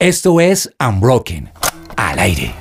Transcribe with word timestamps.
Esto 0.00 0.40
es 0.40 0.74
Unbroken, 0.80 1.50
al 1.94 2.18
aire. 2.20 2.59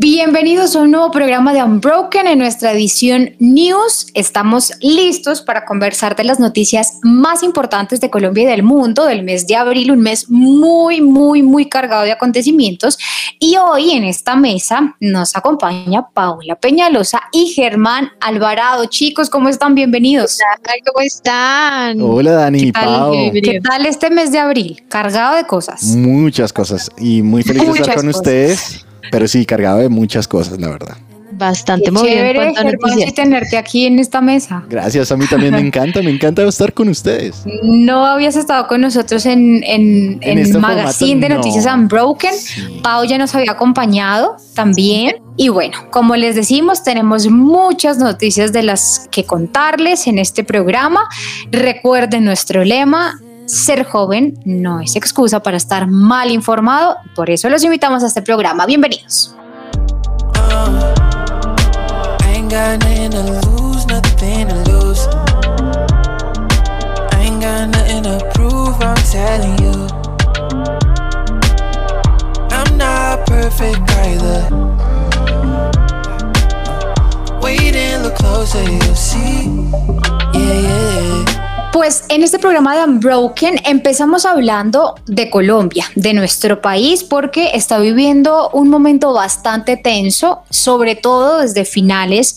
Bienvenidos 0.00 0.76
a 0.76 0.82
un 0.82 0.92
nuevo 0.92 1.10
programa 1.10 1.52
de 1.52 1.60
Unbroken 1.60 2.28
en 2.28 2.38
nuestra 2.38 2.70
edición 2.70 3.34
News. 3.40 4.06
Estamos 4.14 4.72
listos 4.80 5.42
para 5.42 5.64
conversar 5.64 6.14
de 6.14 6.22
las 6.22 6.38
noticias 6.38 7.00
más 7.02 7.42
importantes 7.42 8.00
de 8.00 8.08
Colombia 8.08 8.44
y 8.44 8.46
del 8.46 8.62
mundo 8.62 9.06
del 9.06 9.24
mes 9.24 9.48
de 9.48 9.56
abril, 9.56 9.90
un 9.90 9.98
mes 9.98 10.30
muy, 10.30 11.00
muy, 11.00 11.42
muy 11.42 11.68
cargado 11.68 12.04
de 12.04 12.12
acontecimientos. 12.12 12.96
Y 13.40 13.56
hoy 13.56 13.90
en 13.90 14.04
esta 14.04 14.36
mesa 14.36 14.94
nos 15.00 15.34
acompaña 15.34 16.06
Paula 16.14 16.54
Peñalosa 16.54 17.22
y 17.32 17.48
Germán 17.48 18.12
Alvarado. 18.20 18.84
Chicos, 18.86 19.28
¿cómo 19.28 19.48
están? 19.48 19.74
Bienvenidos. 19.74 20.38
¿Cómo 20.86 21.00
están? 21.00 22.00
Hola 22.00 22.34
Dani 22.34 22.60
y 22.60 22.70
Pau. 22.70 23.32
¿Qué 23.32 23.60
tal 23.60 23.84
este 23.84 24.10
mes 24.10 24.30
de 24.30 24.38
abril? 24.38 24.80
Cargado 24.88 25.34
de 25.34 25.42
cosas. 25.42 25.82
Muchas 25.82 26.52
cosas 26.52 26.88
y 26.98 27.20
muy 27.20 27.42
feliz 27.42 27.64
de 27.64 27.80
estar 27.80 27.96
con 27.96 28.06
ustedes. 28.06 28.84
Pero 29.10 29.28
sí, 29.28 29.44
cargado 29.46 29.78
de 29.78 29.88
muchas 29.88 30.28
cosas, 30.28 30.60
la 30.60 30.68
verdad. 30.68 30.96
Bastante 31.38 31.92
movido 31.92 32.14
chévere, 32.14 32.52
y 32.96 33.12
tenerte 33.12 33.56
aquí 33.56 33.86
en 33.86 34.00
esta 34.00 34.20
mesa. 34.20 34.64
Gracias, 34.68 35.12
a 35.12 35.16
mí 35.16 35.24
también 35.26 35.54
me 35.54 35.60
encanta, 35.66 36.02
me 36.02 36.10
encanta 36.10 36.42
estar 36.42 36.72
con 36.72 36.88
ustedes. 36.88 37.44
No 37.62 38.04
habías 38.04 38.34
estado 38.34 38.66
con 38.66 38.80
nosotros 38.80 39.24
en, 39.24 39.62
en, 39.62 40.18
en, 40.20 40.38
el 40.38 40.58
magazine 40.58 41.20
de 41.20 41.28
Noticias 41.28 41.66
Unbroken. 41.72 42.34
Pau 42.82 43.04
ya 43.04 43.18
nos 43.18 43.34
había 43.36 43.52
acompañado 43.52 44.36
también. 44.54 45.16
Y 45.36 45.50
bueno, 45.50 45.78
como 45.90 46.16
les 46.16 46.34
decimos, 46.34 46.82
tenemos 46.82 47.28
muchas 47.28 47.98
noticias 47.98 48.52
de 48.52 48.64
las 48.64 49.08
que 49.12 49.22
contarles 49.22 50.08
en 50.08 50.18
este 50.18 50.42
programa. 50.42 51.08
Recuerden 51.52 52.24
nuestro 52.24 52.64
lema, 52.64 53.20
ser 53.48 53.84
joven 53.84 54.38
no 54.44 54.80
es 54.80 54.94
excusa 54.94 55.40
para 55.40 55.56
estar 55.56 55.86
mal 55.86 56.30
informado, 56.30 56.98
por 57.14 57.30
eso 57.30 57.48
los 57.48 57.64
invitamos 57.64 58.02
a 58.04 58.06
este 58.06 58.22
programa. 58.22 58.66
Bienvenidos. 58.66 59.34
Pues 81.78 82.06
en 82.08 82.24
este 82.24 82.40
programa 82.40 82.76
de 82.76 82.82
Unbroken 82.82 83.60
empezamos 83.64 84.26
hablando 84.26 84.96
de 85.06 85.30
Colombia, 85.30 85.84
de 85.94 86.12
nuestro 86.12 86.60
país, 86.60 87.04
porque 87.04 87.52
está 87.54 87.78
viviendo 87.78 88.50
un 88.52 88.68
momento 88.68 89.12
bastante 89.12 89.76
tenso, 89.76 90.42
sobre 90.50 90.96
todo 90.96 91.38
desde 91.38 91.64
finales 91.64 92.36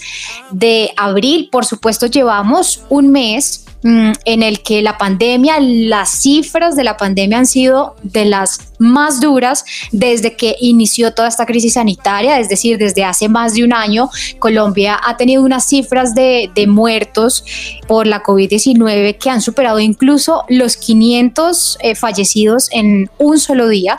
de 0.52 0.92
abril. 0.96 1.50
Por 1.52 1.66
supuesto, 1.66 2.06
llevamos 2.06 2.84
un 2.90 3.10
mes 3.10 3.66
en 3.84 4.44
el 4.44 4.62
que 4.62 4.82
la 4.82 4.98
pandemia, 4.98 5.60
las 5.60 6.10
cifras 6.10 6.76
de 6.76 6.84
la 6.84 6.98
pandemia 6.98 7.40
han 7.40 7.48
sido 7.48 7.96
de 8.04 8.26
las 8.26 8.72
más 8.78 9.22
duras 9.22 9.66
desde 9.92 10.36
que 10.36 10.56
inició 10.60 11.14
toda 11.14 11.28
esta 11.28 11.46
crisis 11.46 11.74
sanitaria, 11.74 12.40
es 12.40 12.50
decir, 12.50 12.78
desde 12.78 13.04
hace 13.04 13.28
más 13.30 13.54
de 13.54 13.64
un 13.64 13.74
año, 13.74 14.10
Colombia 14.40 15.00
ha 15.04 15.18
tenido 15.18 15.44
unas 15.44 15.66
cifras 15.66 16.14
de, 16.16 16.50
muertos 16.68 17.44
por 17.88 18.06
la 18.06 18.24
COVID-19 18.24 19.18
que 19.18 19.30
han 19.30 19.42
superado 19.42 19.80
incluso 19.80 20.44
los 20.48 20.78
500 20.78 21.78
eh, 21.82 21.96
fallecidos 21.96 22.70
en 22.72 23.10
un 23.18 23.40
solo 23.40 23.68
día. 23.68 23.98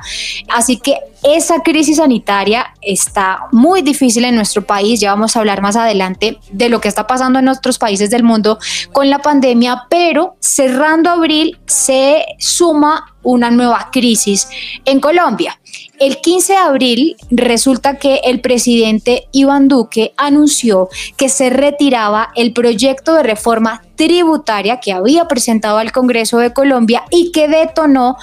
Así 0.49 0.79
que 0.79 0.95
esa 1.23 1.61
crisis 1.61 1.99
sanitaria 1.99 2.75
está 2.81 3.47
muy 3.53 3.83
difícil 3.83 4.25
en 4.25 4.35
nuestro 4.35 4.63
país. 4.63 5.01
Ya 5.01 5.11
vamos 5.11 5.37
a 5.37 5.41
hablar 5.41 5.63
más 5.63 5.77
adelante 5.77 6.39
de 6.51 6.69
lo 6.69 6.81
que 6.81 6.89
está 6.89 7.07
pasando 7.07 7.39
en 7.39 7.49
otros 7.49 7.79
países 7.79 8.11
del 8.11 8.23
mundo 8.23 8.59
con 8.93 9.09
la 9.09 9.21
pandemia, 9.21 9.85
pero 9.89 10.37
cerrando 10.41 11.11
abril 11.11 11.59
se 11.67 12.25
suma 12.39 13.15
una 13.23 13.51
nueva 13.51 13.91
crisis 13.93 14.49
en 14.85 15.01
Colombia. 15.01 15.59
El 15.99 16.21
15 16.21 16.55
de 16.55 16.59
abril 16.59 17.17
resulta 17.31 17.97
que 17.97 18.17
el 18.25 18.41
presidente 18.41 19.29
Iván 19.31 19.69
Duque 19.69 20.13
anunció 20.17 20.89
que 21.17 21.29
se 21.29 21.49
retiraba 21.51 22.31
el 22.35 22.53
proyecto 22.53 23.15
de 23.15 23.23
reforma 23.23 23.83
tributaria 23.95 24.81
que 24.81 24.93
había 24.93 25.29
presentado 25.29 25.79
al 25.79 25.93
Congreso 25.93 26.39
de 26.39 26.53
Colombia 26.53 27.05
y 27.11 27.31
que 27.31 27.47
detonó 27.47 28.17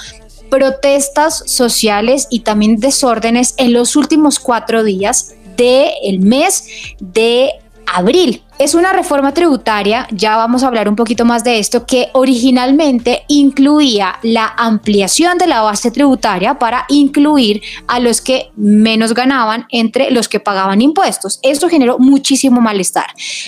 protestas 0.49 1.43
sociales 1.45 2.27
y 2.29 2.41
también 2.41 2.77
desórdenes 2.77 3.53
en 3.57 3.73
los 3.73 3.95
últimos 3.95 4.39
cuatro 4.39 4.83
días 4.83 5.33
del 5.57 6.19
mes 6.19 6.63
de 6.99 7.51
abril. 7.94 8.44
Es 8.57 8.75
una 8.75 8.91
reforma 8.91 9.33
tributaria, 9.33 10.05
ya 10.11 10.35
vamos 10.35 10.63
a 10.63 10.67
hablar 10.67 10.89
un 10.89 10.97
poquito 10.97 11.23
más 11.23 11.45
de 11.45 11.59
esto, 11.59 11.85
que 11.85 12.09
originalmente 12.11 13.23
incluía 13.29 14.19
la 14.22 14.53
ampliación 14.57 15.38
de 15.38 15.47
la 15.47 15.61
base 15.61 15.91
tributaria 15.91 16.59
para 16.59 16.83
incluir 16.89 17.61
a 17.88 18.01
los 18.01 18.19
que 18.19 18.51
menos 18.57 19.13
ganaban 19.13 19.66
entre 19.69 20.11
los 20.11 20.28
que 20.28 20.41
pagaban 20.41 20.81
impuestos. 20.81 21.39
Esto 21.41 21.69
generó 21.69 21.99
muchísimo 21.99 22.59
malestar, 22.59 23.07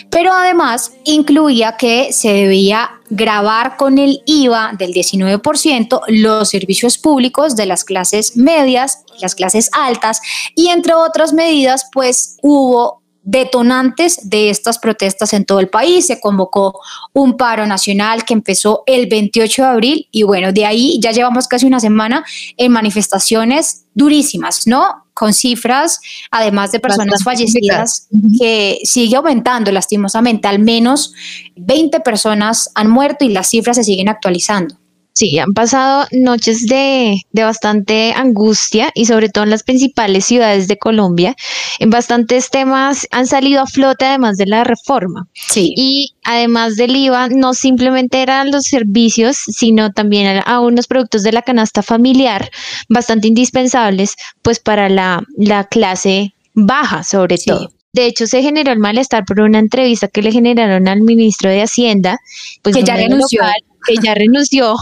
pero 0.10 0.32
además 0.32 0.94
incluía 1.04 1.76
que 1.76 2.14
se 2.14 2.32
debía 2.32 2.92
grabar 3.10 3.76
con 3.76 4.00
el 4.00 4.24
IVA 4.26 4.72
del 4.78 4.94
19% 4.94 6.02
los 6.08 6.50
servicios 6.50 6.98
públicos 6.98 7.58
de 7.58 7.66
las 7.66 7.84
clases 7.84 8.38
medias, 8.38 9.04
las 9.20 9.36
clases 9.36 9.70
altas 9.74 10.22
y 10.56 10.70
entre 10.70 10.94
otras 10.94 11.34
medidas 11.34 11.90
pues 11.92 12.38
hubo 12.42 13.01
detonantes 13.24 14.30
de 14.30 14.50
estas 14.50 14.80
protestas 14.80 15.34
en 15.34 15.46
todo 15.46 15.60
el 15.60 15.70
país. 15.70 16.08
Se 16.08 16.20
convocó 16.20 16.80
un 17.14 17.38
paro 17.38 17.66
nacional 17.66 18.26
que 18.26 18.34
empezó 18.34 18.84
el 18.86 19.08
28 19.08 19.62
de 19.62 19.68
abril 19.68 20.08
y 20.12 20.24
bueno, 20.24 20.52
de 20.52 20.66
ahí 20.66 21.00
ya 21.02 21.12
llevamos 21.12 21.48
casi 21.48 21.66
una 21.66 21.80
semana 21.80 22.24
en 22.58 22.72
manifestaciones 22.72 23.86
durísimas, 23.94 24.68
¿no? 24.68 25.06
Con 25.14 25.34
cifras, 25.34 26.00
además 26.32 26.72
de 26.72 26.80
personas 26.80 27.24
fallecidas, 27.24 28.08
que 28.40 28.80
sigue 28.84 29.16
aumentando 29.16 29.72
lastimosamente. 29.72 30.48
Al 30.48 30.60
menos 30.60 31.14
20 31.58 32.00
personas 32.00 32.72
han 32.74 32.90
muerto 32.90 33.26
y 33.26 33.30
las 33.30 33.50
cifras 33.50 33.76
se 33.76 33.84
siguen 33.84 34.10
actualizando. 34.10 34.81
Sí, 35.14 35.38
han 35.40 35.54
pasado 35.54 36.08
noches 36.12 36.66
de, 36.68 37.22
de, 37.32 37.44
bastante 37.44 38.14
angustia 38.14 38.92
y 38.96 39.06
sobre 39.06 39.28
todo 39.28 39.44
en 39.44 39.50
las 39.50 39.64
principales 39.64 40.26
ciudades 40.26 40.68
de 40.68 40.78
Colombia. 40.78 41.36
En 41.80 41.90
bastantes 41.90 42.50
temas 42.50 43.08
han 43.12 43.28
salido 43.28 43.62
a 43.62 43.68
flote 43.68 44.06
además 44.06 44.38
de 44.38 44.46
la 44.46 44.64
reforma. 44.64 45.28
Sí. 45.34 45.74
Y 45.76 46.14
además 46.24 46.78
del 46.78 46.96
IVA, 46.96 47.28
no 47.30 47.54
simplemente 47.54 48.22
eran 48.22 48.52
los 48.52 48.64
servicios, 48.64 49.38
sino 49.38 49.92
también 49.92 50.42
a 50.46 50.60
unos 50.62 50.88
productos 50.88 51.24
de 51.24 51.34
la 51.34 51.42
canasta 51.42 51.84
familiar 51.84 52.50
bastante 52.88 53.28
indispensables 53.28 54.16
pues 54.42 54.60
para 54.60 54.88
la, 54.88 55.24
la 55.38 55.66
clase 55.66 56.34
baja 56.54 57.04
sobre 57.04 57.38
todo. 57.38 57.72
De 57.94 58.06
hecho, 58.06 58.26
se 58.26 58.42
generó 58.42 58.72
el 58.72 58.80
malestar 58.80 59.26
por 59.26 59.42
una 59.42 59.60
entrevista 59.60 60.08
que 60.08 60.22
le 60.22 60.32
generaron 60.32 60.88
al 60.88 61.02
ministro 61.02 61.50
de 61.50 61.62
Hacienda, 61.62 62.20
pues 62.62 62.76
que 62.76 62.84
ya 62.84 62.96
renunció 62.96 63.42
que 63.42 63.71
ya 64.04 64.14
renunció, 64.14 64.76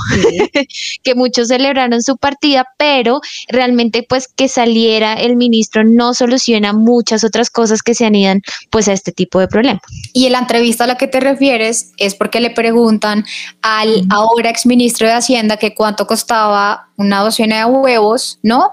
que 1.04 1.16
muchos 1.16 1.48
celebraron 1.48 2.02
su 2.02 2.18
partida, 2.18 2.66
pero 2.78 3.22
realmente 3.48 4.04
pues 4.08 4.28
que 4.28 4.48
saliera 4.48 5.14
el 5.14 5.36
ministro 5.36 5.84
no 5.84 6.14
soluciona 6.14 6.74
muchas 6.74 7.24
otras 7.24 7.50
cosas 7.50 7.82
que 7.82 7.96
se 7.96 8.06
anidan 8.06 8.42
pues 8.70 8.88
a 8.88 8.94
este 8.94 9.12
tipo 9.12 9.40
de 9.40 9.48
problemas. 9.48 9.82
Y 10.14 10.26
en 10.26 10.34
la 10.34 10.40
entrevista 10.40 10.84
a 10.84 10.88
la 10.88 10.98
que 10.98 11.08
te 11.08 11.20
refieres 11.20 11.92
es 11.98 12.16
porque 12.16 12.40
le 12.40 12.52
preguntan 12.52 13.26
al 13.62 14.06
ahora 14.10 14.50
exministro 14.50 15.07
de 15.07 15.13
Hacienda 15.13 15.57
que 15.57 15.74
cuánto 15.74 16.07
costaba 16.07 16.90
una 16.98 17.22
docena 17.22 17.60
de 17.60 17.66
huevos, 17.66 18.40
¿no? 18.44 18.72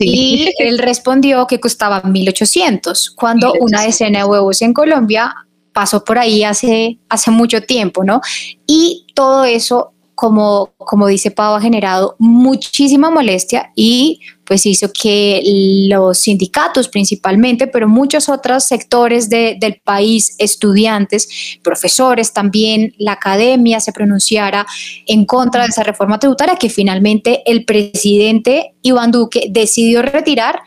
Y 0.00 0.50
él 0.58 0.78
respondió 0.78 1.46
que 1.46 1.60
costaba 1.60 2.02
1.800, 2.02 3.14
cuando 3.14 3.52
una 3.60 3.82
decena 3.82 4.20
de 4.20 4.24
huevos 4.24 4.60
en 4.62 4.72
Colombia 4.74 5.34
pasó 5.72 6.04
por 6.04 6.18
ahí 6.18 6.44
hace, 6.44 6.98
hace 7.08 7.30
mucho 7.30 7.62
tiempo, 7.62 8.04
¿no? 8.04 8.20
Y 8.66 9.06
todo 9.14 9.44
eso, 9.44 9.92
como, 10.14 10.70
como 10.76 11.06
dice 11.06 11.30
Pau, 11.30 11.54
ha 11.54 11.60
generado 11.60 12.16
muchísima 12.18 13.10
molestia 13.10 13.70
y 13.74 14.20
pues 14.50 14.66
hizo 14.66 14.90
que 14.92 15.40
los 15.88 16.18
sindicatos 16.18 16.88
principalmente, 16.88 17.68
pero 17.68 17.88
muchos 17.88 18.28
otros 18.28 18.64
sectores 18.64 19.30
del 19.30 19.80
país, 19.84 20.34
estudiantes, 20.38 21.28
profesores 21.62 22.32
también, 22.32 22.92
la 22.98 23.12
academia 23.12 23.78
se 23.78 23.92
pronunciara 23.92 24.66
en 25.06 25.24
contra 25.24 25.62
de 25.62 25.68
esa 25.68 25.84
reforma 25.84 26.18
tributaria 26.18 26.56
que 26.56 26.68
finalmente 26.68 27.44
el 27.46 27.64
presidente 27.64 28.74
Iván 28.82 29.12
Duque 29.12 29.46
decidió 29.50 30.02
retirar 30.02 30.58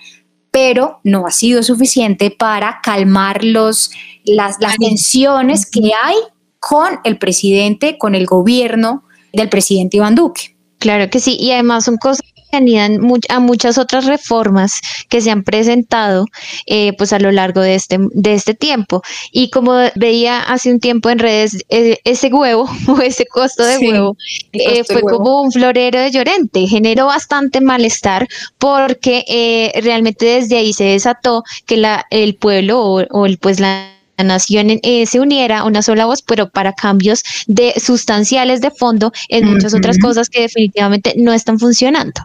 pero 0.54 1.00
no 1.04 1.26
ha 1.26 1.32
sido 1.32 1.64
suficiente 1.64 2.30
para 2.30 2.80
calmar 2.84 3.44
los, 3.44 3.90
las, 4.24 4.58
las 4.60 4.78
tensiones 4.78 5.66
que 5.66 5.92
hay 6.00 6.16
con 6.60 7.00
el 7.04 7.18
presidente, 7.18 7.98
con 7.98 8.14
el 8.14 8.28
gobierno 8.28 9.04
del 9.34 9.50
presidente 9.50 9.98
Iván 9.98 10.14
Duque. 10.14 10.56
Claro 10.78 11.10
que 11.10 11.20
sí, 11.20 11.38
y 11.40 11.50
además 11.50 11.86
son 11.86 11.98
cosas 11.98 12.22
anidan 12.58 13.00
a 13.30 13.40
muchas 13.40 13.78
otras 13.78 14.06
reformas 14.06 14.82
que 15.10 15.22
se 15.22 15.32
han 15.32 15.44
presentado 15.44 16.26
eh, 16.66 16.94
pues 16.98 17.14
a 17.14 17.20
lo 17.20 17.32
largo 17.32 17.62
de 17.62 17.76
este, 17.76 17.98
de 18.00 18.34
este 18.34 18.54
tiempo. 18.54 19.02
Y 19.32 19.50
como 19.50 19.74
veía 19.96 20.42
hace 20.42 20.72
un 20.72 20.80
tiempo 20.80 21.10
en 21.10 21.20
redes, 21.20 21.64
eh, 21.70 21.98
ese 22.04 22.28
huevo 22.28 22.70
o 22.88 23.02
ese 23.02 23.26
costo 23.26 23.64
de 23.64 23.78
huevo 23.78 24.18
eh, 24.52 24.84
fue 24.84 25.02
como 25.02 25.42
un 25.42 25.52
florero 25.52 26.00
de 26.00 26.12
llorente, 26.12 26.68
generó 26.68 27.08
bastante 27.08 27.62
malestar 27.62 28.28
porque 28.58 29.72
realmente 29.84 30.26
desde 30.26 30.58
ahí 30.58 30.74
se 30.74 30.86
desató 30.86 31.44
que 31.66 31.78
la, 31.78 32.06
el 32.10 32.36
pueblo 32.36 32.80
o, 32.82 33.04
o 33.10 33.26
el, 33.26 33.38
pues 33.38 33.60
la 33.60 33.94
nación 34.22 34.80
eh, 34.84 35.06
se 35.06 35.20
uniera 35.20 35.60
a 35.60 35.66
una 35.66 35.82
sola 35.82 36.06
voz, 36.06 36.22
pero 36.22 36.50
para 36.50 36.74
cambios 36.74 37.24
de 37.48 37.74
sustanciales 37.80 38.62
de 38.62 38.72
fondo 38.72 39.12
en 39.30 39.46
muchas 39.46 39.74
otras 39.74 39.98
cosas 39.98 40.30
que 40.30 40.42
definitivamente 40.42 41.14
no 41.18 41.34
están 41.34 41.60
funcionando. 41.60 42.22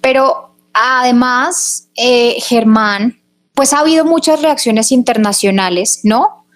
Pero 0.00 0.54
además, 0.72 1.88
eh, 1.96 2.36
Germán, 2.40 3.20
pues 3.54 3.72
ha 3.72 3.80
habido 3.80 4.04
muchas 4.04 4.40
reacciones 4.40 4.92
internacionales, 4.92 6.00
¿no? 6.02 6.46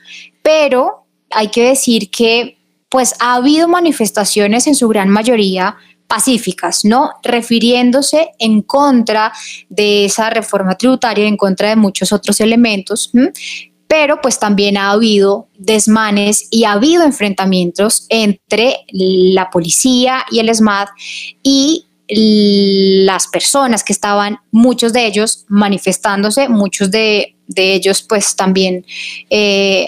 Pero 0.43 1.07
hay 1.31 1.49
que 1.49 1.69
decir 1.69 2.11
que 2.11 2.59
pues 2.89 3.15
ha 3.19 3.35
habido 3.35 3.67
manifestaciones 3.67 4.67
en 4.67 4.75
su 4.75 4.89
gran 4.89 5.09
mayoría 5.09 5.77
pacíficas, 6.07 6.85
¿no? 6.85 7.11
Refiriéndose 7.23 8.31
en 8.39 8.63
contra 8.63 9.33
de 9.69 10.05
esa 10.05 10.31
reforma 10.31 10.77
tributaria, 10.77 11.27
en 11.27 11.37
contra 11.37 11.71
de 11.71 11.77
muchos 11.77 12.13
otros 12.13 12.41
elementos 12.41 13.11
pero 13.95 14.21
pues 14.21 14.41
también 14.41 14.77
ha 14.77 14.91
habido 14.91 15.47
desmanes 15.57 16.49
y 16.51 16.65
ha 16.65 16.73
habido 16.73 17.05
enfrentamientos 17.05 18.07
entre 18.09 18.79
la 18.91 19.51
policía 19.51 20.25
y 20.33 20.41
el 20.41 20.53
SMAD 20.53 20.89
y 21.45 21.87
las 22.09 23.27
personas 23.29 23.83
que 23.83 23.93
estaban, 23.93 24.39
muchos 24.51 24.93
de 24.93 25.07
ellos 25.07 25.45
manifestándose, 25.49 26.49
muchos 26.49 26.91
de, 26.91 27.37
ellos 27.57 28.03
pues 28.03 28.37
también 28.37 28.85
eh, 29.31 29.87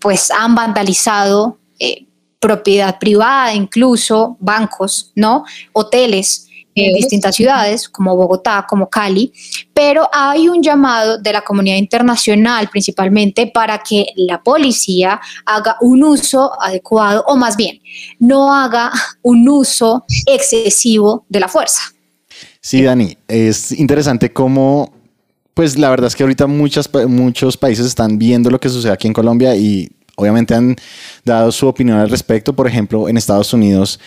pues 0.00 0.30
han 0.30 0.54
vandalizado 0.54 1.58
eh, 1.78 2.06
propiedad 2.40 2.98
privada, 2.98 3.54
incluso 3.54 4.36
bancos, 4.40 5.12
¿no? 5.14 5.44
Hoteles 5.72 6.45
en 6.84 6.92
distintas 6.92 7.34
ciudades 7.34 7.88
como 7.88 8.14
Bogotá, 8.14 8.66
como 8.68 8.88
Cali, 8.88 9.32
pero 9.72 10.08
hay 10.12 10.48
un 10.48 10.62
llamado 10.62 11.18
de 11.18 11.32
la 11.32 11.40
comunidad 11.40 11.76
internacional 11.76 12.68
principalmente 12.68 13.46
para 13.46 13.78
que 13.78 14.06
la 14.16 14.42
policía 14.42 15.20
haga 15.46 15.76
un 15.80 16.04
uso 16.04 16.52
adecuado 16.60 17.24
o 17.26 17.36
más 17.36 17.56
bien 17.56 17.80
no 18.18 18.54
haga 18.54 18.92
un 19.22 19.48
uso 19.48 20.04
excesivo 20.26 21.24
de 21.28 21.40
la 21.40 21.48
fuerza. 21.48 21.80
Sí, 22.60 22.82
Dani, 22.82 23.16
es 23.28 23.72
interesante 23.72 24.32
cómo, 24.32 24.92
pues 25.54 25.78
la 25.78 25.88
verdad 25.88 26.08
es 26.08 26.16
que 26.16 26.24
ahorita 26.24 26.46
muchas, 26.46 26.90
muchos 27.08 27.56
países 27.56 27.86
están 27.86 28.18
viendo 28.18 28.50
lo 28.50 28.60
que 28.60 28.68
sucede 28.68 28.92
aquí 28.92 29.06
en 29.06 29.14
Colombia 29.14 29.56
y 29.56 29.88
obviamente 30.16 30.54
han 30.54 30.76
dado 31.24 31.52
su 31.52 31.66
opinión 31.66 31.98
al 31.98 32.10
respecto. 32.10 32.54
Por 32.54 32.66
ejemplo, 32.66 33.08
en 33.08 33.16
Estados 33.16 33.52
Unidos 33.52 34.00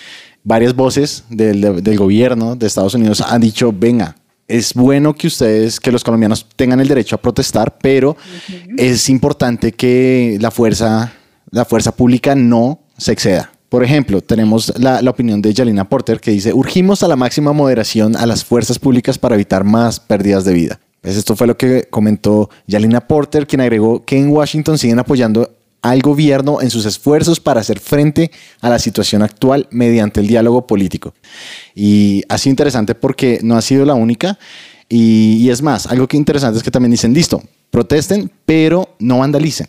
varias 0.49 0.75
voces 0.75 1.23
del, 1.29 1.83
del, 1.83 1.97
gobierno 1.97 2.55
de 2.55 2.65
Estados 2.65 2.95
Unidos 2.95 3.21
han 3.21 3.39
dicho, 3.39 3.71
venga, 3.71 4.15
es 4.47 4.73
bueno 4.73 5.13
que 5.13 5.27
ustedes, 5.27 5.79
que 5.79 5.91
los 5.91 6.03
colombianos 6.03 6.47
tengan 6.55 6.79
el 6.79 6.87
derecho 6.87 7.15
a 7.15 7.21
protestar, 7.21 7.77
pero 7.77 8.17
es 8.75 9.09
importante 9.09 9.71
que 9.73 10.39
la 10.41 10.49
fuerza, 10.49 11.13
la 11.51 11.65
fuerza 11.65 11.95
pública 11.95 12.33
no 12.33 12.79
se 12.97 13.11
exceda. 13.11 13.51
Por 13.69 13.83
ejemplo, 13.83 14.21
tenemos 14.21 14.73
la, 14.79 15.03
la, 15.03 15.11
opinión 15.11 15.39
de 15.39 15.53
Yalina 15.53 15.87
Porter 15.87 16.19
que 16.19 16.31
dice, 16.31 16.51
urgimos 16.51 17.03
a 17.03 17.07
la 17.07 17.15
máxima 17.15 17.53
moderación 17.53 18.15
a 18.15 18.25
las 18.25 18.43
fuerzas 18.43 18.79
públicas 18.79 19.19
para 19.19 19.35
evitar 19.35 19.63
más 19.63 19.99
pérdidas 19.99 20.45
de 20.45 20.53
vida. 20.53 20.79
Pues 21.01 21.15
esto 21.15 21.35
fue 21.35 21.45
lo 21.45 21.57
que 21.57 21.87
comentó 21.91 22.49
Yalina 22.65 23.01
Porter, 23.01 23.45
quien 23.45 23.61
agregó 23.61 24.03
que 24.03 24.17
en 24.17 24.29
Washington 24.29 24.79
siguen 24.79 24.97
apoyando 24.97 25.58
al 25.81 26.01
gobierno 26.01 26.61
en 26.61 26.69
sus 26.69 26.85
esfuerzos 26.85 27.39
para 27.39 27.61
hacer 27.61 27.79
frente 27.79 28.31
a 28.61 28.69
la 28.69 28.79
situación 28.79 29.21
actual 29.21 29.67
mediante 29.71 30.19
el 30.19 30.27
diálogo 30.27 30.67
político. 30.67 31.13
Y 31.75 32.23
ha 32.29 32.37
sido 32.37 32.51
interesante 32.51 32.95
porque 32.95 33.39
no 33.43 33.55
ha 33.55 33.61
sido 33.61 33.85
la 33.85 33.93
única. 33.93 34.37
Y, 34.89 35.49
es 35.49 35.61
más, 35.61 35.87
algo 35.87 36.07
que 36.07 36.17
interesante 36.17 36.57
es 36.57 36.63
que 36.63 36.71
también 36.71 36.91
dicen, 36.91 37.13
listo, 37.13 37.41
protesten, 37.69 38.31
pero 38.45 38.95
no 38.99 39.19
vandalicen. 39.19 39.67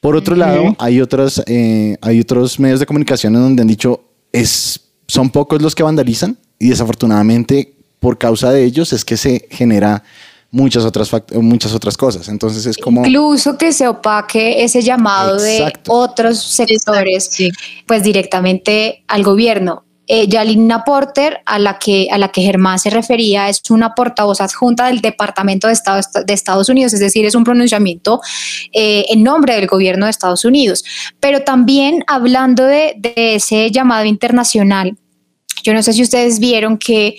Por 0.00 0.16
otro 0.16 0.36
lado, 0.36 0.76
hay, 0.78 1.00
otros, 1.00 1.42
eh, 1.46 1.96
hay 2.00 2.20
otros 2.20 2.58
medios 2.58 2.80
de 2.80 2.86
comunicación 2.86 3.34
en 3.34 3.42
donde 3.42 3.62
han 3.62 3.68
dicho, 3.68 4.04
es, 4.32 4.80
son 5.06 5.30
pocos 5.30 5.60
los 5.60 5.74
que 5.74 5.82
vandalizan 5.82 6.38
y 6.58 6.68
desafortunadamente 6.68 7.74
por 8.00 8.16
causa 8.18 8.50
de 8.50 8.64
ellos 8.64 8.92
es 8.92 9.04
que 9.04 9.16
se 9.16 9.46
genera 9.50 10.02
muchas 10.50 10.84
otras, 10.84 11.10
muchas 11.34 11.74
otras 11.74 11.96
cosas. 11.96 12.28
Entonces 12.28 12.66
es 12.66 12.76
como... 12.76 13.04
Incluso 13.04 13.56
que 13.56 13.72
se 13.72 13.86
opaque 13.88 14.62
ese 14.62 14.82
llamado 14.82 15.36
de 15.36 15.72
otros 15.88 16.38
sectores, 16.38 17.30
pues 17.86 18.02
directamente 18.02 19.04
al 19.08 19.22
gobierno. 19.22 19.84
Eh, 20.12 20.26
Yalina 20.26 20.82
Porter, 20.82 21.38
a 21.46 21.60
la, 21.60 21.78
que, 21.78 22.08
a 22.10 22.18
la 22.18 22.32
que 22.32 22.42
Germán 22.42 22.80
se 22.80 22.90
refería, 22.90 23.48
es 23.48 23.62
una 23.70 23.94
portavoz 23.94 24.40
adjunta 24.40 24.88
del 24.88 25.00
Departamento 25.00 25.68
de 25.68 25.72
Estado 25.72 26.00
de 26.26 26.34
Estados 26.34 26.68
Unidos, 26.68 26.92
es 26.94 26.98
decir, 26.98 27.24
es 27.24 27.36
un 27.36 27.44
pronunciamiento 27.44 28.20
eh, 28.72 29.04
en 29.08 29.22
nombre 29.22 29.54
del 29.54 29.68
gobierno 29.68 30.06
de 30.06 30.10
Estados 30.10 30.44
Unidos. 30.44 30.84
Pero 31.20 31.42
también 31.42 32.02
hablando 32.08 32.64
de, 32.64 32.94
de 32.98 33.36
ese 33.36 33.70
llamado 33.70 34.04
internacional, 34.04 34.96
yo 35.62 35.74
no 35.74 35.82
sé 35.84 35.92
si 35.92 36.02
ustedes 36.02 36.40
vieron 36.40 36.76
que 36.76 37.16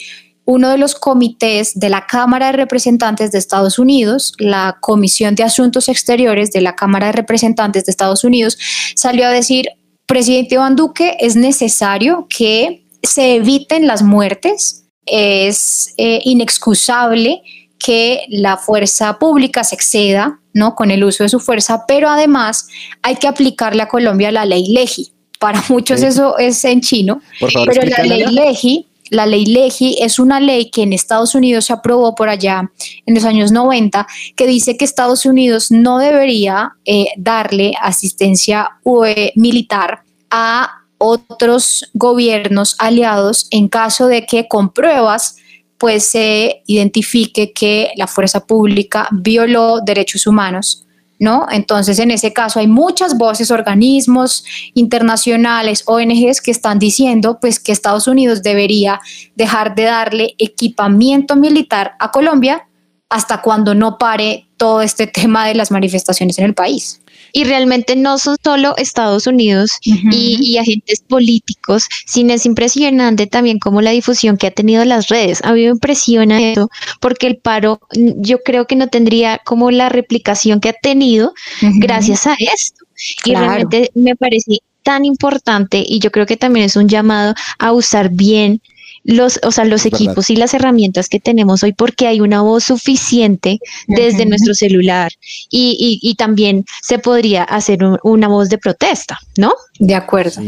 uno 0.51 0.69
de 0.69 0.77
los 0.77 0.95
comités 0.95 1.80
de 1.80 1.88
la 1.88 2.06
Cámara 2.06 2.48
de 2.48 2.51
Representantes 2.51 3.31
de 3.31 3.38
Estados 3.38 3.80
Unidos, 3.80 4.33
la 4.38 4.77
Comisión 4.81 5.33
de 5.33 5.44
Asuntos 5.44 5.88
Exteriores 5.88 6.51
de 6.51 6.59
la 6.59 6.75
Cámara 6.75 7.07
de 7.07 7.13
Representantes 7.13 7.86
de 7.86 7.92
Estados 7.92 8.25
Unidos, 8.25 8.57
salió 8.95 9.27
a 9.27 9.30
decir, 9.30 9.69
presidente 10.06 10.56
Iván 10.56 10.75
Duque, 10.75 11.15
es 11.21 11.38
necesario 11.38 12.27
que 12.30 12.86
se 13.01 13.36
eviten 13.36 13.88
las 13.88 14.03
muertes, 14.03 14.83
es 15.06 15.94
eh, 15.98 16.19
inexcusable 16.25 17.42
que 17.80 18.25
la 18.27 18.57
fuerza 18.57 19.19
pública 19.19 19.63
se 19.63 19.75
exceda 19.75 20.42
¿no? 20.53 20.75
con 20.75 20.92
el 20.92 21.06
uso 21.06 21.24
de 21.24 21.30
su 21.30 21.39
fuerza, 21.39 21.86
pero 21.88 22.09
además 22.09 22.68
hay 23.01 23.15
que 23.15 23.27
aplicarle 23.30 23.83
a 23.83 23.88
Colombia 23.88 24.33
la 24.33 24.44
ley 24.44 24.68
LEGI. 24.68 25.13
Para 25.39 25.63
muchos 25.69 26.03
eso 26.03 26.38
es 26.38 26.63
en 26.65 26.81
chino, 26.81 27.21
pero 27.39 27.81
la 27.83 28.03
ley 28.03 28.25
LEGI 28.25 28.90
la 29.12 29.25
ley 29.25 29.46
LEGI 29.46 29.98
es 30.00 30.20
una 30.20 30.39
ley 30.39 30.72
que 30.72 30.84
en 30.84 30.94
Estados 30.94 31.36
Unidos 31.36 31.65
se 31.65 31.74
aprobó 31.74 32.15
por 32.15 32.30
allá 32.30 32.72
en 33.06 33.13
los 33.13 33.25
años 33.25 33.51
90, 33.51 34.08
que 34.38 34.48
dice 34.48 34.77
que 34.77 34.86
Estados 34.86 35.25
Unidos 35.25 35.70
no 35.70 36.00
debería 36.00 36.77
eh, 36.86 37.08
darle 37.18 37.74
asistencia 37.82 38.70
UE 38.84 39.34
militar 39.36 40.03
a 40.30 40.86
otros 40.98 41.91
gobiernos 41.94 42.75
aliados 42.80 43.48
en 43.51 43.68
caso 43.68 44.08
de 44.08 44.25
que 44.25 44.48
con 44.48 44.72
pruebas 44.72 45.36
pues 45.77 46.08
se 46.10 46.63
identifique 46.68 47.51
que 47.51 47.91
la 47.98 48.08
fuerza 48.08 48.46
pública 48.46 49.10
violó 49.12 49.82
derechos 49.82 50.25
humanos 50.25 50.86
¿no? 51.22 51.46
Entonces, 51.51 52.00
en 52.00 52.10
ese 52.10 52.34
caso 52.34 52.60
hay 52.60 52.68
muchas 52.68 53.16
voces, 53.16 53.51
organismos 53.51 54.44
internacionales, 54.74 55.84
ONGs 55.86 56.42
que 56.42 56.50
están 56.50 56.80
diciendo 56.80 57.38
pues 57.40 57.60
que 57.60 57.72
Estados 57.72 58.08
Unidos 58.08 58.42
debería 58.42 59.00
dejar 59.36 59.75
de 59.75 59.84
darle 59.84 60.34
equipamiento 60.40 61.36
militar 61.36 61.94
a 62.00 62.10
Colombia 62.10 62.68
hasta 63.08 63.44
cuando 63.44 63.75
no 63.75 64.00
pare 64.00 64.48
todo 64.58 64.82
este 64.82 65.06
tema 65.22 65.46
de 65.46 65.54
las 65.54 65.70
manifestaciones 65.70 66.40
en 66.40 66.46
el 66.46 66.56
país. 66.56 67.00
Y 67.33 67.43
realmente 67.43 67.95
no 67.95 68.17
son 68.17 68.38
solo 68.43 68.75
Estados 68.77 69.27
Unidos 69.27 69.79
y, 69.81 70.57
agentes 70.57 71.01
políticos, 71.07 71.85
sino 72.05 72.33
es 72.33 72.45
impresionante 72.45 73.27
también 73.27 73.59
como 73.59 73.81
la 73.81 73.91
difusión 73.91 74.38
que 74.38 74.47
ha 74.47 74.51
tenido 74.51 74.85
las 74.85 75.07
redes. 75.07 75.41
A 75.43 75.53
mí 75.53 75.63
me 75.63 75.69
impresiona 75.69 76.41
eso 76.41 76.69
porque 77.00 77.27
el 77.27 77.38
paro 77.38 77.79
yo 77.95 78.39
creo 78.43 78.67
que 78.67 78.75
no 78.75 78.88
tendría 78.88 79.39
como 79.43 79.71
la 79.71 79.89
replicación 79.89 80.59
que 80.59 80.69
ha 80.69 80.73
tenido 80.73 81.33
gracias 81.61 82.27
a 82.27 82.35
esto. 82.39 82.85
Y 83.25 83.33
realmente 83.33 83.91
me 83.95 84.15
parece 84.15 84.59
tan 84.83 85.05
importante 85.05 85.83
y 85.85 86.00
yo 86.00 86.11
creo 86.11 86.25
que 86.25 86.38
también 86.38 86.65
es 86.65 86.75
un 86.75 86.88
llamado 86.88 87.33
a 87.59 87.71
usar 87.71 88.09
bien 88.09 88.61
los, 89.03 89.39
o 89.43 89.51
sea, 89.51 89.65
los 89.65 89.86
equipos 89.86 90.29
y 90.29 90.36
las 90.36 90.53
herramientas 90.53 91.10
que 91.10 91.20
tenemos 91.20 91.63
hoy 91.63 91.74
porque 91.74 92.08
hay 92.08 92.22
una 92.22 92.41
voz 92.41 92.65
suficiente 92.65 93.60
desde 93.88 94.25
nuestro 94.25 94.53
celular 94.53 95.12
y, 95.50 96.00
y, 96.01 96.15
también 96.15 96.65
se 96.81 97.00
podría 97.00 97.43
hacer 97.43 97.79
una 98.03 98.27
voz 98.27 98.50
de 98.50 98.58
protesta, 98.58 99.20
¿no? 99.38 99.53
De 99.79 99.96
acuerdo. 99.96 100.41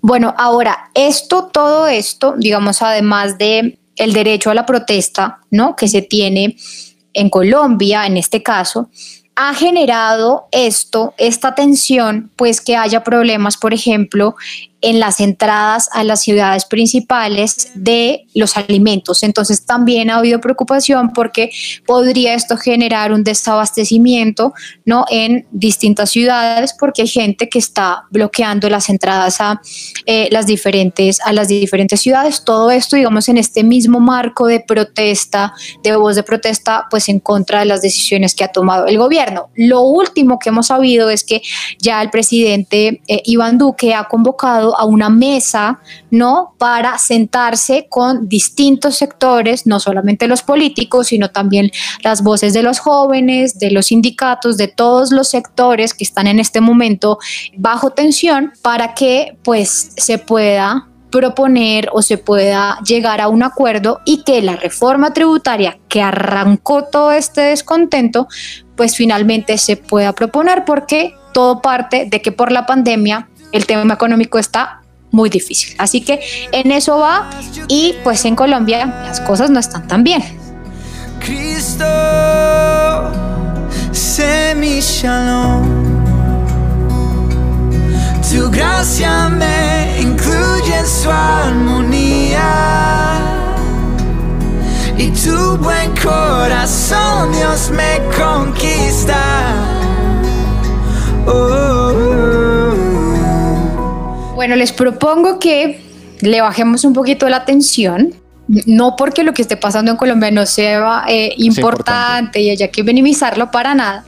Bueno, 0.00 0.34
ahora, 0.36 0.90
esto, 0.94 1.48
todo 1.52 1.86
esto, 1.86 2.34
digamos, 2.36 2.82
además 2.82 3.38
de 3.38 3.78
el 3.96 4.12
derecho 4.12 4.50
a 4.50 4.54
la 4.54 4.66
protesta, 4.66 5.38
¿no? 5.50 5.74
Que 5.74 5.88
se 5.88 6.02
tiene 6.02 6.56
en 7.14 7.30
Colombia, 7.30 8.06
en 8.06 8.18
este 8.18 8.42
caso, 8.42 8.90
ha 9.36 9.54
generado 9.54 10.48
esto, 10.50 11.14
esta 11.18 11.54
tensión, 11.54 12.30
pues 12.36 12.60
que 12.60 12.76
haya 12.76 13.04
problemas, 13.04 13.56
por 13.58 13.74
ejemplo, 13.74 14.34
en 14.86 15.00
las 15.00 15.18
entradas 15.18 15.88
a 15.92 16.04
las 16.04 16.22
ciudades 16.22 16.64
principales 16.64 17.70
de 17.74 18.24
los 18.36 18.56
alimentos. 18.56 19.24
Entonces 19.24 19.66
también 19.66 20.10
ha 20.10 20.18
habido 20.18 20.40
preocupación 20.40 21.12
porque 21.12 21.50
podría 21.84 22.34
esto 22.34 22.56
generar 22.56 23.10
un 23.10 23.24
desabastecimiento 23.24 24.54
¿no? 24.84 25.04
en 25.10 25.44
distintas 25.50 26.10
ciudades 26.10 26.72
porque 26.72 27.02
hay 27.02 27.08
gente 27.08 27.48
que 27.48 27.58
está 27.58 28.04
bloqueando 28.12 28.70
las 28.70 28.88
entradas 28.88 29.40
a, 29.40 29.60
eh, 30.06 30.28
las 30.30 30.46
diferentes, 30.46 31.18
a 31.20 31.32
las 31.32 31.48
diferentes 31.48 32.00
ciudades. 32.00 32.44
Todo 32.44 32.70
esto, 32.70 32.94
digamos, 32.94 33.28
en 33.28 33.38
este 33.38 33.64
mismo 33.64 33.98
marco 33.98 34.46
de 34.46 34.60
protesta, 34.60 35.52
de 35.82 35.96
voz 35.96 36.14
de 36.14 36.22
protesta, 36.22 36.86
pues 36.88 37.08
en 37.08 37.18
contra 37.18 37.58
de 37.58 37.64
las 37.64 37.82
decisiones 37.82 38.36
que 38.36 38.44
ha 38.44 38.52
tomado 38.52 38.86
el 38.86 38.98
gobierno. 38.98 39.48
Lo 39.56 39.80
último 39.80 40.38
que 40.38 40.50
hemos 40.50 40.68
sabido 40.68 41.10
es 41.10 41.24
que 41.24 41.42
ya 41.80 42.00
el 42.02 42.10
presidente 42.10 43.02
eh, 43.08 43.22
Iván 43.24 43.58
Duque 43.58 43.92
ha 43.92 44.04
convocado 44.04 44.75
a 44.76 44.84
una 44.84 45.10
mesa, 45.10 45.80
¿no? 46.10 46.54
Para 46.58 46.98
sentarse 46.98 47.86
con 47.88 48.28
distintos 48.28 48.96
sectores, 48.96 49.66
no 49.66 49.80
solamente 49.80 50.28
los 50.28 50.42
políticos, 50.42 51.08
sino 51.08 51.30
también 51.30 51.70
las 52.02 52.22
voces 52.22 52.52
de 52.52 52.62
los 52.62 52.78
jóvenes, 52.78 53.58
de 53.58 53.70
los 53.70 53.86
sindicatos, 53.86 54.56
de 54.56 54.68
todos 54.68 55.12
los 55.12 55.28
sectores 55.28 55.94
que 55.94 56.04
están 56.04 56.26
en 56.26 56.40
este 56.40 56.60
momento 56.60 57.18
bajo 57.56 57.90
tensión 57.90 58.52
para 58.62 58.94
que 58.94 59.36
pues 59.42 59.92
se 59.96 60.18
pueda 60.18 60.88
proponer 61.10 61.88
o 61.92 62.02
se 62.02 62.18
pueda 62.18 62.78
llegar 62.86 63.20
a 63.20 63.28
un 63.28 63.42
acuerdo 63.42 64.00
y 64.04 64.22
que 64.22 64.42
la 64.42 64.56
reforma 64.56 65.12
tributaria 65.12 65.78
que 65.88 66.02
arrancó 66.02 66.84
todo 66.84 67.12
este 67.12 67.40
descontento, 67.40 68.28
pues 68.76 68.96
finalmente 68.96 69.56
se 69.58 69.76
pueda 69.76 70.12
proponer 70.12 70.64
porque 70.64 71.14
todo 71.32 71.62
parte 71.62 72.06
de 72.10 72.20
que 72.20 72.32
por 72.32 72.52
la 72.52 72.66
pandemia 72.66 73.28
el 73.52 73.66
tema 73.66 73.94
económico 73.94 74.38
está 74.38 74.82
muy 75.10 75.30
difícil. 75.30 75.74
Así 75.78 76.00
que 76.00 76.20
en 76.52 76.70
eso 76.72 76.98
va 76.98 77.30
y 77.68 77.94
pues 78.04 78.24
en 78.24 78.36
Colombia 78.36 78.86
las 79.06 79.20
cosas 79.20 79.50
no 79.50 79.60
están 79.60 79.86
tan 79.88 80.04
bien. 80.04 80.22
Cristo, 81.20 81.84
tu 88.36 88.50
gracia 88.50 89.28
me 89.28 90.00
incluye 90.00 90.78
en 90.78 90.86
su 90.86 91.10
armonía. 91.10 92.42
Y 94.98 95.10
tu 95.10 95.56
buen 95.58 95.90
corazón, 95.96 97.32
Dios, 97.32 97.70
me 97.70 98.00
conquista. 98.16 99.16
Bueno, 104.46 104.60
les 104.60 104.70
propongo 104.70 105.40
que 105.40 105.80
le 106.20 106.40
bajemos 106.40 106.84
un 106.84 106.92
poquito 106.92 107.28
la 107.28 107.44
tensión 107.44 108.14
no 108.46 108.94
porque 108.94 109.24
lo 109.24 109.34
que 109.34 109.42
esté 109.42 109.56
pasando 109.56 109.90
en 109.90 109.96
Colombia 109.96 110.30
no 110.30 110.46
sea 110.46 111.02
eh, 111.08 111.34
importante, 111.36 112.40
y 112.40 112.50
haya 112.50 112.68
que 112.68 112.84
minimizarlo 112.84 113.50
para 113.50 113.74
nada, 113.74 114.04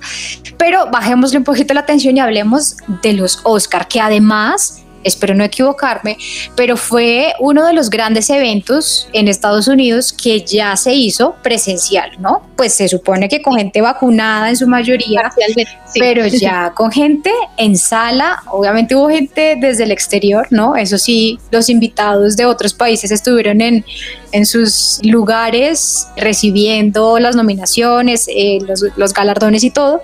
pero 0.57 0.89
bajémosle 0.93 1.39
un 1.39 1.45
poquito 1.45 1.75
la 1.75 1.81
atención 1.81 2.17
y 2.17 2.21
hablemos 2.21 2.77
de 3.03 3.15
los 3.15 3.41
Oscar, 3.43 3.89
que 3.89 4.01
además 4.01 4.85
espero 5.05 5.35
no 5.35 5.45
equivocarme, 5.45 6.17
pero 6.57 6.77
fue 6.77 7.33
uno 7.39 7.67
de 7.67 7.73
los 7.73 7.91
grandes 7.91 8.31
eventos 8.31 9.09
en 9.13 9.29
Estados 9.29 9.69
Unidos 9.69 10.13
que 10.13 10.41
ya 10.41 10.77
se 10.77 10.95
hizo 10.95 11.37
presencial, 11.43 12.13
¿no? 12.19 12.43
Pues 12.57 12.75
se 12.75 12.89
supone 12.89 13.29
que 13.29 13.43
con 13.43 13.57
gente 13.57 13.81
vacunada 13.81 14.49
en 14.49 14.57
su 14.57 14.67
mayoría, 14.67 15.31
pero 15.95 16.27
ya 16.27 16.73
con 16.75 16.91
gente 16.91 17.31
en 17.57 17.77
sala, 17.77 18.43
obviamente 18.47 18.95
hubo 18.95 19.09
gente 19.09 19.57
desde 19.61 19.85
el 19.85 19.93
exterior, 19.93 20.47
¿no? 20.51 20.77
Eso 20.77 20.99
sí, 20.99 21.39
los 21.51 21.69
invitados 21.69 22.37
de 22.37 22.47
otros 22.47 22.75
países 22.75 23.11
estuvieron 23.11 23.61
en, 23.61 23.85
en 24.33 24.47
sus 24.47 25.01
lugares 25.03 26.09
recibiendo 26.17 27.19
las 27.19 27.37
nominaciones, 27.37 28.27
eh, 28.29 28.59
los, 28.67 28.85
los 28.97 29.15
galardones 29.15 29.65
y 29.65 29.71
todo, 29.71 30.03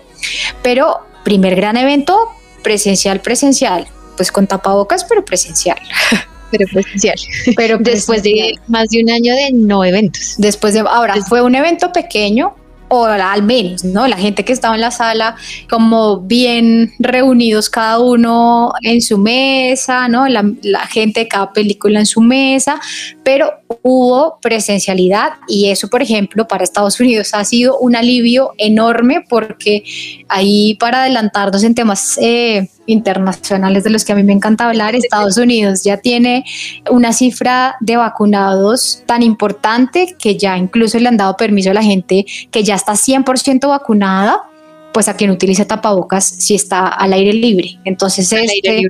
pero 0.62 1.00
primer 1.24 1.56
gran 1.56 1.76
evento 1.76 2.18
presencial, 2.62 3.20
presencial 3.20 3.86
pues 4.16 4.32
con 4.32 4.46
tapabocas, 4.46 5.04
pero 5.04 5.24
presencial. 5.24 5.78
Pero 6.50 6.66
presencial. 6.72 7.16
Pero 7.56 7.78
después 7.78 8.22
de 8.22 8.54
más 8.68 8.88
de 8.90 9.02
un 9.02 9.10
año 9.10 9.34
de 9.34 9.50
no 9.52 9.84
eventos. 9.84 10.34
Después 10.38 10.74
de, 10.74 10.80
ahora, 10.80 11.16
fue 11.28 11.42
un 11.42 11.56
evento 11.56 11.90
pequeño, 11.92 12.54
o 12.88 13.06
al 13.06 13.42
menos, 13.42 13.84
¿no? 13.84 14.06
La 14.06 14.16
gente 14.16 14.44
que 14.44 14.52
estaba 14.52 14.74
en 14.74 14.80
la 14.80 14.90
sala 14.90 15.36
como 15.68 16.20
bien 16.20 16.92
reunidos 16.98 17.70
cada 17.70 17.98
uno 17.98 18.72
en 18.82 19.00
su 19.00 19.18
mesa, 19.18 20.08
¿no? 20.08 20.28
La, 20.28 20.44
la, 20.62 20.86
gente 20.86 21.20
de 21.20 21.28
cada 21.28 21.52
película 21.52 21.98
en 21.98 22.06
su 22.06 22.20
mesa, 22.20 22.80
pero 23.22 23.52
hubo 23.82 24.38
presencialidad 24.40 25.32
y 25.48 25.70
eso, 25.70 25.88
por 25.88 26.02
ejemplo, 26.02 26.46
para 26.46 26.62
Estados 26.62 27.00
Unidos 27.00 27.30
ha 27.32 27.44
sido 27.44 27.78
un 27.78 27.96
alivio 27.96 28.52
enorme 28.58 29.24
porque 29.28 29.82
ahí 30.28 30.74
para 30.74 31.02
adelantarnos 31.02 31.64
en 31.64 31.74
temas 31.74 32.18
eh, 32.20 32.68
internacionales 32.86 33.84
de 33.84 33.90
los 33.90 34.04
que 34.04 34.12
a 34.12 34.16
mí 34.16 34.22
me 34.22 34.32
encanta 34.32 34.68
hablar, 34.68 34.94
Estados 34.94 35.36
Unidos 35.36 35.84
ya 35.84 35.98
tiene 35.98 36.44
una 36.90 37.12
cifra 37.12 37.76
de 37.80 37.96
vacunados 37.96 39.02
tan 39.06 39.22
importante 39.22 40.16
que 40.18 40.36
ya 40.36 40.56
incluso 40.56 40.98
le 40.98 41.08
han 41.08 41.16
dado 41.16 41.36
permiso 41.36 41.70
a 41.70 41.74
la 41.74 41.82
gente 41.82 42.26
que 42.50 42.62
ya 42.62 42.74
está 42.74 42.92
100% 42.92 43.68
vacunada 43.68 44.44
pues 44.92 45.08
a 45.08 45.16
quien 45.16 45.30
utilice 45.30 45.64
tapabocas 45.64 46.24
si 46.24 46.54
está 46.54 46.86
al 46.86 47.12
aire 47.12 47.32
libre. 47.32 47.80
Entonces 47.84 48.32
este, 48.32 48.82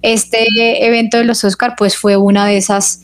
este 0.00 0.86
evento 0.86 1.18
de 1.18 1.24
los 1.24 1.44
Oscar 1.44 1.74
pues 1.76 1.96
fue 1.96 2.16
una 2.16 2.46
de 2.46 2.56
esas 2.56 3.02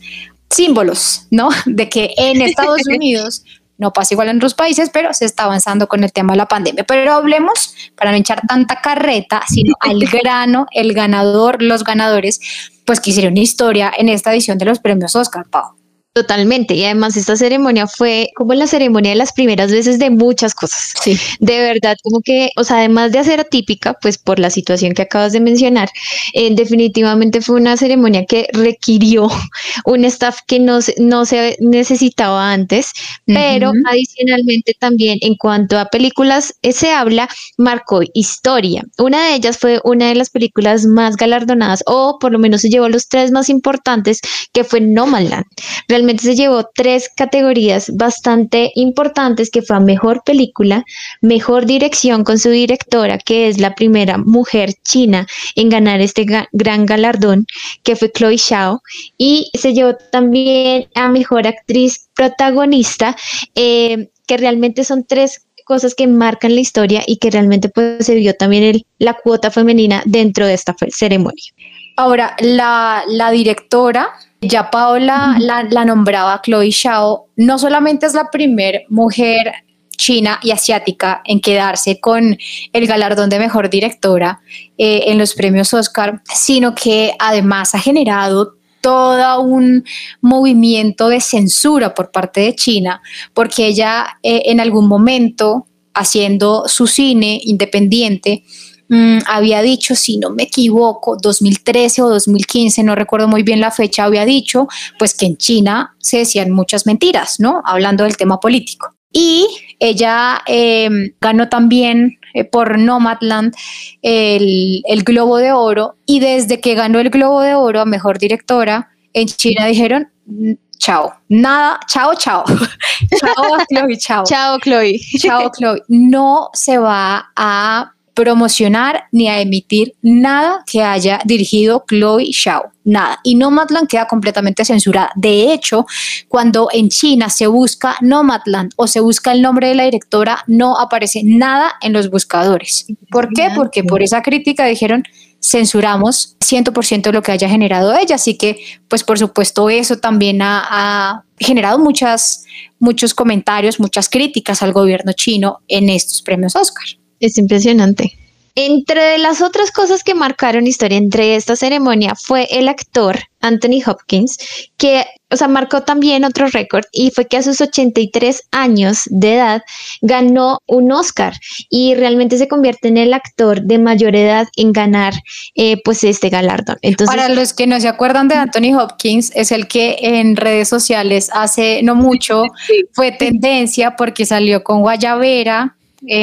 símbolos, 0.49 1.27
¿no? 1.29 1.49
De 1.65 1.87
que 1.87 2.13
en 2.17 2.41
Estados 2.41 2.81
Unidos 2.87 3.43
no 3.77 3.93
pasa 3.93 4.13
igual 4.13 4.29
en 4.29 4.37
otros 4.37 4.53
países, 4.53 4.89
pero 4.91 5.13
se 5.13 5.25
está 5.25 5.43
avanzando 5.43 5.87
con 5.87 6.03
el 6.03 6.11
tema 6.11 6.33
de 6.33 6.37
la 6.37 6.47
pandemia. 6.47 6.83
Pero 6.83 7.13
hablemos, 7.13 7.75
para 7.95 8.11
no 8.11 8.17
echar 8.17 8.41
tanta 8.47 8.81
carreta, 8.81 9.43
sino 9.47 9.75
al 9.79 9.99
grano, 9.99 10.65
el 10.71 10.93
ganador, 10.93 11.61
los 11.61 11.83
ganadores, 11.83 12.39
pues 12.85 12.99
que 12.99 13.11
hicieron 13.11 13.37
historia 13.37 13.91
en 13.95 14.09
esta 14.09 14.31
edición 14.31 14.57
de 14.57 14.65
los 14.65 14.79
premios 14.79 15.15
Oscar, 15.15 15.45
Pau. 15.49 15.76
Totalmente. 16.17 16.73
Y 16.73 16.83
además 16.83 17.15
esta 17.15 17.35
ceremonia 17.35 17.85
fue 17.85 18.31
como 18.35 18.55
la 18.55 18.65
ceremonia 18.65 19.11
de 19.11 19.17
las 19.17 19.33
primeras 19.33 19.71
veces 19.71 19.99
de 19.99 20.09
muchas 20.09 20.55
cosas. 20.55 20.95
Sí. 20.99 21.15
De 21.39 21.59
verdad, 21.59 21.95
como 22.01 22.21
que, 22.21 22.49
o 22.55 22.63
sea, 22.63 22.77
además 22.77 23.11
de 23.11 23.19
hacer 23.19 23.39
atípica, 23.39 23.93
pues 24.01 24.17
por 24.17 24.39
la 24.39 24.49
situación 24.49 24.95
que 24.95 25.03
acabas 25.03 25.31
de 25.33 25.41
mencionar, 25.41 25.89
eh, 26.33 26.55
definitivamente 26.55 27.39
fue 27.39 27.57
una 27.57 27.77
ceremonia 27.77 28.25
que 28.25 28.47
requirió 28.51 29.27
un 29.85 30.05
staff 30.05 30.39
que 30.47 30.59
no, 30.59 30.79
no 30.97 31.25
se 31.25 31.55
necesitaba 31.59 32.51
antes, 32.51 32.93
pero 33.27 33.71
adicionalmente 33.85 34.75
también 34.79 35.19
en 35.21 35.35
cuanto 35.35 35.77
a 35.77 35.85
películas 35.85 36.55
eh, 36.63 36.71
se 36.71 36.89
habla, 36.89 37.29
marcó 37.57 38.01
historia. 38.15 38.83
Una 38.97 39.27
de 39.27 39.35
ellas 39.35 39.59
fue 39.59 39.81
una 39.83 40.07
de 40.07 40.15
las 40.15 40.31
películas 40.31 40.87
más 40.87 41.15
galardonadas, 41.15 41.83
o 41.85 42.17
por 42.19 42.31
lo 42.31 42.39
menos 42.39 42.61
se 42.61 42.69
llevó 42.69 42.89
los 42.89 43.07
tres 43.07 43.29
más 43.29 43.49
importantes, 43.49 44.19
que 44.51 44.63
fue 44.63 44.81
Nomadland. 44.81 45.45
Realmente 45.87 46.06
se 46.17 46.35
llevó 46.35 46.69
tres 46.73 47.09
categorías 47.15 47.91
bastante 47.95 48.71
importantes, 48.75 49.49
que 49.49 49.61
fue 49.61 49.79
Mejor 49.79 50.23
Película, 50.25 50.83
Mejor 51.21 51.65
Dirección 51.65 52.23
con 52.23 52.39
su 52.39 52.49
directora, 52.49 53.17
que 53.17 53.47
es 53.47 53.59
la 53.59 53.75
primera 53.75 54.17
mujer 54.17 54.73
china 54.83 55.27
en 55.55 55.69
ganar 55.69 56.01
este 56.01 56.25
gran 56.51 56.85
galardón, 56.85 57.45
que 57.83 57.95
fue 57.95 58.11
Chloe 58.11 58.37
Zhao, 58.37 58.81
y 59.17 59.49
se 59.53 59.73
llevó 59.73 59.95
también 60.11 60.87
a 60.95 61.09
Mejor 61.09 61.47
Actriz 61.47 62.09
Protagonista, 62.15 63.15
eh, 63.55 64.09
que 64.27 64.37
realmente 64.37 64.83
son 64.83 65.05
tres 65.05 65.45
cosas 65.65 65.95
que 65.95 66.07
marcan 66.07 66.55
la 66.55 66.61
historia 66.61 67.03
y 67.05 67.17
que 67.17 67.29
realmente 67.29 67.69
pues, 67.69 68.05
se 68.05 68.15
vio 68.15 68.33
también 68.35 68.81
la 68.99 69.13
cuota 69.15 69.51
femenina 69.51 70.01
dentro 70.05 70.45
de 70.45 70.53
esta 70.53 70.75
ceremonia. 70.89 71.51
Ahora, 71.97 72.35
la 72.39 73.31
directora 73.31 74.13
ya 74.41 74.69
Paola 74.69 75.37
la, 75.39 75.85
nombraba 75.85 76.41
Chloe 76.43 76.71
Zhao, 76.71 77.27
no 77.35 77.57
solamente 77.57 78.05
es 78.05 78.13
la 78.13 78.29
primera 78.29 78.79
mujer 78.89 79.51
china 79.97 80.39
y 80.43 80.51
asiática 80.51 81.21
en 81.25 81.41
quedarse 81.41 81.99
con 81.99 82.37
el 82.71 82.87
galardón 82.87 83.29
de 83.29 83.39
mejor 83.39 83.69
directora 83.69 84.41
eh, 84.77 85.05
en 85.07 85.17
los 85.17 85.33
premios 85.33 85.73
Oscar, 85.73 86.21
sino 86.25 86.75
que 86.75 87.13
además 87.17 87.73
ha 87.73 87.79
generado 87.79 88.57
todo 88.79 89.41
un 89.41 89.83
movimiento 90.21 91.09
de 91.09 91.19
censura 91.19 91.93
por 91.93 92.11
parte 92.11 92.41
de 92.41 92.55
China, 92.55 93.01
porque 93.33 93.65
ella 93.65 94.19
eh, 94.21 94.43
en 94.45 94.59
algún 94.59 94.87
momento, 94.87 95.65
haciendo 95.93 96.67
su 96.67 96.85
cine 96.85 97.41
independiente, 97.43 98.43
Mm, 98.89 99.19
había 99.27 99.61
dicho, 99.61 99.95
si 99.95 100.17
no 100.17 100.29
me 100.29 100.43
equivoco, 100.43 101.17
2013 101.21 102.01
o 102.01 102.09
2015, 102.09 102.83
no 102.83 102.95
recuerdo 102.95 103.27
muy 103.27 103.43
bien 103.43 103.59
la 103.59 103.71
fecha, 103.71 104.05
había 104.05 104.25
dicho, 104.25 104.67
pues 104.97 105.13
que 105.13 105.25
en 105.25 105.37
China 105.37 105.95
se 105.99 106.19
decían 106.19 106.51
muchas 106.51 106.85
mentiras, 106.85 107.39
¿no? 107.39 107.61
Hablando 107.65 108.03
del 108.05 108.17
tema 108.17 108.39
político. 108.39 108.93
Y 109.11 109.47
ella 109.79 110.41
eh, 110.47 110.89
ganó 111.19 111.49
también 111.49 112.17
eh, 112.33 112.43
por 112.43 112.77
Nomadland 112.77 113.53
el, 114.01 114.81
el 114.85 115.03
Globo 115.03 115.37
de 115.37 115.51
Oro. 115.51 115.95
Y 116.05 116.19
desde 116.19 116.61
que 116.61 116.75
ganó 116.75 116.99
el 116.99 117.09
Globo 117.09 117.41
de 117.41 117.55
Oro 117.55 117.81
a 117.81 117.85
Mejor 117.85 118.19
Directora, 118.19 118.89
en 119.13 119.27
China 119.27 119.65
dijeron, 119.65 120.09
"Mm, 120.25 120.53
chao, 120.77 121.13
nada, 121.29 121.79
chao, 121.87 122.13
chao. 122.15 122.43
chao, 123.19 123.57
Chloe, 123.69 123.97
chao. 123.97 124.23
Chao, 124.25 124.59
Chloe. 124.59 124.99
Chao, 125.19 125.51
Chloe. 125.57 125.81
No 125.87 126.49
se 126.53 126.77
va 126.77 127.31
a 127.35 127.93
promocionar 128.17 129.03
ni 129.11 129.29
a 129.29 129.39
emitir 129.39 129.93
nada 130.01 130.63
que 130.65 130.81
haya 130.81 131.19
dirigido 131.23 131.85
Chloe 131.87 132.31
Zhao, 132.33 132.71
nada. 132.83 133.19
Y 133.21 133.35
Nomadland 133.35 133.87
queda 133.87 134.07
completamente 134.07 134.65
censurada. 134.65 135.11
De 135.13 135.53
hecho, 135.53 135.85
cuando 136.27 136.67
en 136.73 136.89
China 136.89 137.29
se 137.29 137.45
busca 137.45 137.95
Nomadland 138.01 138.71
o 138.75 138.87
se 138.87 139.01
busca 139.01 139.31
el 139.31 139.43
nombre 139.43 139.67
de 139.67 139.75
la 139.75 139.83
directora, 139.83 140.43
no 140.47 140.79
aparece 140.79 141.21
nada 141.23 141.73
en 141.79 141.93
los 141.93 142.09
buscadores. 142.09 142.87
¿Por 143.11 143.29
qué? 143.33 143.51
Porque 143.55 143.83
por 143.83 144.01
esa 144.01 144.23
crítica 144.23 144.65
dijeron 144.65 145.03
censuramos 145.39 146.35
100% 146.39 147.11
lo 147.11 147.21
que 147.21 147.33
haya 147.33 147.47
generado 147.47 147.95
ella. 147.95 148.15
Así 148.15 148.35
que, 148.35 148.59
pues 148.87 149.03
por 149.03 149.19
supuesto, 149.19 149.69
eso 149.69 149.97
también 149.97 150.41
ha, 150.41 150.65
ha 150.67 151.23
generado 151.37 151.77
muchas, 151.77 152.45
muchos 152.79 153.13
comentarios, 153.13 153.79
muchas 153.79 154.09
críticas 154.09 154.63
al 154.63 154.73
gobierno 154.73 155.13
chino 155.13 155.59
en 155.67 155.89
estos 155.89 156.23
premios 156.23 156.55
Oscar. 156.55 156.87
Es 157.19 157.37
impresionante. 157.37 158.17
Entre 158.59 159.19
las 159.19 159.43
otras 159.43 159.71
cosas 159.71 160.03
que 160.03 160.15
marcaron 160.15 160.65
historia 160.65 160.97
entre 160.97 161.35
esta 161.35 161.55
ceremonia 161.55 162.15
fue 162.15 162.47
el 162.49 162.67
actor 162.69 163.19
Anthony 163.39 163.83
Hopkins, 163.85 164.37
que, 164.77 165.05
o 165.29 165.37
sea, 165.37 165.47
marcó 165.47 165.83
también 165.83 166.25
otro 166.25 166.47
récord 166.47 166.83
y 166.91 167.11
fue 167.11 167.27
que 167.27 167.37
a 167.37 167.43
sus 167.43 167.61
83 167.61 168.47
años 168.51 169.03
de 169.11 169.35
edad 169.35 169.61
ganó 170.01 170.57
un 170.65 170.91
Oscar 170.91 171.33
y 171.69 171.93
realmente 171.93 172.39
se 172.39 172.47
convierte 172.47 172.87
en 172.87 172.97
el 172.97 173.13
actor 173.13 173.61
de 173.61 173.77
mayor 173.77 174.15
edad 174.15 174.47
en 174.55 174.73
ganar 174.73 175.13
eh, 175.53 175.79
pues 175.83 176.03
este 176.03 176.29
galardón. 176.29 176.77
Entonces, 176.81 177.15
Para 177.15 177.29
los 177.29 177.53
que 177.53 177.67
no 177.67 177.79
se 177.79 177.87
acuerdan 177.87 178.27
de 178.27 178.35
Anthony 178.35 178.75
Hopkins, 178.75 179.31
es 179.35 179.51
el 179.51 179.67
que 179.67 179.97
en 180.01 180.35
redes 180.35 180.67
sociales 180.67 181.29
hace 181.31 181.81
no 181.83 181.93
mucho 181.93 182.45
fue 182.91 183.11
tendencia 183.11 183.95
porque 183.95 184.25
salió 184.25 184.63
con 184.63 184.81
Guayabera. 184.81 185.76
Eh, 186.05 186.21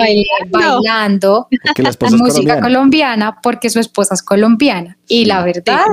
Bailando. 0.51 1.49
la 1.51 1.91
música 2.17 2.61
colombiana. 2.61 2.61
colombiana 2.61 3.39
porque 3.43 3.71
su 3.71 3.81
esposa 3.81 4.15
es 4.15 4.23
colombiana 4.23 4.99
y 5.09 5.21
Sí. 5.21 5.25
la 5.25 5.43
verdad 5.43 5.85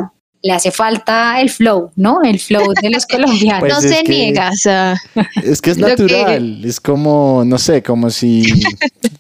le 0.43 0.53
hace 0.53 0.71
falta 0.71 1.39
el 1.39 1.50
flow, 1.50 1.91
¿no? 1.95 2.21
El 2.24 2.39
flow 2.39 2.74
de 2.81 2.89
los 2.89 3.05
colombianos. 3.07 3.60
Pues 3.60 3.74
no 3.74 3.81
se 3.81 4.03
que- 4.03 4.12
niega, 4.12 4.50
o 4.50 4.55
sea, 4.55 4.95
Es 5.43 5.62
que 5.62 5.71
es 5.71 5.77
Lo 5.77 5.86
que- 5.88 5.91
natural, 6.03 6.65
es 6.65 6.79
como, 6.79 7.43
no 7.45 7.57
sé, 7.57 7.83
como 7.83 8.10
si... 8.10 8.43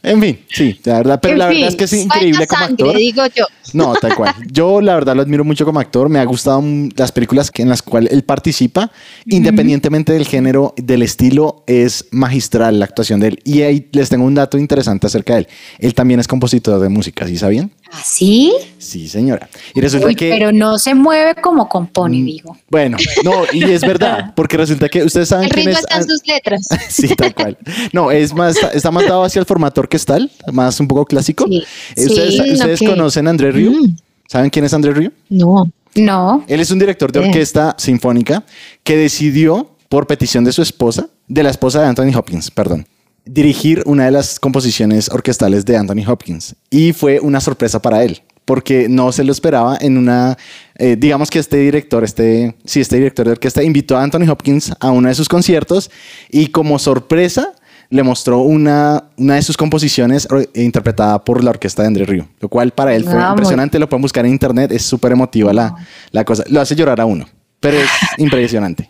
En 0.03 0.19
fin, 0.19 0.39
sí, 0.49 0.79
la 0.83 0.97
verdad, 0.97 1.19
pero 1.21 1.33
En 1.33 1.39
la 1.39 1.47
verdad 1.47 1.67
es 1.67 1.75
que 1.75 1.83
es 1.83 1.93
increíble 1.93 2.47
como 2.47 2.65
sangre, 2.65 2.83
actor. 2.85 2.97
digo 2.97 3.23
yo. 3.35 3.45
No, 3.73 3.93
tal 4.01 4.15
cual. 4.15 4.33
Yo 4.51 4.81
la 4.81 4.95
verdad 4.95 5.15
lo 5.15 5.21
admiro 5.21 5.43
mucho 5.43 5.63
como 5.63 5.79
actor. 5.79 6.09
Me 6.09 6.17
ha 6.19 6.25
gustado 6.25 6.63
las 6.95 7.11
películas 7.11 7.51
que, 7.51 7.61
en 7.61 7.69
las 7.69 7.81
cuales 7.83 8.11
él 8.11 8.23
participa, 8.23 8.91
independientemente 9.27 10.13
del 10.13 10.25
género, 10.25 10.73
del 10.77 11.03
estilo, 11.03 11.63
es 11.67 12.05
magistral 12.11 12.79
la 12.79 12.85
actuación 12.85 13.19
de 13.19 13.27
él. 13.29 13.39
Y 13.43 13.61
ahí 13.61 13.87
les 13.91 14.09
tengo 14.09 14.25
un 14.25 14.33
dato 14.35 14.57
interesante 14.57 15.07
acerca 15.07 15.33
de 15.33 15.39
él. 15.41 15.47
Él 15.79 15.93
también 15.93 16.19
es 16.19 16.27
compositor 16.27 16.79
de 16.79 16.89
música, 16.89 17.27
¿sí 17.27 17.37
sabían? 17.37 17.71
¿Así? 17.91 18.53
Sí, 18.77 19.07
señora. 19.07 19.49
Y 19.75 19.81
resulta 19.81 20.07
Uy, 20.07 20.15
que... 20.15 20.29
pero 20.29 20.51
no 20.51 20.77
se 20.79 20.95
mueve 20.95 21.35
como 21.41 21.67
compone, 21.67 22.19
Mm, 22.19 22.25
digo. 22.25 22.57
Bueno, 22.69 22.97
no, 23.23 23.43
y 23.51 23.63
es 23.63 23.81
verdad, 23.81 24.33
porque 24.35 24.57
resulta 24.57 24.87
que 24.89 25.03
ustedes 25.03 25.27
saben 25.29 25.45
El 25.45 25.51
ritmo 25.51 25.71
es... 25.71 25.79
está 25.79 25.97
en 25.97 26.07
sus 26.07 26.25
letras. 26.25 26.67
Sí, 26.89 27.07
tal 27.15 27.33
cual. 27.35 27.57
No, 27.93 28.09
es 28.11 28.33
más, 28.33 28.55
está, 28.73 28.91
más 28.91 29.05
dado 29.07 29.23
hacia 29.23 29.39
el 29.39 29.45
formato 29.45 29.81
orquestal, 29.81 30.31
más 30.51 30.79
un 30.79 30.87
poco 30.87 31.05
clásico. 31.05 31.45
Sí, 31.47 31.63
Eh, 31.95 32.05
¿Ustedes, 32.05 32.33
sí, 32.35 32.51
ustedes 32.53 32.81
ok. 32.81 32.87
conocen 32.89 33.27
a 33.27 33.29
André 33.31 33.51
Rieu? 33.51 33.71
Mm. 33.73 33.95
¿Saben 34.27 34.49
quién 34.49 34.65
es 34.65 34.73
André 34.73 34.93
Rieu? 34.93 35.11
No. 35.29 35.69
No. 35.95 36.45
Él 36.47 36.61
es 36.61 36.71
un 36.71 36.79
director 36.79 37.11
de 37.11 37.19
Bien. 37.19 37.31
orquesta 37.31 37.75
sinfónica 37.77 38.43
que 38.83 38.95
decidió, 38.95 39.71
por 39.89 40.07
petición 40.07 40.45
de 40.45 40.53
su 40.53 40.61
esposa, 40.61 41.07
de 41.27 41.43
la 41.43 41.49
esposa 41.49 41.81
de 41.81 41.87
Anthony 41.87 42.15
Hopkins, 42.15 42.49
perdón, 42.49 42.87
dirigir 43.33 43.83
una 43.85 44.05
de 44.05 44.11
las 44.11 44.39
composiciones 44.39 45.09
orquestales 45.09 45.63
de 45.65 45.77
Anthony 45.77 46.03
Hopkins. 46.07 46.55
Y 46.69 46.93
fue 46.93 47.19
una 47.19 47.39
sorpresa 47.39 47.81
para 47.81 48.03
él, 48.03 48.21
porque 48.45 48.87
no 48.89 49.11
se 49.11 49.23
lo 49.23 49.31
esperaba 49.31 49.77
en 49.79 49.97
una, 49.97 50.37
eh, 50.75 50.95
digamos 50.97 51.29
que 51.29 51.39
este 51.39 51.57
director, 51.57 52.03
este, 52.03 52.55
sí, 52.65 52.81
este 52.81 52.97
director 52.97 53.25
de 53.25 53.31
orquesta 53.33 53.63
invitó 53.63 53.97
a 53.97 54.03
Anthony 54.03 54.29
Hopkins 54.29 54.73
a 54.79 54.91
uno 54.91 55.07
de 55.07 55.15
sus 55.15 55.29
conciertos 55.29 55.89
y 56.29 56.47
como 56.47 56.77
sorpresa 56.79 57.53
le 57.89 58.03
mostró 58.03 58.39
una, 58.39 59.05
una 59.17 59.35
de 59.35 59.41
sus 59.41 59.57
composiciones 59.57 60.27
or- 60.31 60.49
interpretada 60.55 61.23
por 61.23 61.43
la 61.43 61.51
orquesta 61.51 61.81
de 61.83 61.87
André 61.89 62.05
Rieu, 62.05 62.25
lo 62.39 62.47
cual 62.49 62.71
para 62.71 62.93
él 62.95 63.03
fue 63.03 63.13
Ah, 63.13 63.19
muy- 63.27 63.29
impresionante, 63.31 63.79
lo 63.79 63.87
pueden 63.87 64.01
buscar 64.01 64.25
en 64.25 64.31
internet, 64.31 64.71
es 64.71 64.83
súper 64.83 65.11
emotiva 65.11 65.53
la, 65.53 65.75
la 66.11 66.23
cosa, 66.25 66.43
lo 66.49 66.59
hace 66.61 66.75
llorar 66.75 66.99
a 67.01 67.05
uno, 67.05 67.27
pero 67.59 67.77
es 67.77 67.89
impresionante. 68.17 68.87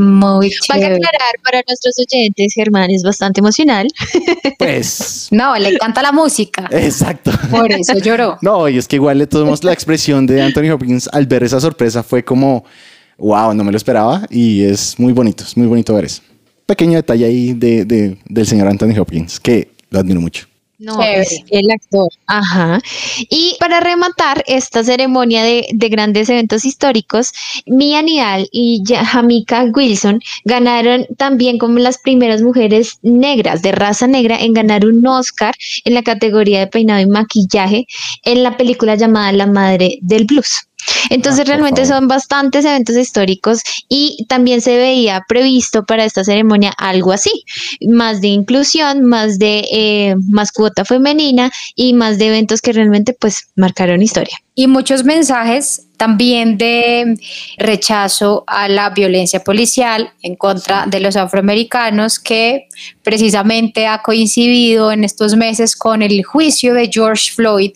Muy 0.00 0.50
chévere. 0.50 0.94
aclarar 0.96 1.34
para 1.42 1.62
nuestros 1.68 1.94
oyentes, 1.98 2.52
Germán 2.54 2.90
es 2.90 3.02
bastante 3.02 3.40
emocional. 3.40 3.86
Pues, 4.58 5.28
No, 5.30 5.56
le 5.56 5.70
encanta 5.70 6.02
la 6.02 6.12
música. 6.12 6.68
exacto. 6.70 7.30
Por 7.50 7.70
eso 7.72 7.94
lloró. 7.98 8.38
No, 8.42 8.68
y 8.68 8.78
es 8.78 8.86
que 8.88 8.96
igual 8.96 9.18
de 9.18 9.26
todos 9.26 9.44
modos 9.44 9.64
la 9.64 9.72
expresión 9.72 10.26
de 10.26 10.42
Anthony 10.42 10.70
Hopkins 10.72 11.08
al 11.12 11.26
ver 11.26 11.42
esa 11.44 11.60
sorpresa 11.60 12.02
fue 12.02 12.24
como, 12.24 12.64
wow, 13.18 13.52
no 13.54 13.64
me 13.64 13.70
lo 13.72 13.76
esperaba 13.76 14.22
y 14.30 14.62
es 14.62 14.98
muy 14.98 15.12
bonito, 15.12 15.44
es 15.44 15.56
muy 15.56 15.66
bonito 15.66 15.94
ver 15.94 16.04
eso. 16.06 16.22
Pequeño 16.66 16.96
detalle 16.96 17.24
ahí 17.24 17.52
de, 17.54 17.84
de- 17.84 18.16
del 18.26 18.46
señor 18.46 18.68
Anthony 18.68 18.98
Hopkins, 18.98 19.40
que 19.40 19.70
lo 19.90 19.98
admiro 20.00 20.20
mucho. 20.20 20.46
No, 20.80 20.98
Chévere. 20.98 21.20
es 21.20 21.44
el 21.50 21.70
actor. 21.70 22.08
Ajá. 22.26 22.80
Y 23.28 23.56
para 23.60 23.80
rematar 23.80 24.42
esta 24.46 24.82
ceremonia 24.82 25.44
de, 25.44 25.66
de 25.72 25.88
grandes 25.90 26.30
eventos 26.30 26.64
históricos, 26.64 27.32
Mia 27.66 28.00
Nidal 28.00 28.48
y 28.50 28.82
Jamika 28.88 29.64
Wilson 29.64 30.20
ganaron 30.44 31.06
también 31.18 31.58
como 31.58 31.78
las 31.78 31.98
primeras 31.98 32.40
mujeres 32.40 32.98
negras 33.02 33.60
de 33.60 33.72
raza 33.72 34.06
negra 34.06 34.40
en 34.40 34.54
ganar 34.54 34.86
un 34.86 35.06
Oscar 35.06 35.54
en 35.84 35.92
la 35.92 36.02
categoría 36.02 36.60
de 36.60 36.66
peinado 36.66 37.00
y 37.00 37.06
maquillaje 37.06 37.84
en 38.24 38.42
la 38.42 38.56
película 38.56 38.94
llamada 38.94 39.32
La 39.32 39.46
Madre 39.46 39.98
del 40.00 40.24
Blues. 40.24 40.69
Entonces 41.10 41.40
Ah, 41.40 41.44
por 41.44 41.48
realmente 41.48 41.86
son 41.86 42.08
bastantes 42.08 42.64
eventos 42.64 42.96
históricos 42.96 43.62
y 43.88 44.24
también 44.28 44.60
se 44.60 44.76
veía 44.76 45.24
previsto 45.28 45.84
para 45.84 46.04
esta 46.04 46.24
ceremonia 46.24 46.72
algo 46.76 47.12
así, 47.12 47.44
más 47.88 48.20
de 48.20 48.28
inclusión, 48.28 49.04
más 49.04 49.38
de 49.38 49.64
eh, 49.72 50.14
más 50.28 50.52
cuota 50.52 50.84
femenina 50.84 51.50
y 51.74 51.94
más 51.94 52.18
de 52.18 52.28
eventos 52.28 52.60
que 52.60 52.72
realmente 52.72 53.14
pues 53.18 53.48
marcaron 53.56 54.02
historia. 54.02 54.36
Y 54.54 54.66
muchos 54.66 55.04
mensajes 55.04 55.86
también 55.96 56.58
de 56.58 57.18
rechazo 57.58 58.44
a 58.46 58.68
la 58.68 58.90
violencia 58.90 59.40
policial 59.44 60.12
en 60.22 60.34
contra 60.34 60.86
de 60.86 61.00
los 61.00 61.16
afroamericanos 61.16 62.18
que 62.18 62.68
precisamente 63.02 63.86
ha 63.86 64.02
coincidido 64.02 64.92
en 64.92 65.04
estos 65.04 65.36
meses 65.36 65.76
con 65.76 66.02
el 66.02 66.24
juicio 66.24 66.74
de 66.74 66.90
George 66.92 67.32
Floyd, 67.32 67.72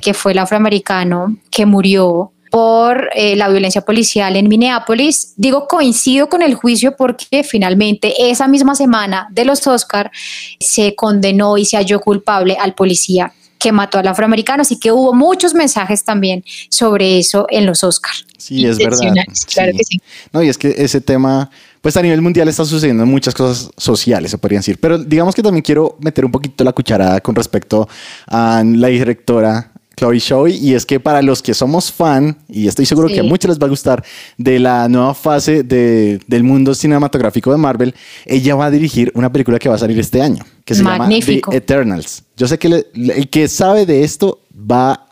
que 0.00 0.14
fue 0.14 0.32
el 0.32 0.38
afroamericano 0.38 1.36
que 1.50 1.66
murió 1.66 2.32
por 2.56 3.10
eh, 3.14 3.36
la 3.36 3.50
violencia 3.50 3.82
policial 3.82 4.34
en 4.34 4.48
Minneapolis. 4.48 5.34
Digo 5.36 5.68
coincido 5.68 6.30
con 6.30 6.40
el 6.40 6.54
juicio 6.54 6.96
porque 6.96 7.44
finalmente 7.44 8.30
esa 8.30 8.48
misma 8.48 8.74
semana 8.74 9.28
de 9.30 9.44
los 9.44 9.66
Oscar 9.66 10.10
se 10.58 10.94
condenó 10.94 11.58
y 11.58 11.66
se 11.66 11.76
halló 11.76 12.00
culpable 12.00 12.56
al 12.58 12.74
policía 12.74 13.30
que 13.58 13.72
mató 13.72 13.98
al 13.98 14.08
afroamericano, 14.08 14.62
así 14.62 14.78
que 14.78 14.90
hubo 14.90 15.12
muchos 15.12 15.52
mensajes 15.52 16.02
también 16.02 16.44
sobre 16.70 17.18
eso 17.18 17.46
en 17.50 17.66
los 17.66 17.84
Oscar. 17.84 18.14
Sí, 18.38 18.64
es 18.64 18.78
verdad. 18.78 19.12
Claro 19.52 19.72
que 19.76 19.84
sí. 19.84 20.00
No, 20.32 20.42
y 20.42 20.48
es 20.48 20.56
que 20.56 20.74
ese 20.78 21.02
tema, 21.02 21.50
pues 21.82 21.94
a 21.98 22.00
nivel 22.00 22.22
mundial 22.22 22.48
está 22.48 22.64
sucediendo 22.64 23.04
muchas 23.04 23.34
cosas 23.34 23.70
sociales, 23.76 24.30
se 24.30 24.38
podrían 24.38 24.60
decir. 24.60 24.78
Pero 24.80 24.96
digamos 24.96 25.34
que 25.34 25.42
también 25.42 25.62
quiero 25.62 25.98
meter 26.00 26.24
un 26.24 26.32
poquito 26.32 26.64
la 26.64 26.72
cucharada 26.72 27.20
con 27.20 27.34
respecto 27.34 27.86
a 28.26 28.62
la 28.64 28.88
directora 28.88 29.72
Chloe 29.96 30.20
Zhao, 30.20 30.46
y 30.46 30.74
es 30.74 30.84
que 30.84 31.00
para 31.00 31.22
los 31.22 31.40
que 31.42 31.54
somos 31.54 31.90
fan, 31.90 32.36
y 32.48 32.68
estoy 32.68 32.84
seguro 32.84 33.08
Sí. 33.08 33.14
que 33.14 33.20
a 33.20 33.22
muchos 33.22 33.48
les 33.48 33.58
va 33.58 33.66
a 33.66 33.70
gustar, 33.70 34.04
de 34.36 34.58
la 34.58 34.88
nueva 34.88 35.14
fase 35.14 35.62
de- 35.62 36.20
del 36.26 36.42
mundo 36.44 36.74
cinematográfico 36.74 37.50
de 37.50 37.56
Marvel, 37.56 37.94
ella 38.26 38.54
va 38.56 38.66
a 38.66 38.70
dirigir 38.70 39.10
una 39.14 39.32
película 39.32 39.58
que 39.58 39.68
va 39.70 39.76
a 39.76 39.78
salir 39.78 39.98
este 39.98 40.20
año, 40.20 40.44
que 40.66 40.74
se 40.74 40.82
Magnífico. 40.82 41.50
llama 41.50 41.52
The 41.52 41.56
Eternals. 41.64 42.22
Yo 42.36 42.46
sé 42.46 42.58
que 42.58 42.68
le- 42.68 42.86
el 42.94 43.28
que 43.30 43.48
sabe 43.48 43.86
de 43.86 44.04
esto 44.04 44.40
va 44.54 45.02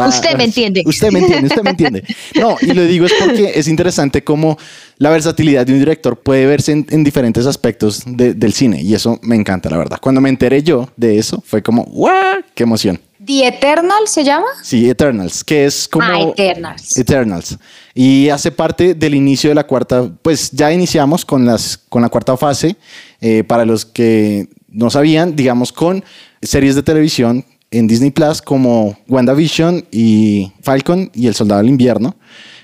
va- 0.00 0.08
Usted 0.08 0.36
me 0.36 0.44
entiende. 0.44 0.82
Usted 0.86 1.10
me 1.10 1.18
entiende, 1.18 1.48
usted 1.48 1.62
me 1.62 1.70
entiende. 1.70 2.04
No, 2.40 2.56
y 2.60 2.66
lo 2.72 2.84
digo 2.84 3.06
es 3.06 3.12
porque 3.18 3.52
es 3.54 3.66
interesante 3.68 4.22
cómo 4.22 4.56
la 4.98 5.10
versatilidad 5.10 5.66
de 5.66 5.72
un 5.72 5.78
director 5.78 6.18
puede 6.18 6.46
verse 6.46 6.72
en, 6.72 6.86
en 6.90 7.02
diferentes 7.04 7.46
aspectos 7.46 8.02
de- 8.06 8.34
del 8.34 8.52
cine. 8.52 8.80
Y 8.82 8.94
eso 8.94 9.18
me 9.22 9.34
encanta, 9.34 9.70
la 9.70 9.78
verdad. 9.78 9.98
Cuando 10.00 10.20
me 10.20 10.28
enteré 10.28 10.62
yo 10.62 10.88
de 10.96 11.18
eso, 11.18 11.42
fue 11.44 11.62
como, 11.62 11.84
¡guau! 11.84 12.40
¡Qué 12.54 12.62
emoción! 12.64 13.00
The 13.28 13.46
Eternal 13.46 14.08
se 14.08 14.24
llama. 14.24 14.46
Sí, 14.62 14.88
Eternals, 14.88 15.44
que 15.44 15.66
es 15.66 15.86
como... 15.86 16.06
Ah, 16.06 16.32
Eternals. 16.34 16.96
Eternals. 16.96 17.58
y 17.94 18.30
hace 18.30 18.50
parte 18.50 18.94
del 18.94 19.14
inicio 19.14 19.50
de 19.50 19.54
la 19.54 19.66
cuarta, 19.66 20.10
pues 20.22 20.50
ya 20.50 20.72
iniciamos 20.72 21.26
con, 21.26 21.44
las, 21.44 21.76
con 21.76 22.00
la 22.00 22.08
cuarta 22.08 22.38
fase, 22.38 22.76
eh, 23.20 23.44
para 23.44 23.66
los 23.66 23.84
que 23.84 24.48
no 24.68 24.88
sabían, 24.88 25.36
digamos, 25.36 25.72
con 25.72 26.02
series 26.40 26.74
de 26.74 26.82
televisión 26.82 27.44
en 27.70 27.86
Disney 27.86 28.10
Plus 28.10 28.40
como 28.40 28.96
WandaVision 29.08 29.84
y 29.90 30.50
Falcon 30.62 31.10
y 31.12 31.26
El 31.26 31.34
Soldado 31.34 31.60
del 31.60 31.68
Invierno. 31.68 32.16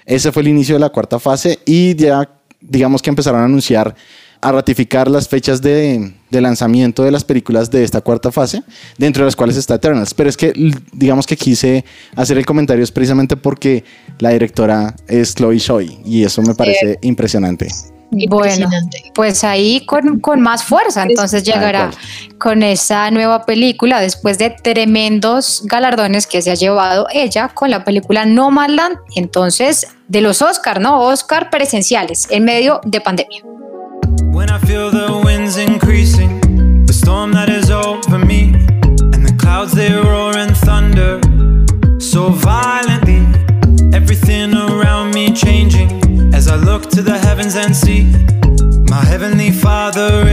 Ese 0.07 0.33
fue 0.33 0.41
el 0.41 0.49
inicio 0.49 0.77
de 0.77 0.81
la 0.81 0.89
cuarta 0.89 1.19
fase 1.19 1.59
y 1.67 1.95
ya 1.95 2.27
digamos 2.59 3.03
que 3.03 3.11
empezaron 3.11 3.43
a 3.43 3.45
anunciar 3.45 3.95
a 4.45 4.53
ratificar 4.53 5.11
las 5.11 5.27
fechas 5.27 5.63
de, 5.63 6.13
lanzamiento 6.31 7.03
de 7.03 7.11
las 7.11 7.25
películas 7.25 7.71
de 7.71 7.83
esta 7.83 8.03
cuarta 8.03 8.31
fase, 8.31 8.63
dentro 8.99 9.25
de 9.25 9.29
las 9.29 9.37
cuales 9.37 9.57
está 9.57 9.77
Eternals. 9.77 10.13
Pero 10.13 10.29
es 10.29 10.37
que, 10.37 10.53
digamos 10.93 11.27
que 11.27 11.35
quise 11.35 11.83
hacer 12.15 12.37
el 12.37 12.45
comentario 12.45 12.85
es 12.85 12.93
precisamente 12.93 13.39
porque 13.39 13.85
la 14.19 14.31
directora 14.31 14.95
es 15.09 15.35
Chloe 15.35 15.59
Shoy 15.59 15.99
y 16.05 16.25
eso 16.25 16.43
me 16.43 16.55
parece 16.55 16.99
impresionante. 17.01 17.69
Bueno, 18.29 18.69
pues 19.15 19.45
ahí 19.45 19.87
con, 19.87 20.21
más 20.41 20.63
fuerza, 20.63 21.05
entonces 21.05 21.43
llegará 21.43 21.91
con 22.39 22.63
esa 22.63 23.11
nueva 23.11 23.47
película 23.47 23.99
después 23.99 24.37
de 24.37 24.51
tremendos 24.51 25.63
galardones 25.65 26.27
que 26.27 26.43
se 26.43 26.51
ha 26.51 26.55
llevado 26.55 27.07
ella 27.13 27.49
con 27.49 27.71
la 27.71 27.83
película 27.83 28.27
Nomadland, 28.27 28.99
entonces 29.17 29.87
de 30.07 30.21
los 30.21 30.43
Oscar, 30.43 30.83
¿no? 30.83 31.01
Oscar 31.01 31.49
presenciales 31.49 32.29
en 32.31 32.45
medio 32.45 32.83
de 32.85 33.01
pandemia. 33.01 33.43
When 34.45 34.53
I 34.53 34.59
feel 34.59 34.91
the 34.91 35.23
winds 35.25 35.57
increasing, 35.57 36.85
the 36.85 36.93
storm 36.93 37.33
that 37.33 37.49
is 37.49 37.71
over 37.71 38.19
me, 38.19 38.53
and 39.15 39.27
the 39.27 39.35
clouds 39.41 39.73
they 39.73 39.91
roar 39.91 40.37
and 40.37 40.55
thunder 40.55 41.19
so 41.99 42.29
violently, 42.29 43.25
everything 43.97 44.53
around 44.53 45.15
me 45.15 45.33
changing 45.33 45.89
as 46.35 46.47
I 46.47 46.57
look 46.57 46.91
to 46.91 47.01
the 47.01 47.17
heavens 47.17 47.57
and 47.57 47.75
see 47.75 48.03
my 48.93 49.03
heavenly 49.03 49.51
Father 49.51 50.29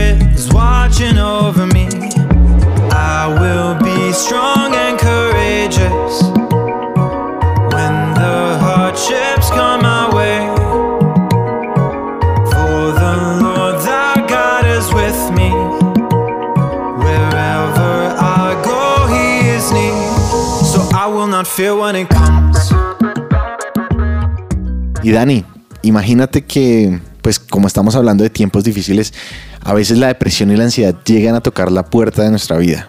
Dani, 25.22 25.44
imagínate 25.82 26.42
que, 26.42 26.98
pues 27.20 27.38
como 27.38 27.68
estamos 27.68 27.94
hablando 27.94 28.24
de 28.24 28.30
tiempos 28.30 28.64
difíciles, 28.64 29.14
a 29.60 29.72
veces 29.72 29.98
la 29.98 30.08
depresión 30.08 30.50
y 30.50 30.56
la 30.56 30.64
ansiedad 30.64 30.96
llegan 31.04 31.36
a 31.36 31.40
tocar 31.40 31.70
la 31.70 31.84
puerta 31.84 32.24
de 32.24 32.30
nuestra 32.30 32.56
vida. 32.56 32.88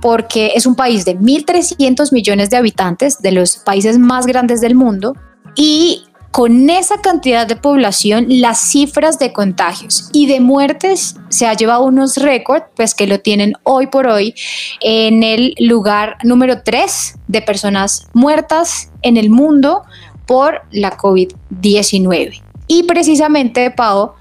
porque 0.00 0.52
es 0.54 0.66
un 0.66 0.74
país 0.74 1.04
de 1.04 1.18
1.300 1.18 2.12
millones 2.12 2.50
de 2.50 2.56
habitantes, 2.56 3.20
de 3.20 3.32
los 3.32 3.56
países 3.56 3.98
más 3.98 4.26
grandes 4.26 4.60
del 4.60 4.74
mundo, 4.74 5.14
y 5.54 6.04
con 6.36 6.68
esa 6.68 7.00
cantidad 7.00 7.46
de 7.46 7.56
población, 7.56 8.26
las 8.28 8.58
cifras 8.58 9.18
de 9.18 9.32
contagios 9.32 10.10
y 10.12 10.26
de 10.26 10.40
muertes 10.40 11.16
se 11.30 11.46
ha 11.46 11.54
llevado 11.54 11.84
unos 11.84 12.18
récords, 12.18 12.66
pues 12.76 12.94
que 12.94 13.06
lo 13.06 13.20
tienen 13.20 13.54
hoy 13.62 13.86
por 13.86 14.06
hoy 14.06 14.34
en 14.82 15.22
el 15.22 15.54
lugar 15.58 16.18
número 16.24 16.62
3 16.62 17.20
de 17.26 17.40
personas 17.40 18.08
muertas 18.12 18.90
en 19.00 19.16
el 19.16 19.30
mundo 19.30 19.84
por 20.26 20.60
la 20.72 20.98
COVID-19. 20.98 22.42
Y 22.66 22.82
precisamente, 22.82 23.70
Pau, 23.70 24.12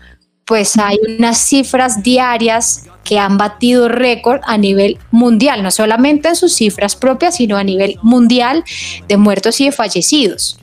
pues 0.45 0.78
hay 0.78 0.97
unas 1.17 1.38
cifras 1.38 2.01
diarias 2.01 2.86
que 3.04 3.19
han 3.19 3.38
batido 3.38 3.89
récord 3.89 4.39
a 4.45 4.58
nivel 4.58 4.99
mundial, 5.12 5.63
no 5.63 5.69
solamente 5.69 6.30
en 6.30 6.38
sus 6.38 6.54
cifras 6.54 6.95
propias, 6.95 7.36
sino 7.36 7.58
a 7.58 7.63
nivel 7.65 7.97
mundial 8.01 8.63
de 9.10 9.17
muertos 9.17 9.60
y 9.60 9.65
de 9.65 9.73
fallecidos. 9.73 10.60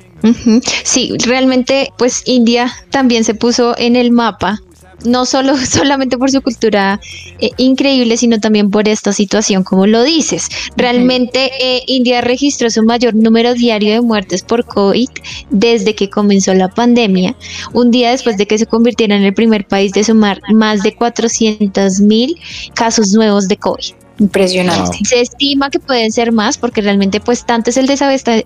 Sí, 0.85 1.13
realmente 1.25 1.93
pues 1.99 2.23
India 2.27 2.73
también 2.91 3.25
se 3.25 3.35
puso 3.35 3.77
en 3.79 3.97
el 3.97 4.11
mapa 4.13 4.61
no 5.05 5.27
solo 5.27 5.57
solamente 5.67 6.19
por 6.19 6.31
su 6.31 6.43
cultura 6.43 7.01
eh, 7.41 7.51
increíble, 7.57 8.17
sino 8.17 8.41
también 8.41 8.71
por 8.71 8.89
esta 8.89 9.13
situación, 9.13 9.65
como 9.65 9.87
lo 9.87 10.03
dices. 10.03 10.49
Realmente 10.77 11.51
eh, 11.61 11.83
India 11.87 12.21
registró 12.21 12.71
su 12.71 12.83
mayor 12.83 13.15
número 13.15 13.55
diario 13.55 13.93
de 13.93 14.01
muertes 14.01 14.43
por 14.43 14.65
COVID 14.65 15.09
desde 15.51 15.95
que 15.95 16.11
comenzó 16.11 16.55
la 16.55 16.69
pandemia, 16.69 17.35
un 17.73 17.91
día 17.91 18.11
después 18.11 18.37
de 18.37 18.47
que 18.47 18.59
se 18.59 18.67
convirtiera 18.67 19.17
en 19.17 19.23
el 19.23 19.35
primer 19.35 19.67
país 19.67 19.93
de 19.93 20.05
sumar 20.05 20.41
más 20.53 20.83
de 20.83 20.95
400 20.95 22.01
mil 22.01 22.37
casos 22.75 23.13
nuevos 23.13 23.49
de 23.49 23.57
COVID. 23.57 24.02
Impresionante. 24.19 24.99
Se 25.05 25.21
estima 25.21 25.71
que 25.71 25.79
pueden 25.79 26.13
ser 26.13 26.33
más 26.33 26.59
porque 26.59 26.81
realmente 26.81 27.21
pues 27.21 27.45
tanto 27.45 27.71
es 27.71 27.77
el 27.77 27.87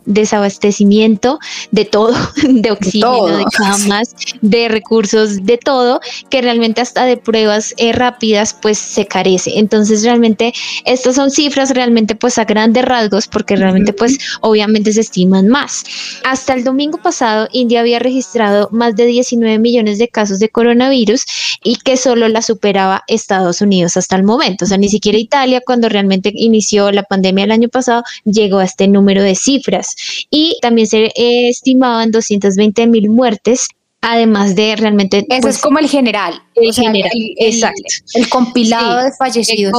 desabastecimiento 0.05 1.39
de 1.71 1.85
todo, 1.85 2.15
de 2.49 2.71
oxígeno, 2.71 3.27
de, 3.27 3.45
camas, 3.57 4.15
de 4.41 4.69
recursos, 4.69 5.45
de 5.45 5.59
todo, 5.59 6.01
que 6.31 6.41
realmente 6.43 6.81
hasta 6.81 7.05
de 7.05 7.17
pruebas 7.17 7.75
eh, 7.77 7.93
rápidas 7.93 8.57
pues 8.61 8.79
se 8.79 9.07
carece. 9.07 9.59
Entonces 9.59 10.03
realmente 10.05 10.53
estas 10.85 11.17
son 11.17 11.31
cifras 11.31 11.71
realmente 11.71 12.15
pues 12.15 12.39
a 12.39 12.45
grandes 12.45 12.85
rasgos 12.85 13.27
porque 13.27 13.57
realmente 13.57 13.93
pues 13.93 14.19
obviamente 14.41 14.93
se 14.93 15.01
estiman 15.01 15.49
más. 15.49 15.85
Hasta 16.25 16.55
el 16.55 16.65
domingo 16.65 16.99
pasado 16.99 17.49
India 17.53 17.81
había 17.81 17.99
registrado 17.99 18.69
más 18.73 18.97
de 18.97 19.07
19 19.07 19.59
millones 19.59 19.99
de 19.99 20.09
casos 20.09 20.39
de 20.39 20.49
coronavirus 20.49 21.25
y 21.63 21.77
que 21.77 21.97
solo 21.97 22.29
la 22.29 22.43
superaba 22.43 23.03
Estados 23.09 23.61
Unidos 23.61 23.97
hasta 23.97 24.17
el 24.17 24.23
momento. 24.23 24.65
O 24.65 24.69
sea, 24.69 24.79
ni 24.79 24.89
siquiera 24.89 25.19
Italia 25.19 25.56
cuando 25.61 25.89
realmente 25.89 26.33
inició 26.35 26.93
la 26.93 27.03
pandemia 27.03 27.45
el 27.45 27.53
año 27.53 27.69
pasado, 27.69 28.03
llegó 28.25 28.59
a 28.59 28.65
este 28.65 28.89
número 28.89 29.23
de 29.23 29.35
cifras. 29.35 29.95
Y 30.31 30.57
también 30.61 30.87
se 30.87 31.13
estimaban 31.17 32.11
220 32.11 32.87
mil 32.87 33.11
muertes 33.11 33.69
además 34.01 34.55
de 34.55 34.77
realmente... 34.77 35.19
Eso 35.19 35.35
es 35.35 35.41
pues, 35.43 35.59
como 35.59 35.79
el 35.79 35.89
general. 35.89 36.41
El 36.55 36.73
general, 36.73 37.11
exacto. 37.39 37.83
El 38.15 38.29
compilado 38.29 39.03
de 39.03 39.11
fallecidos. 39.13 39.73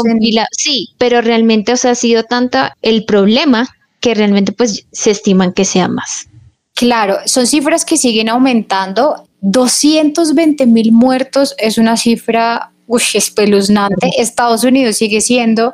Sí, 0.51 0.89
pero 0.97 1.21
realmente, 1.21 1.71
o 1.73 1.77
sea, 1.77 1.91
ha 1.91 1.95
sido 1.95 2.23
tanta 2.23 2.75
el 2.81 3.05
problema 3.05 3.69
que 4.01 4.13
realmente 4.13 4.51
pues 4.51 4.85
se 4.91 5.11
estiman 5.11 5.53
que 5.53 5.65
sea 5.65 5.87
más. 5.87 6.27
Claro, 6.73 7.17
son 7.25 7.47
cifras 7.47 7.85
que 7.85 7.97
siguen 7.97 8.29
aumentando. 8.29 9.27
220 9.41 10.65
mil 10.65 10.91
muertos 10.91 11.55
es 11.57 11.77
una 11.77 11.95
cifra 11.95 12.71
uy, 12.87 13.01
espeluznante. 13.13 14.09
Estados 14.17 14.63
Unidos 14.63 14.97
sigue 14.97 15.21
siendo 15.21 15.73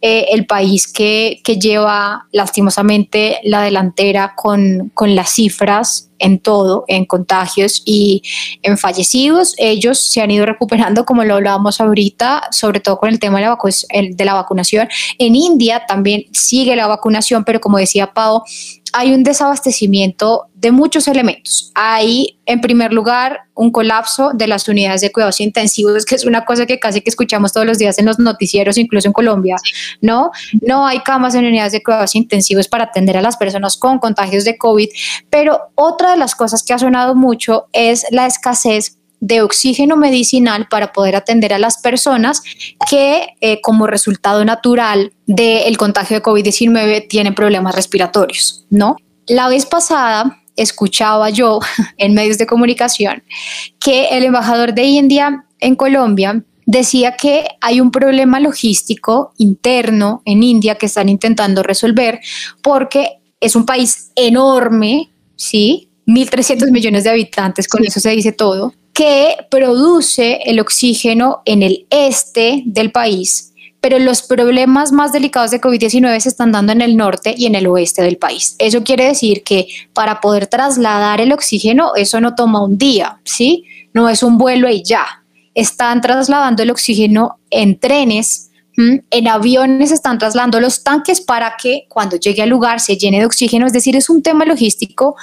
eh, 0.00 0.26
el 0.30 0.46
país 0.46 0.90
que, 0.90 1.40
que, 1.44 1.56
lleva 1.56 2.26
lastimosamente 2.32 3.38
la 3.44 3.62
delantera 3.62 4.34
con, 4.36 4.90
con 4.94 5.14
las 5.14 5.30
cifras 5.30 6.08
en 6.22 6.38
todo, 6.38 6.84
en 6.86 7.04
contagios 7.04 7.82
y 7.84 8.22
en 8.62 8.78
fallecidos. 8.78 9.54
Ellos 9.58 9.98
se 9.98 10.22
han 10.22 10.30
ido 10.30 10.46
recuperando, 10.46 11.04
como 11.04 11.24
lo 11.24 11.34
hablábamos 11.34 11.80
ahorita, 11.80 12.44
sobre 12.52 12.80
todo 12.80 12.96
con 12.98 13.08
el 13.08 13.18
tema 13.18 13.40
de 13.40 13.46
la, 13.46 13.58
de 14.14 14.24
la 14.24 14.34
vacunación. 14.34 14.88
En 15.18 15.34
India 15.34 15.84
también 15.86 16.24
sigue 16.32 16.76
la 16.76 16.86
vacunación, 16.86 17.44
pero 17.44 17.60
como 17.60 17.78
decía 17.78 18.12
Pau, 18.14 18.42
hay 18.92 19.12
un 19.12 19.22
desabastecimiento 19.22 20.48
de 20.54 20.70
muchos 20.70 21.08
elementos. 21.08 21.72
Hay, 21.74 22.38
en 22.46 22.60
primer 22.60 22.92
lugar, 22.92 23.40
un 23.54 23.70
colapso 23.70 24.30
de 24.34 24.46
las 24.46 24.68
unidades 24.68 25.00
de 25.00 25.10
cuidados 25.10 25.40
intensivos, 25.40 26.04
que 26.04 26.14
es 26.14 26.24
una 26.24 26.44
cosa 26.44 26.66
que 26.66 26.78
casi 26.78 27.00
que 27.00 27.10
escuchamos 27.10 27.52
todos 27.52 27.66
los 27.66 27.78
días 27.78 27.98
en 27.98 28.06
los 28.06 28.18
noticieros, 28.18 28.78
incluso 28.78 29.08
en 29.08 29.12
Colombia, 29.12 29.56
¿no? 30.00 30.30
No 30.60 30.86
hay 30.86 31.00
camas 31.00 31.34
en 31.34 31.46
unidades 31.46 31.72
de 31.72 31.82
cuidados 31.82 32.14
intensivos 32.14 32.68
para 32.68 32.84
atender 32.84 33.16
a 33.16 33.22
las 33.22 33.36
personas 33.36 33.76
con 33.76 33.98
contagios 33.98 34.44
de 34.44 34.56
COVID, 34.56 34.88
pero 35.30 35.60
otra 35.74 36.12
de 36.12 36.18
las 36.18 36.34
cosas 36.34 36.62
que 36.62 36.72
ha 36.72 36.78
sonado 36.78 37.14
mucho 37.14 37.66
es 37.72 38.06
la 38.10 38.26
escasez 38.26 38.98
de 39.22 39.40
oxígeno 39.40 39.96
medicinal 39.96 40.66
para 40.68 40.92
poder 40.92 41.14
atender 41.14 41.52
a 41.52 41.58
las 41.60 41.78
personas 41.78 42.42
que 42.90 43.28
eh, 43.40 43.60
como 43.60 43.86
resultado 43.86 44.44
natural 44.44 45.12
del 45.26 45.78
contagio 45.78 46.16
de 46.16 46.24
COVID-19 46.24 47.06
tienen 47.08 47.32
problemas 47.32 47.76
respiratorios, 47.76 48.66
¿no? 48.68 48.96
La 49.28 49.48
vez 49.48 49.64
pasada 49.64 50.42
escuchaba 50.56 51.30
yo 51.30 51.60
en 51.98 52.14
medios 52.14 52.36
de 52.36 52.48
comunicación 52.48 53.22
que 53.78 54.08
el 54.08 54.24
embajador 54.24 54.74
de 54.74 54.82
India 54.82 55.46
en 55.60 55.76
Colombia 55.76 56.42
decía 56.66 57.14
que 57.16 57.46
hay 57.60 57.80
un 57.80 57.92
problema 57.92 58.40
logístico 58.40 59.34
interno 59.38 60.22
en 60.24 60.42
India 60.42 60.74
que 60.74 60.86
están 60.86 61.08
intentando 61.08 61.62
resolver 61.62 62.18
porque 62.60 63.20
es 63.38 63.54
un 63.54 63.66
país 63.66 64.10
enorme, 64.16 65.12
¿sí? 65.36 65.90
1.300 66.06 66.72
millones 66.72 67.04
de 67.04 67.10
habitantes, 67.10 67.68
con 67.68 67.84
eso 67.84 68.00
se 68.00 68.10
dice 68.10 68.32
todo, 68.32 68.74
que 68.92 69.36
produce 69.50 70.40
el 70.44 70.60
oxígeno 70.60 71.42
en 71.44 71.62
el 71.62 71.86
este 71.90 72.62
del 72.66 72.92
país, 72.92 73.52
pero 73.80 73.98
los 73.98 74.22
problemas 74.22 74.92
más 74.92 75.12
delicados 75.12 75.50
de 75.50 75.60
COVID-19 75.60 76.20
se 76.20 76.28
están 76.28 76.52
dando 76.52 76.72
en 76.72 76.82
el 76.82 76.96
norte 76.96 77.34
y 77.36 77.46
en 77.46 77.54
el 77.54 77.66
oeste 77.66 78.02
del 78.02 78.16
país. 78.16 78.54
Eso 78.58 78.84
quiere 78.84 79.06
decir 79.06 79.42
que 79.42 79.66
para 79.92 80.20
poder 80.20 80.46
trasladar 80.46 81.20
el 81.20 81.32
oxígeno, 81.32 81.94
eso 81.96 82.20
no 82.20 82.34
toma 82.34 82.62
un 82.62 82.78
día, 82.78 83.18
¿sí? 83.24 83.64
No 83.92 84.08
es 84.08 84.22
un 84.22 84.38
vuelo 84.38 84.68
y 84.68 84.82
ya. 84.84 85.24
Están 85.54 86.00
trasladando 86.00 86.62
el 86.62 86.70
oxígeno 86.70 87.40
en 87.50 87.78
trenes 87.78 88.51
en 88.76 89.28
aviones 89.28 89.90
están 89.90 90.18
trasladando 90.18 90.60
los 90.60 90.82
tanques 90.82 91.20
para 91.20 91.56
que 91.60 91.84
cuando 91.88 92.16
llegue 92.16 92.42
al 92.42 92.48
lugar 92.48 92.80
se 92.80 92.96
llene 92.96 93.18
de 93.18 93.26
oxígeno, 93.26 93.66
es 93.66 93.72
decir, 93.72 93.96
es 93.96 94.08
un 94.08 94.22
tema 94.22 94.44
logístico 94.44 95.16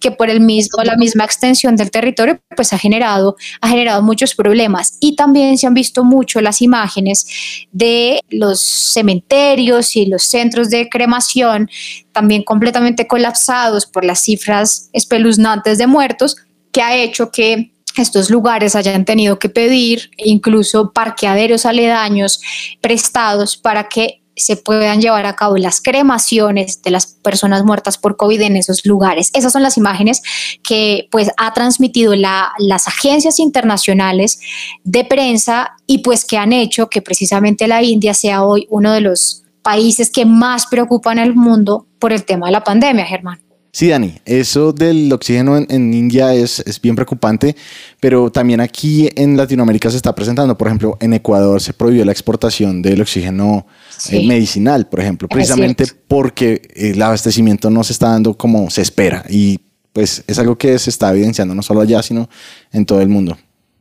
que 0.00 0.10
por 0.10 0.28
el 0.28 0.40
mismo, 0.40 0.82
la 0.82 0.96
misma 0.96 1.24
extensión 1.24 1.76
del 1.76 1.90
territorio, 1.90 2.40
pues 2.56 2.72
ha 2.72 2.78
generado, 2.78 3.36
ha 3.60 3.68
generado 3.68 4.02
muchos 4.02 4.34
problemas. 4.34 4.98
Y 5.00 5.14
también 5.14 5.56
se 5.58 5.66
han 5.66 5.74
visto 5.74 6.04
mucho 6.04 6.40
las 6.40 6.60
imágenes 6.62 7.26
de 7.72 8.20
los 8.28 8.60
cementerios 8.60 9.94
y 9.96 10.06
los 10.06 10.24
centros 10.24 10.70
de 10.70 10.88
cremación, 10.88 11.70
también 12.12 12.42
completamente 12.42 13.06
colapsados 13.06 13.86
por 13.86 14.04
las 14.04 14.20
cifras 14.22 14.90
espeluznantes 14.92 15.78
de 15.78 15.86
muertos, 15.86 16.36
que 16.72 16.82
ha 16.82 16.96
hecho 16.96 17.30
que 17.30 17.72
estos 18.02 18.30
lugares 18.30 18.76
hayan 18.76 19.04
tenido 19.04 19.38
que 19.38 19.48
pedir 19.48 20.10
incluso 20.18 20.92
parqueaderos 20.92 21.66
aledaños 21.66 22.40
prestados 22.80 23.56
para 23.56 23.88
que 23.88 24.22
se 24.36 24.56
puedan 24.56 25.00
llevar 25.00 25.24
a 25.24 25.34
cabo 25.34 25.56
las 25.56 25.80
cremaciones 25.80 26.82
de 26.82 26.90
las 26.90 27.06
personas 27.06 27.64
muertas 27.64 27.96
por 27.96 28.16
COVID 28.16 28.42
en 28.42 28.56
esos 28.56 28.84
lugares. 28.84 29.30
Esas 29.32 29.52
son 29.52 29.62
las 29.62 29.78
imágenes 29.78 30.20
que 30.62 31.08
pues 31.10 31.30
ha 31.38 31.54
transmitido 31.54 32.14
las 32.14 32.86
agencias 32.86 33.40
internacionales 33.40 34.38
de 34.84 35.04
prensa 35.04 35.72
y 35.86 35.98
pues 35.98 36.24
que 36.26 36.36
han 36.36 36.52
hecho 36.52 36.90
que 36.90 37.00
precisamente 37.00 37.66
la 37.66 37.82
India 37.82 38.12
sea 38.12 38.44
hoy 38.44 38.66
uno 38.68 38.92
de 38.92 39.00
los 39.00 39.42
países 39.62 40.10
que 40.10 40.26
más 40.26 40.66
preocupan 40.66 41.18
al 41.18 41.34
mundo 41.34 41.86
por 41.98 42.12
el 42.12 42.24
tema 42.24 42.46
de 42.46 42.52
la 42.52 42.62
pandemia, 42.62 43.06
Germán. 43.06 43.45
Sí, 43.76 43.88
Dani, 43.88 44.14
eso 44.24 44.72
del 44.72 45.12
oxígeno 45.12 45.58
en, 45.58 45.92
India 45.92 46.32
es, 46.32 46.60
es, 46.60 46.80
bien 46.80 46.94
preocupante, 46.94 47.54
pero 48.00 48.32
también 48.32 48.58
aquí 48.62 49.10
en 49.16 49.36
Latinoamérica 49.36 49.90
se 49.90 49.98
está 49.98 50.14
presentando. 50.14 50.56
Por 50.56 50.68
ejemplo, 50.68 50.96
en 50.98 51.12
Ecuador 51.12 51.60
se 51.60 51.74
prohibió 51.74 52.02
la 52.06 52.12
exportación 52.12 52.80
del 52.80 53.02
oxígeno 53.02 53.66
eh, 54.08 54.26
medicinal, 54.26 54.88
por 54.88 55.00
ejemplo, 55.00 55.28
precisamente 55.28 55.84
porque 56.08 56.62
el 56.74 57.02
abastecimiento 57.02 57.68
no 57.68 57.84
se 57.84 57.92
está 57.92 58.08
dando 58.08 58.34
como 58.34 58.70
se 58.70 58.80
espera. 58.80 59.26
Y 59.28 59.60
pues 59.92 60.24
es 60.26 60.38
algo 60.38 60.56
que 60.56 60.78
se 60.78 60.88
está 60.88 61.10
evidenciando 61.10 61.54
no 61.54 61.62
solo 61.62 61.82
allá, 61.82 62.02
sino 62.02 62.30
en 62.72 62.86
todo 62.86 63.02
el 63.02 63.10
mundo. 63.10 63.36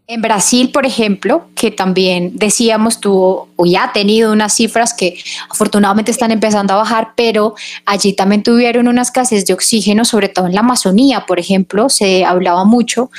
En 0.08 0.22
Brasil, 0.22 0.72
por 0.72 0.86
ejemplo, 0.86 1.50
que 1.56 1.72
también 1.72 2.34
decíamos 2.36 3.00
tuvo 3.00 3.50
o 3.56 3.66
ya 3.66 3.86
ha 3.86 3.94
tenido 3.94 4.32
unas 4.32 4.54
cifras 4.54 4.94
que 4.94 5.18
afortunadamente 5.50 6.12
están 6.12 6.32
empezando 6.32 6.74
a 6.74 6.78
bajar, 6.78 7.14
pero 7.18 7.56
allí 7.88 8.14
también 8.14 8.44
tuvieron 8.44 8.88
una 8.88 9.02
escasez 9.02 9.48
de 9.48 9.54
oxígeno, 9.54 10.06
sobre 10.06 10.30
todo 10.30 10.46
en 10.46 10.54
la 10.54 10.60
Amazonía, 10.60 11.26
por 11.26 11.40
ejemplo, 11.40 11.90
se 11.90 12.24
hablaba 12.24 12.66
mucho 12.66 13.10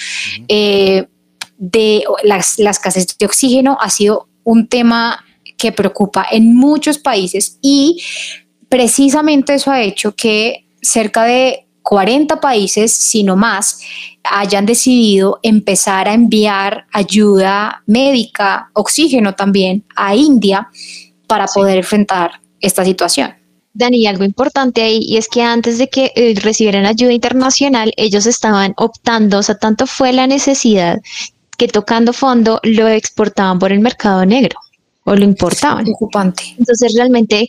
eh, 0.46 1.08
de 1.58 2.04
la 2.22 2.38
escasez 2.70 3.18
de 3.18 3.26
oxígeno, 3.26 3.78
ha 3.80 3.90
sido 3.90 4.28
un 4.44 4.68
tema 4.68 5.24
que 5.58 5.72
preocupa 5.72 6.24
en 6.30 6.54
muchos 6.54 6.98
países 6.98 7.58
y 7.62 8.00
precisamente 8.68 9.54
eso 9.54 9.72
ha 9.72 9.82
hecho 9.82 10.14
que 10.14 10.66
cerca 10.82 11.24
de 11.24 11.65
40 11.86 12.40
países, 12.40 12.92
sino 12.92 13.36
más, 13.36 13.78
hayan 14.24 14.66
decidido 14.66 15.38
empezar 15.44 16.08
a 16.08 16.14
enviar 16.14 16.84
ayuda 16.92 17.84
médica, 17.86 18.70
oxígeno 18.72 19.36
también 19.36 19.84
a 19.94 20.16
India 20.16 20.68
para 21.28 21.46
poder 21.46 21.78
enfrentar 21.78 22.40
esta 22.60 22.84
situación. 22.84 23.32
Dani, 23.72 24.04
algo 24.08 24.24
importante 24.24 24.82
ahí, 24.82 24.98
y 25.00 25.16
es 25.16 25.28
que 25.28 25.42
antes 25.42 25.78
de 25.78 25.88
que 25.88 26.10
eh, 26.16 26.34
recibieran 26.40 26.86
ayuda 26.86 27.12
internacional, 27.12 27.92
ellos 27.96 28.26
estaban 28.26 28.74
optando, 28.78 29.38
o 29.38 29.42
sea, 29.44 29.56
tanto 29.56 29.86
fue 29.86 30.12
la 30.12 30.26
necesidad 30.26 30.98
que 31.56 31.68
tocando 31.68 32.12
fondo 32.12 32.58
lo 32.64 32.88
exportaban 32.88 33.60
por 33.60 33.70
el 33.70 33.78
mercado 33.78 34.26
negro 34.26 34.58
o 35.04 35.14
lo 35.14 35.22
importaban. 35.22 35.86
Ocupante. 35.88 36.42
Entonces, 36.58 36.94
realmente, 36.96 37.46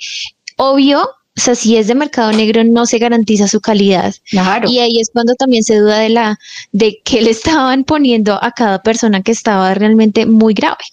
obvio, 0.58 1.10
o 1.38 1.40
sea, 1.40 1.54
si 1.54 1.78
es 1.78 1.88
de 1.88 1.94
mercado 1.94 2.32
negro 2.32 2.64
no 2.64 2.88
se 2.88 2.98
garantiza 2.98 3.48
su 3.48 3.62
calidad. 3.62 4.14
Claro. 4.30 4.68
Y 4.70 4.80
ahí 4.80 5.00
es 5.00 5.12
cuando 5.14 5.36
también 5.36 5.64
se 5.64 5.78
duda 5.78 6.00
de 6.00 6.10
la 6.10 6.40
de 6.72 7.00
qué 7.06 7.22
le 7.22 7.30
estaban 7.30 7.84
poniendo 7.84 8.44
a 8.44 8.52
cada 8.52 8.82
persona 8.82 9.22
que 9.22 9.32
estaba 9.32 9.74
realmente 9.76 10.26
muy 10.26 10.56
grave. 10.56 10.84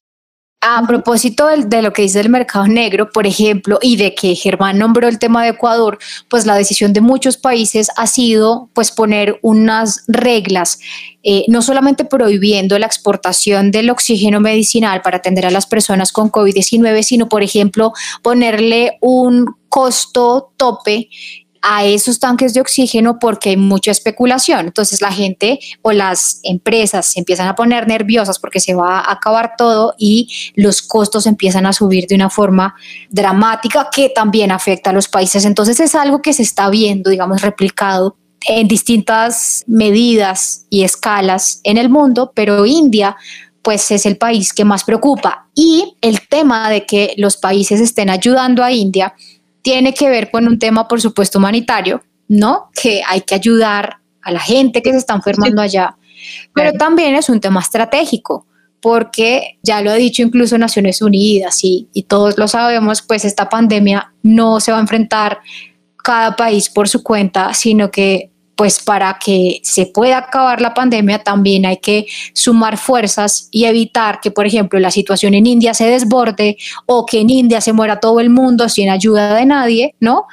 A 0.67 0.87
propósito 0.87 1.47
de, 1.47 1.83
lo 1.83 1.93
que 1.93 2.03
dice 2.03 2.21
el 2.21 2.31
mercado 2.31 2.67
negro, 2.67 3.11
por 3.11 3.27
ejemplo, 3.27 3.79
y 3.83 3.97
de 3.97 4.15
que 4.15 4.35
Germán 4.35 4.79
nombró 4.79 5.09
el 5.09 5.19
tema 5.19 5.43
de 5.43 5.51
Ecuador, 5.51 5.99
pues 6.31 6.47
la 6.47 6.57
decisión 6.57 6.95
de 6.95 7.03
muchos 7.03 7.37
países 7.37 7.91
ha 7.97 8.07
sido 8.07 8.71
pues 8.73 8.91
poner 8.91 9.39
unas 9.43 10.05
reglas, 10.09 10.79
eh, 11.23 11.45
no 11.49 11.61
solamente 11.61 12.07
prohibiendo 12.07 12.79
la 12.79 12.87
exportación 12.87 13.73
del 13.73 13.91
oxígeno 13.91 14.41
medicinal 14.41 15.03
para 15.03 15.19
atender 15.19 15.45
a 15.45 15.51
las 15.51 15.67
personas 15.67 16.13
con 16.13 16.33
COVID-19, 16.33 17.03
sino, 17.03 17.29
por 17.29 17.43
ejemplo, 17.43 17.93
ponerle 18.23 18.97
un 19.03 19.55
costo 19.75 20.53
tope 20.57 21.09
a 21.61 21.85
esos 21.85 22.21
tanques 22.21 22.55
de 22.55 22.61
oxígeno 22.61 23.19
porque 23.19 23.51
hay 23.51 23.57
mucha 23.57 23.91
especulación. 23.91 24.67
Entonces 24.67 25.01
la 25.01 25.11
gente 25.11 25.59
o 25.83 25.91
las 25.91 26.39
empresas 26.45 27.07
se 27.07 27.19
empiezan 27.19 27.49
a 27.49 27.57
poner 27.57 27.89
nerviosas 27.89 28.39
porque 28.39 28.61
se 28.61 28.75
va 28.75 29.01
a 29.01 29.13
acabar 29.13 29.55
todo 29.59 29.95
y 29.99 30.29
los 30.55 30.81
costos 30.81 31.27
empiezan 31.27 31.67
a 31.67 31.73
subir 31.73 32.07
de 32.07 32.15
una 32.15 32.31
forma 32.31 32.77
dramática 33.11 33.89
que 33.91 34.11
también 34.11 34.53
afecta 34.53 34.91
a 34.91 34.93
los 34.93 35.09
países. 35.09 35.45
Entonces 35.45 35.81
es 35.81 35.97
algo 35.97 36.23
que 36.23 36.35
se 36.35 36.45
está 36.45 36.71
viendo, 36.71 37.11
digamos, 37.11 37.43
replicado 37.43 38.17
en 38.47 38.69
distintas 38.69 39.65
medidas 39.67 40.67
y 40.71 40.85
escalas 40.85 41.59
en 41.65 41.79
el 41.79 41.89
mundo, 41.89 42.31
pero 42.33 42.65
India 42.65 43.17
pues 43.65 43.91
es 43.91 44.05
el 44.05 44.19
país 44.19 44.53
que 44.53 44.65
más 44.65 44.85
preocupa. 44.85 45.49
Y 45.55 45.97
el 46.03 46.29
tema 46.29 46.69
de 46.69 46.85
que 46.85 47.15
los 47.17 47.39
países 47.39 47.81
estén 47.81 48.11
ayudando 48.11 48.63
a 48.63 48.71
India 48.71 49.15
tiene 49.65 49.95
que 49.95 50.11
ver 50.11 50.31
con 50.31 50.47
un 50.47 50.59
tema, 50.59 50.87
por 50.87 51.01
supuesto, 51.01 51.39
humanitario, 51.39 52.03
¿no? 52.29 52.69
Que 52.81 53.03
hay 53.09 53.23
que 53.23 53.35
ayudar 53.35 53.97
a 54.21 54.31
la 54.31 54.39
gente 54.39 54.83
que 54.83 54.93
se 54.93 54.99
está 54.99 55.15
enfermando 55.15 55.63
allá, 55.63 55.97
pero 56.53 56.73
también 56.75 57.15
es 57.15 57.31
un 57.31 57.41
tema 57.41 57.61
estratégico, 57.61 58.47
porque 58.83 59.59
ya 59.63 59.81
lo 59.81 59.91
ha 59.91 59.95
dicho 59.95 60.23
incluso 60.23 60.59
Naciones 60.59 61.01
Unidas 61.01 61.65
y, 61.65 61.89
y 61.95 62.03
todos 62.03 62.37
lo 62.37 62.47
sabemos, 62.47 63.01
pues 63.01 63.25
esta 63.25 63.49
pandemia 63.49 64.13
no 64.23 64.61
se 64.61 64.71
va 64.71 64.77
a 64.77 64.83
enfrentar 64.83 65.41
cada 65.97 66.37
país 66.37 66.69
por 66.69 66.87
su 66.87 67.03
cuenta, 67.03 67.55
sino 67.55 67.91
que 67.91 68.31
pues 68.57 68.83
para 68.83 69.19
que 69.19 69.61
se 69.63 69.87
pueda 69.87 70.19
acabar 70.19 70.61
la 70.61 70.75
pandemia 70.75 71.19
también 71.19 71.67
hay 71.67 71.79
que 71.79 72.07
sumar 72.33 72.79
fuerzas 72.79 73.49
y 73.51 73.65
evitar 73.65 74.21
que, 74.21 74.31
por 74.31 74.47
ejemplo, 74.47 74.79
la 74.79 74.91
situación 74.91 75.35
en 75.35 75.47
India 75.47 75.75
se 75.75 75.87
desborde 75.87 76.57
o 76.87 77.07
que 77.07 77.21
en 77.21 77.31
India 77.31 77.61
se 77.61 77.73
muera 77.73 78.01
todo 78.01 78.21
el 78.21 78.31
mundo 78.31 78.69
sin 78.69 78.89
ayuda 78.89 79.35
de 79.35 79.47
nadie, 79.47 79.95
¿no? 80.01 80.27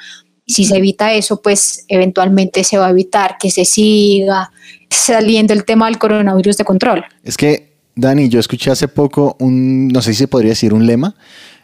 Si 0.46 0.64
se 0.64 0.76
evita 0.76 1.12
eso, 1.12 1.40
pues 1.40 1.84
eventualmente 1.88 2.64
se 2.64 2.78
va 2.78 2.86
a 2.86 2.90
evitar 2.90 3.36
que 3.38 3.50
se 3.50 3.64
siga 3.64 4.50
saliendo 4.90 5.52
el 5.52 5.64
tema 5.64 5.86
del 5.86 5.98
coronavirus 5.98 6.56
de 6.56 6.64
control. 6.64 7.04
Es 7.22 7.36
que, 7.36 7.72
Dani, 7.94 8.28
yo 8.28 8.40
escuché 8.40 8.70
hace 8.70 8.88
poco 8.88 9.36
un, 9.40 9.88
no 9.88 10.02
sé 10.02 10.12
si 10.12 10.18
se 10.18 10.28
podría 10.28 10.50
decir 10.50 10.72
un 10.74 10.86
lema, 10.86 11.14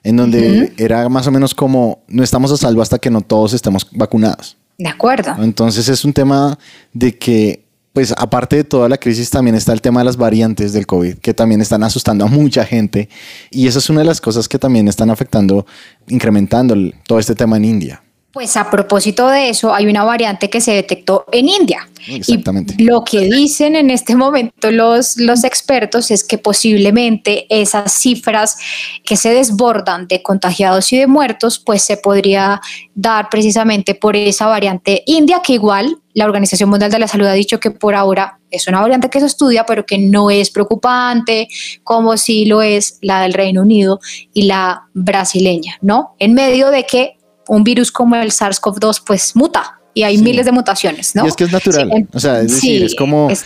en 0.02 0.16
donde 0.16 0.72
era 0.76 1.08
más 1.08 1.26
o 1.26 1.30
menos 1.30 1.54
como, 1.54 2.02
no 2.08 2.22
estamos 2.22 2.52
a 2.52 2.56
salvo 2.56 2.82
hasta 2.82 2.98
que 2.98 3.10
no 3.10 3.20
todos 3.20 3.52
estemos 3.52 3.86
vacunados. 3.92 4.57
De 4.78 4.88
acuerdo. 4.88 5.34
Entonces 5.42 5.88
es 5.88 6.04
un 6.04 6.12
tema 6.12 6.56
de 6.92 7.18
que, 7.18 7.64
pues 7.92 8.14
aparte 8.16 8.54
de 8.54 8.64
toda 8.64 8.88
la 8.88 8.96
crisis, 8.96 9.28
también 9.28 9.56
está 9.56 9.72
el 9.72 9.80
tema 9.80 10.00
de 10.00 10.04
las 10.04 10.16
variantes 10.16 10.72
del 10.72 10.86
COVID, 10.86 11.18
que 11.18 11.34
también 11.34 11.60
están 11.60 11.82
asustando 11.82 12.24
a 12.24 12.28
mucha 12.28 12.64
gente. 12.64 13.08
Y 13.50 13.66
esa 13.66 13.80
es 13.80 13.90
una 13.90 14.00
de 14.00 14.06
las 14.06 14.20
cosas 14.20 14.48
que 14.48 14.58
también 14.58 14.86
están 14.86 15.10
afectando, 15.10 15.66
incrementando 16.06 16.76
todo 17.06 17.18
este 17.18 17.34
tema 17.34 17.56
en 17.56 17.64
India. 17.64 18.02
Pues 18.30 18.58
a 18.58 18.70
propósito 18.70 19.26
de 19.28 19.48
eso, 19.48 19.74
hay 19.74 19.86
una 19.86 20.04
variante 20.04 20.50
que 20.50 20.60
se 20.60 20.72
detectó 20.72 21.24
en 21.32 21.48
India. 21.48 21.88
Exactamente. 22.06 22.74
Y 22.76 22.84
lo 22.84 23.02
que 23.02 23.20
dicen 23.20 23.74
en 23.74 23.88
este 23.90 24.14
momento 24.16 24.70
los, 24.70 25.16
los 25.16 25.44
expertos 25.44 26.10
es 26.10 26.24
que 26.24 26.36
posiblemente 26.36 27.46
esas 27.48 27.92
cifras 27.92 28.58
que 29.04 29.16
se 29.16 29.30
desbordan 29.30 30.08
de 30.08 30.22
contagiados 30.22 30.92
y 30.92 30.98
de 30.98 31.06
muertos, 31.06 31.58
pues 31.58 31.82
se 31.82 31.96
podría 31.96 32.60
dar 32.94 33.30
precisamente 33.30 33.94
por 33.94 34.14
esa 34.14 34.46
variante 34.46 35.02
india, 35.06 35.40
que 35.42 35.54
igual 35.54 35.96
la 36.12 36.26
Organización 36.26 36.68
Mundial 36.68 36.90
de 36.90 36.98
la 36.98 37.08
Salud 37.08 37.26
ha 37.26 37.32
dicho 37.32 37.60
que 37.60 37.70
por 37.70 37.94
ahora 37.94 38.40
es 38.50 38.66
una 38.66 38.80
variante 38.80 39.08
que 39.08 39.20
se 39.20 39.26
estudia, 39.26 39.64
pero 39.64 39.86
que 39.86 39.98
no 39.98 40.30
es 40.30 40.50
preocupante, 40.50 41.48
como 41.84 42.16
si 42.16 42.44
lo 42.44 42.60
es 42.60 42.98
la 43.02 43.22
del 43.22 43.34
Reino 43.34 43.62
Unido 43.62 44.00
y 44.32 44.42
la 44.42 44.82
brasileña, 44.94 45.78
¿no? 45.80 46.14
En 46.18 46.34
medio 46.34 46.70
de 46.70 46.84
que 46.84 47.17
un 47.48 47.64
virus 47.64 47.90
como 47.90 48.14
el 48.16 48.30
SARS-CoV-2 48.30 49.02
pues 49.04 49.34
muta 49.34 49.77
y 49.98 50.02
hay 50.04 50.16
Sí. 50.16 50.22
miles 50.22 50.46
de 50.46 50.52
mutaciones, 50.52 51.14
¿no? 51.16 51.24
Y 51.24 51.28
es 51.28 51.34
que 51.34 51.44
es 51.44 51.52
natural. 51.52 51.90
Sí, 51.92 52.06
o 52.12 52.20
sea, 52.20 52.40
es 52.40 52.52
sí, 52.52 52.54
decir, 52.72 52.84
es 52.84 52.94
como 52.94 53.28
es- 53.30 53.44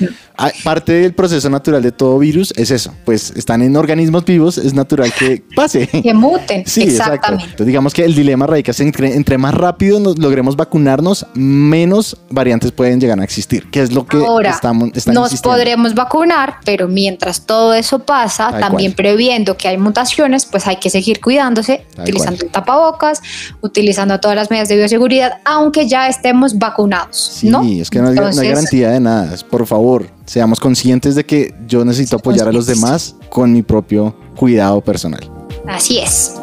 parte 0.65 0.93
del 0.93 1.15
proceso 1.15 1.49
natural 1.49 1.83
de 1.83 1.93
todo 1.93 2.19
virus 2.19 2.53
es 2.57 2.71
eso. 2.71 2.93
Pues 3.05 3.33
están 3.37 3.63
en 3.63 3.77
organismos 3.77 4.25
vivos, 4.25 4.59
es 4.59 4.75
natural 4.75 5.13
que 5.19 5.43
pase. 5.55 5.87
que 6.03 6.13
muten, 6.15 6.65
Sí, 6.67 6.83
exacto. 6.83 7.13
exactamente. 7.15 7.45
Entonces, 7.45 7.67
digamos 7.67 7.95
que 7.95 8.05
el 8.05 8.15
dilema 8.15 8.47
radica 8.47 8.73
en 8.79 8.93
que 8.93 9.07
entre 9.15 9.39
más 9.39 9.55
rápido 9.55 9.99
nos 10.01 10.19
logremos 10.19 10.57
vacunarnos, 10.57 11.27
menos 11.35 12.17
variantes 12.31 12.73
pueden 12.73 13.01
llegar 13.01 13.19
a 13.21 13.25
existir, 13.25 13.71
que 13.71 13.81
es 13.83 13.93
lo 13.93 14.05
que 14.07 14.17
Ahora, 14.19 14.51
estamos 14.51 14.91
están 14.95 15.15
nos 15.15 15.31
insistiendo. 15.33 15.57
podremos 15.57 15.95
vacunar, 15.95 16.57
pero 16.65 16.89
mientras 16.89 17.47
todo 17.47 17.73
eso 17.75 18.01
pasa, 18.01 18.51
Tal 18.51 18.61
también 18.61 18.93
cual. 18.93 18.97
previendo 18.97 19.57
que 19.57 19.69
hay 19.69 19.79
mutaciones, 19.79 20.45
pues 20.47 20.67
hay 20.67 20.77
que 20.77 20.91
seguir 20.91 21.21
cuidándose, 21.21 21.87
Tal 21.95 22.03
utilizando 22.03 22.37
cual. 22.39 22.47
el 22.47 22.53
tapabocas, 22.53 23.23
utilizando 23.61 24.19
todas 24.21 24.37
las 24.37 24.51
medidas 24.51 24.69
de 24.69 24.77
bioseguridad, 24.77 25.41
aunque 25.45 25.87
ya 25.89 26.09
estemos 26.09 26.42
vacunados, 26.59 27.17
Sí, 27.17 27.49
¿no? 27.49 27.63
es 27.63 27.89
que 27.91 28.01
no 28.01 28.09
hay, 28.09 28.15
no 28.15 28.23
hay 28.23 28.29
Entonces, 28.29 28.49
garantía 28.49 28.91
de 28.91 29.01
nada. 29.01 29.35
Es, 29.35 29.45
Por 29.45 29.67
favor, 29.67 30.09
seamos 30.27 30.61
conscientes 30.61 31.15
de 31.15 31.25
que 31.25 31.55
yo 31.67 31.85
necesito 31.85 32.17
apoyar 32.17 32.49
a 32.49 32.53
los 32.53 32.67
demás 32.67 33.15
con 33.31 33.53
mi 33.53 33.63
propio 33.63 34.15
cuidado 34.37 34.81
personal. 34.81 35.31
Así 35.67 35.99
es. 35.99 36.35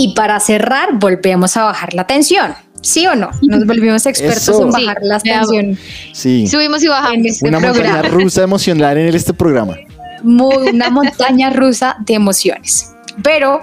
Y 0.00 0.14
para 0.14 0.40
cerrar, 0.40 0.90
volvemos 0.94 1.56
a 1.56 1.64
bajar 1.64 1.94
la 1.94 2.06
tensión. 2.06 2.54
¿Sí 2.82 3.06
o 3.06 3.14
no? 3.14 3.30
Nos 3.42 3.66
volvimos 3.66 4.06
expertos 4.06 4.48
Eso. 4.48 4.64
en 4.66 4.72
Sí, 4.72 4.84
bajar 4.86 4.98
la 5.02 5.18
veamos. 5.22 5.48
tensión. 5.50 5.78
Sí, 6.14 6.46
Subimos 6.46 6.82
y 6.82 6.88
bajamos. 6.88 7.12
En 7.14 7.26
este 7.26 7.48
una 7.48 7.60
montaña 7.60 8.02
rusa 8.02 8.42
emocional 8.42 8.96
en 8.96 9.14
este 9.14 9.34
programa. 9.34 9.76
muy- 10.22 10.68
una 10.70 10.88
montaña 10.90 11.50
rusa 11.50 11.96
de 12.06 12.14
emociones. 12.14 12.90
Pero 13.22 13.60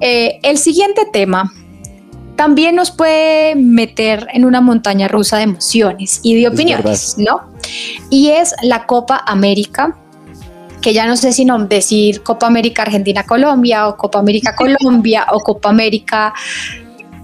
eh, 0.00 0.38
el 0.42 0.58
siguiente 0.58 1.02
tema 1.12 1.52
también 2.36 2.76
nos 2.76 2.90
puede 2.90 3.54
meter 3.56 4.26
en 4.32 4.44
una 4.44 4.60
montaña 4.60 5.08
rusa 5.08 5.38
de 5.38 5.44
emociones 5.44 6.20
y 6.22 6.40
de 6.40 6.48
opiniones, 6.48 7.14
¿no? 7.18 7.40
Y 8.10 8.28
es 8.28 8.54
la 8.62 8.84
Copa 8.86 9.22
América, 9.26 9.96
que 10.86 10.94
ya 10.94 11.04
no 11.04 11.16
sé 11.16 11.32
si 11.32 11.44
no 11.44 11.58
decir 11.66 12.22
Copa 12.22 12.46
América 12.46 12.82
Argentina-Colombia 12.82 13.88
o 13.88 13.96
Copa 13.96 14.20
América 14.20 14.54
Colombia 14.54 15.26
o 15.32 15.40
Copa 15.40 15.70
América, 15.70 16.32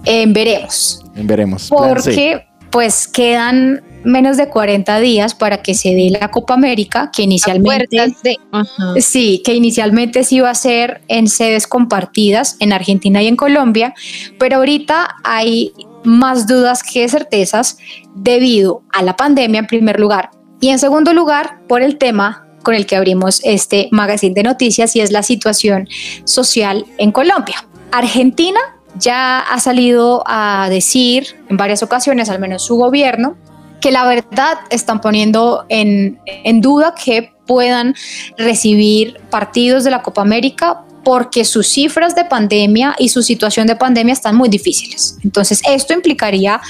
eh, 0.03 0.25
veremos 0.27 1.01
Veremos. 1.15 1.69
Plan 1.69 2.01
C. 2.01 2.03
porque 2.03 2.45
pues 2.69 3.07
quedan 3.07 3.81
menos 4.03 4.35
de 4.35 4.49
40 4.49 4.99
días 4.99 5.33
para 5.33 5.61
que 5.61 5.75
se 5.75 5.95
dé 5.95 6.09
la 6.09 6.29
Copa 6.29 6.55
América, 6.55 7.09
que 7.15 7.23
inicialmente... 7.23 7.95
De-. 8.21 9.01
Sí, 9.01 9.41
que 9.45 9.53
inicialmente 9.53 10.25
sí 10.25 10.37
iba 10.37 10.49
a 10.49 10.55
ser 10.55 11.01
en 11.07 11.29
sedes 11.29 11.65
compartidas 11.65 12.57
en 12.59 12.73
Argentina 12.73 13.23
y 13.23 13.27
en 13.27 13.37
Colombia, 13.37 13.93
pero 14.37 14.57
ahorita 14.57 15.15
hay 15.23 15.71
más 16.03 16.47
dudas 16.47 16.83
que 16.83 17.07
certezas 17.07 17.77
debido 18.13 18.83
a 18.91 19.03
la 19.03 19.15
pandemia 19.15 19.61
en 19.61 19.67
primer 19.67 20.01
lugar 20.01 20.31
y 20.59 20.67
en 20.67 20.79
segundo 20.79 21.13
lugar 21.13 21.59
por 21.69 21.81
el 21.81 21.97
tema 21.97 22.43
con 22.63 22.75
el 22.75 22.85
que 22.85 22.95
abrimos 22.95 23.41
este 23.43 23.89
magazine 23.91 24.33
de 24.33 24.43
noticias 24.43 24.95
y 24.95 25.01
es 25.01 25.11
la 25.11 25.21
situación 25.21 25.87
social 26.23 26.85
en 26.97 27.11
Colombia. 27.11 27.67
Argentina 27.91 28.59
ya 28.95 29.39
ha 29.39 29.59
salido 29.59 30.23
a 30.25 30.67
decir 30.69 31.35
en 31.49 31.57
varias 31.57 31.83
ocasiones, 31.83 32.29
al 32.29 32.39
menos 32.39 32.63
su 32.63 32.75
gobierno, 32.75 33.35
que 33.81 33.91
la 33.91 34.05
verdad 34.05 34.59
están 34.69 35.01
poniendo 35.01 35.65
en, 35.69 36.19
en 36.25 36.61
duda 36.61 36.95
que 36.95 37.33
puedan 37.45 37.95
recibir 38.37 39.19
partidos 39.29 39.83
de 39.83 39.91
la 39.91 40.01
Copa 40.01 40.21
América 40.21 40.85
porque 41.03 41.45
sus 41.45 41.67
cifras 41.67 42.15
de 42.15 42.25
pandemia 42.25 42.95
y 42.97 43.09
su 43.09 43.21
situación 43.21 43.67
de 43.67 43.75
pandemia 43.75 44.13
están 44.13 44.35
muy 44.35 44.49
difíciles. 44.49 45.17
Entonces, 45.23 45.61
esto 45.69 45.93
implicaría 45.93 46.61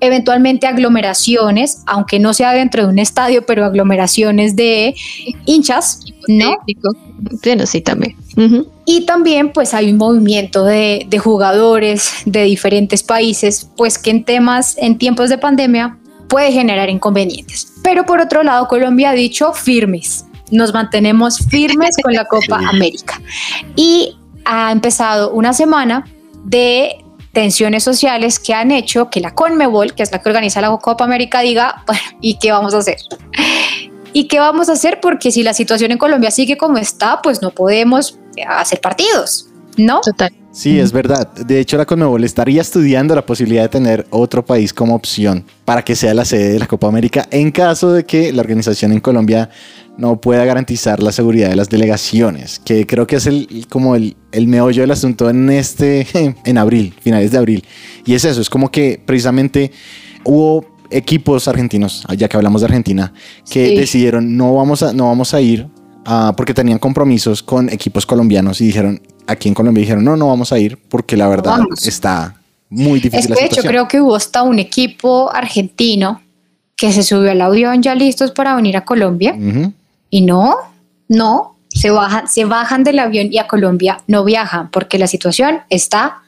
eventualmente 0.00 0.66
aglomeraciones, 0.66 1.82
aunque 1.86 2.18
no 2.18 2.32
sea 2.32 2.52
dentro 2.52 2.84
de 2.84 2.88
un 2.92 2.98
estadio, 2.98 3.44
pero 3.44 3.64
aglomeraciones 3.64 4.56
de 4.56 4.94
hinchas, 5.46 6.00
¿no? 6.28 6.56
Bueno, 7.44 7.66
sí, 7.66 7.80
también. 7.80 8.16
Y 8.86 9.04
también 9.04 9.52
pues 9.52 9.74
hay 9.74 9.90
un 9.90 9.98
movimiento 9.98 10.64
de, 10.64 11.06
de 11.08 11.18
jugadores 11.18 12.10
de 12.24 12.44
diferentes 12.44 13.02
países, 13.02 13.68
pues 13.76 13.98
que 13.98 14.10
en 14.10 14.24
temas, 14.24 14.76
en 14.78 14.96
tiempos 14.96 15.28
de 15.28 15.36
pandemia, 15.36 15.98
puede 16.28 16.52
generar 16.52 16.88
inconvenientes. 16.88 17.72
Pero 17.82 18.06
por 18.06 18.20
otro 18.20 18.42
lado, 18.42 18.66
Colombia 18.68 19.10
ha 19.10 19.14
dicho 19.14 19.52
firmes, 19.52 20.24
nos 20.50 20.72
mantenemos 20.72 21.38
firmes 21.48 21.96
con 22.02 22.14
la 22.14 22.24
Copa. 22.24 22.58
América. 22.68 23.20
Y 23.76 24.16
ha 24.44 24.72
empezado 24.72 25.32
una 25.32 25.52
semana 25.52 26.04
de 26.44 27.04
tensiones 27.32 27.84
sociales 27.84 28.38
que 28.38 28.54
han 28.54 28.70
hecho 28.70 29.10
que 29.10 29.20
la 29.20 29.34
Conmebol, 29.34 29.94
que 29.94 30.02
es 30.02 30.12
la 30.12 30.20
que 30.20 30.28
organiza 30.28 30.60
la 30.60 30.76
Copa 30.78 31.04
América, 31.04 31.40
diga, 31.40 31.82
bueno, 31.86 32.02
¿y 32.20 32.38
qué 32.38 32.52
vamos 32.52 32.74
a 32.74 32.78
hacer? 32.78 32.96
¿Y 34.12 34.26
qué 34.26 34.40
vamos 34.40 34.68
a 34.68 34.72
hacer? 34.72 35.00
Porque 35.00 35.30
si 35.30 35.42
la 35.42 35.54
situación 35.54 35.92
en 35.92 35.98
Colombia 35.98 36.30
sigue 36.30 36.56
como 36.56 36.78
está, 36.78 37.22
pues 37.22 37.42
no 37.42 37.50
podemos 37.50 38.18
hacer 38.48 38.80
partidos, 38.80 39.46
¿no? 39.76 40.00
Total. 40.00 40.32
Sí, 40.52 40.80
es 40.80 40.90
verdad. 40.92 41.32
De 41.32 41.60
hecho, 41.60 41.76
la 41.76 41.86
Conmebol 41.86 42.24
estaría 42.24 42.60
estudiando 42.60 43.14
la 43.14 43.24
posibilidad 43.24 43.62
de 43.62 43.68
tener 43.68 44.06
otro 44.10 44.44
país 44.44 44.74
como 44.74 44.96
opción 44.96 45.44
para 45.64 45.82
que 45.84 45.94
sea 45.94 46.12
la 46.12 46.24
sede 46.24 46.54
de 46.54 46.58
la 46.58 46.66
Copa 46.66 46.88
América 46.88 47.28
en 47.30 47.52
caso 47.52 47.92
de 47.92 48.04
que 48.04 48.32
la 48.32 48.40
organización 48.42 48.90
en 48.92 48.98
Colombia 49.00 49.48
no 49.96 50.20
pueda 50.20 50.44
garantizar 50.44 51.02
la 51.02 51.12
seguridad 51.12 51.50
de 51.50 51.56
las 51.56 51.68
delegaciones, 51.68 52.58
que 52.58 52.84
creo 52.86 53.06
que 53.06 53.16
es 53.16 53.26
el, 53.26 53.66
como 53.68 53.94
el, 53.94 54.16
el 54.32 54.48
meollo 54.48 54.80
del 54.82 54.90
asunto 54.90 55.30
en 55.30 55.50
este, 55.50 56.06
en 56.44 56.58
abril, 56.58 56.94
finales 57.00 57.30
de 57.30 57.38
abril. 57.38 57.64
Y 58.04 58.14
es 58.14 58.24
eso, 58.24 58.40
es 58.40 58.50
como 58.50 58.70
que 58.72 59.00
precisamente 59.04 59.70
hubo 60.24 60.66
equipos 60.90 61.46
argentinos, 61.46 62.04
ya 62.16 62.28
que 62.28 62.36
hablamos 62.36 62.62
de 62.62 62.66
Argentina, 62.66 63.12
que 63.48 63.68
Sí. 63.68 63.76
decidieron 63.76 64.36
no 64.36 64.54
vamos 64.56 64.82
a, 64.82 64.92
no 64.92 65.06
vamos 65.06 65.32
a 65.34 65.40
ir 65.40 65.68
ah, 66.06 66.34
porque 66.36 66.54
tenían 66.54 66.80
compromisos 66.80 67.42
con 67.42 67.68
equipos 67.68 68.04
colombianos 68.04 68.60
y 68.60 68.66
dijeron, 68.66 69.00
aquí 69.26 69.48
en 69.48 69.54
Colombia 69.54 69.80
dijeron, 69.80 70.04
no, 70.04 70.16
no 70.16 70.28
vamos 70.28 70.52
a 70.52 70.58
ir 70.58 70.78
porque 70.88 71.16
la 71.16 71.28
verdad 71.28 71.58
vamos. 71.58 71.86
está 71.86 72.34
muy 72.68 72.98
Es 72.98 73.02
difícil 73.04 73.26
que 73.26 73.28
la 73.30 73.34
de 73.36 73.40
hecho 73.46 73.54
situación. 73.56 73.72
creo 73.72 73.88
que 73.88 74.00
hubo 74.00 74.14
hasta 74.16 74.42
un 74.42 74.58
equipo 74.58 75.30
argentino 75.34 76.22
que 76.76 76.92
se 76.92 77.02
subió 77.02 77.30
al 77.30 77.40
avión 77.40 77.82
ya 77.82 77.94
listos 77.94 78.30
para 78.30 78.54
venir 78.54 78.76
a 78.76 78.84
Colombia 78.84 79.36
y 80.08 80.22
no, 80.22 80.56
no, 81.08 81.56
se 81.68 81.90
bajan, 81.90 82.26
se 82.28 82.44
bajan 82.46 82.84
del 82.84 82.98
avión 82.98 83.28
y 83.30 83.38
a 83.38 83.46
Colombia 83.46 84.00
no 84.06 84.24
viajan 84.24 84.70
porque 84.70 84.98
la 84.98 85.06
situación 85.06 85.60
está 85.68 86.22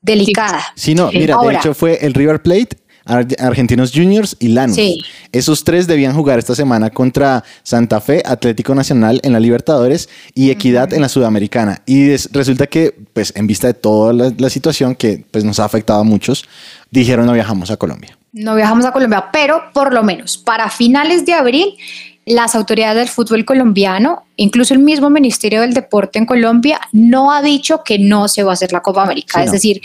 delicada. 0.00 0.60
Sí, 0.74 0.94
no, 0.94 1.10
mira, 1.12 1.36
de 1.36 1.54
hecho 1.54 1.74
fue 1.74 2.04
el 2.04 2.14
River 2.14 2.42
Plate, 2.42 2.76
Ar- 3.04 3.26
Argentinos 3.38 3.92
Juniors 3.92 4.36
y 4.38 4.48
Lanús. 4.48 4.76
Sí. 4.76 5.00
Esos 5.32 5.64
tres 5.64 5.86
debían 5.86 6.14
jugar 6.14 6.38
esta 6.38 6.54
semana 6.54 6.90
contra 6.90 7.44
Santa 7.62 8.00
Fe, 8.00 8.22
Atlético 8.24 8.74
Nacional 8.74 9.20
en 9.22 9.32
la 9.32 9.40
Libertadores 9.40 10.08
y 10.34 10.50
Equidad 10.50 10.92
en 10.92 11.00
la 11.02 11.08
Sudamericana. 11.08 11.82
Y 11.86 12.14
resulta 12.32 12.66
que, 12.66 12.94
pues, 13.12 13.32
en 13.36 13.46
vista 13.46 13.66
de 13.66 13.74
toda 13.74 14.12
la, 14.12 14.32
la 14.36 14.50
situación 14.50 14.94
que 14.94 15.24
pues, 15.30 15.44
nos 15.44 15.58
ha 15.60 15.64
afectado 15.64 16.00
a 16.00 16.04
muchos, 16.04 16.44
dijeron 16.90 17.26
no 17.26 17.32
viajamos 17.32 17.70
a 17.70 17.76
Colombia. 17.76 18.16
No 18.32 18.54
viajamos 18.54 18.84
a 18.86 18.92
Colombia, 18.92 19.26
pero 19.32 19.62
por 19.74 19.92
lo 19.92 20.02
menos 20.02 20.38
para 20.38 20.70
finales 20.70 21.26
de 21.26 21.34
abril, 21.34 21.74
las 22.24 22.54
autoridades 22.54 22.96
del 22.96 23.08
fútbol 23.08 23.44
colombiano, 23.44 24.22
incluso 24.36 24.72
el 24.74 24.80
mismo 24.80 25.10
Ministerio 25.10 25.60
del 25.60 25.74
Deporte 25.74 26.18
en 26.18 26.24
Colombia, 26.26 26.80
no 26.92 27.32
ha 27.32 27.42
dicho 27.42 27.82
que 27.84 27.98
no 27.98 28.28
se 28.28 28.42
va 28.42 28.52
a 28.52 28.54
hacer 28.54 28.72
la 28.72 28.80
Copa 28.80 29.02
América. 29.02 29.38
Sí, 29.38 29.44
es 29.44 29.46
no. 29.46 29.52
decir, 29.52 29.82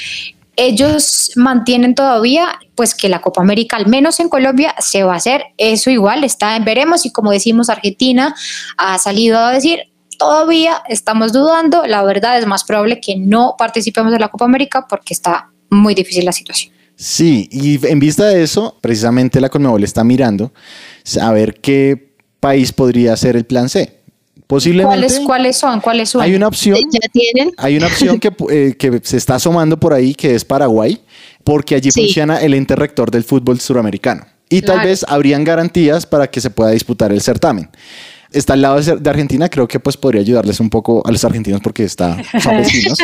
ellos 0.58 1.32
mantienen 1.36 1.96
todavía 1.96 2.60
pues 2.76 2.94
que 2.94 3.08
la 3.08 3.22
Copa 3.22 3.42
América, 3.42 3.78
al 3.78 3.88
menos 3.88 4.20
en 4.20 4.28
Colombia, 4.28 4.76
se 4.80 5.04
va 5.04 5.14
a 5.14 5.18
hacer. 5.18 5.44
Eso 5.58 5.90
igual 5.90 6.24
está 6.24 6.56
en 6.56 6.66
veremos 6.66 7.06
y 7.06 7.12
como 7.12 7.32
decimos, 7.32 7.70
Argentina 7.70 8.36
ha 8.76 8.98
salido 8.98 9.40
a 9.40 9.54
decir 9.54 9.80
todavía 10.18 10.82
estamos 10.90 11.32
dudando, 11.32 11.86
la 11.86 12.04
verdad 12.04 12.40
es 12.40 12.48
más 12.48 12.64
probable 12.64 13.00
que 13.00 13.16
no 13.16 13.56
participemos 13.58 14.12
de 14.12 14.20
la 14.20 14.30
Copa 14.30 14.46
América 14.46 14.88
porque 14.90 15.14
está 15.14 15.52
muy 15.70 15.94
difícil 15.94 16.26
la 16.26 16.32
situación. 16.32 16.74
Sí, 16.96 17.48
y 17.52 17.86
en 17.88 18.00
vista 18.00 18.26
de 18.26 18.42
eso, 18.42 18.76
precisamente 18.82 19.40
la 19.40 19.50
Conmebol 19.50 19.84
está 19.84 20.04
mirando 20.04 20.52
a 21.22 21.32
ver 21.32 21.62
qué 21.62 22.16
país 22.40 22.74
podría 22.74 23.16
ser 23.16 23.36
el 23.36 23.46
plan 23.46 23.70
C. 23.70 23.97
Posiblemente 24.48 24.88
¿Cuáles, 24.88 25.20
¿Cuáles 25.20 25.58
son? 25.58 25.82
¿Cuáles 25.82 26.10
son? 26.10 26.22
hay 26.22 26.34
una 26.34 26.48
opción. 26.48 26.78
Ya 26.90 27.00
tienen. 27.12 27.54
Hay 27.58 27.76
una 27.76 27.88
opción 27.88 28.18
que, 28.20 28.32
eh, 28.50 28.76
que 28.80 29.02
se 29.04 29.18
está 29.18 29.36
asomando 29.36 29.78
por 29.78 29.94
ahí, 29.94 30.16
que 30.16 30.34
es 30.36 30.46
Paraguay, 30.46 31.02
porque 31.44 31.76
allí 31.76 31.92
Sí. 31.92 32.02
funciona 32.04 32.38
el 32.42 32.54
ente 32.54 32.76
rector 32.76 33.12
del 33.12 33.24
fútbol 33.26 33.60
suramericano. 33.60 34.26
Y 34.50 34.62
tal 34.62 34.80
vez 34.86 35.06
habrían 35.10 35.44
garantías 35.44 36.06
para 36.06 36.28
que 36.28 36.40
se 36.40 36.50
pueda 36.50 36.72
disputar 36.72 37.12
el 37.12 37.22
certamen. 37.22 37.70
Está 38.32 38.54
al 38.54 38.62
lado 38.62 38.80
de 38.82 38.96
de 38.98 39.10
Argentina, 39.10 39.50
creo 39.50 39.68
que 39.68 39.80
pues 39.80 39.98
podría 39.98 40.22
ayudarles 40.22 40.60
un 40.60 40.70
poco 40.70 41.02
a 41.06 41.12
los 41.12 41.24
argentinos 41.26 41.60
porque 41.62 41.84
está, 41.84 42.18
son 42.42 42.58
vecinos. 42.58 42.98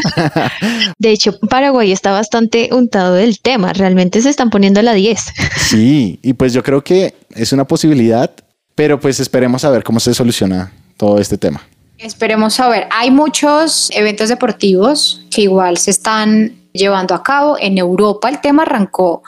De 0.98 1.12
hecho, 1.12 1.38
Paraguay 1.50 1.92
está 1.92 2.12
bastante 2.12 2.70
untado 2.72 3.16
del 3.16 3.40
tema. 3.40 3.74
Realmente 3.74 4.22
se 4.22 4.30
están 4.30 4.50
poniendo 4.50 4.80
a 4.80 4.84
la 4.84 4.94
10. 4.94 5.20
sí, 5.58 6.20
y 6.22 6.34
pues 6.34 6.54
yo 6.54 6.64
creo 6.64 6.84
que 6.84 7.14
es 7.36 7.52
una 7.52 7.66
posibilidad, 7.66 8.32
pero 8.76 9.00
pues 9.00 9.20
esperemos 9.20 9.66
a 9.66 9.70
ver 9.70 9.84
cómo 9.84 10.00
se 10.00 10.14
soluciona 10.14 10.72
todo 10.98 11.20
este 11.20 11.38
tema. 11.38 11.62
Esperemos 12.04 12.60
a 12.60 12.68
ver. 12.68 12.88
Hay 12.92 13.12
muchos 13.12 13.90
eventos 13.94 14.28
deportivos 14.28 15.26
que 15.32 15.44
igual 15.44 15.78
se 15.78 15.92
están 15.92 16.54
llevando 16.74 17.16
a 17.16 17.24
cabo. 17.24 17.58
En 17.58 17.78
Europa 17.78 18.28
el 18.28 18.42
tema 18.42 18.64
arrancó 18.64 19.24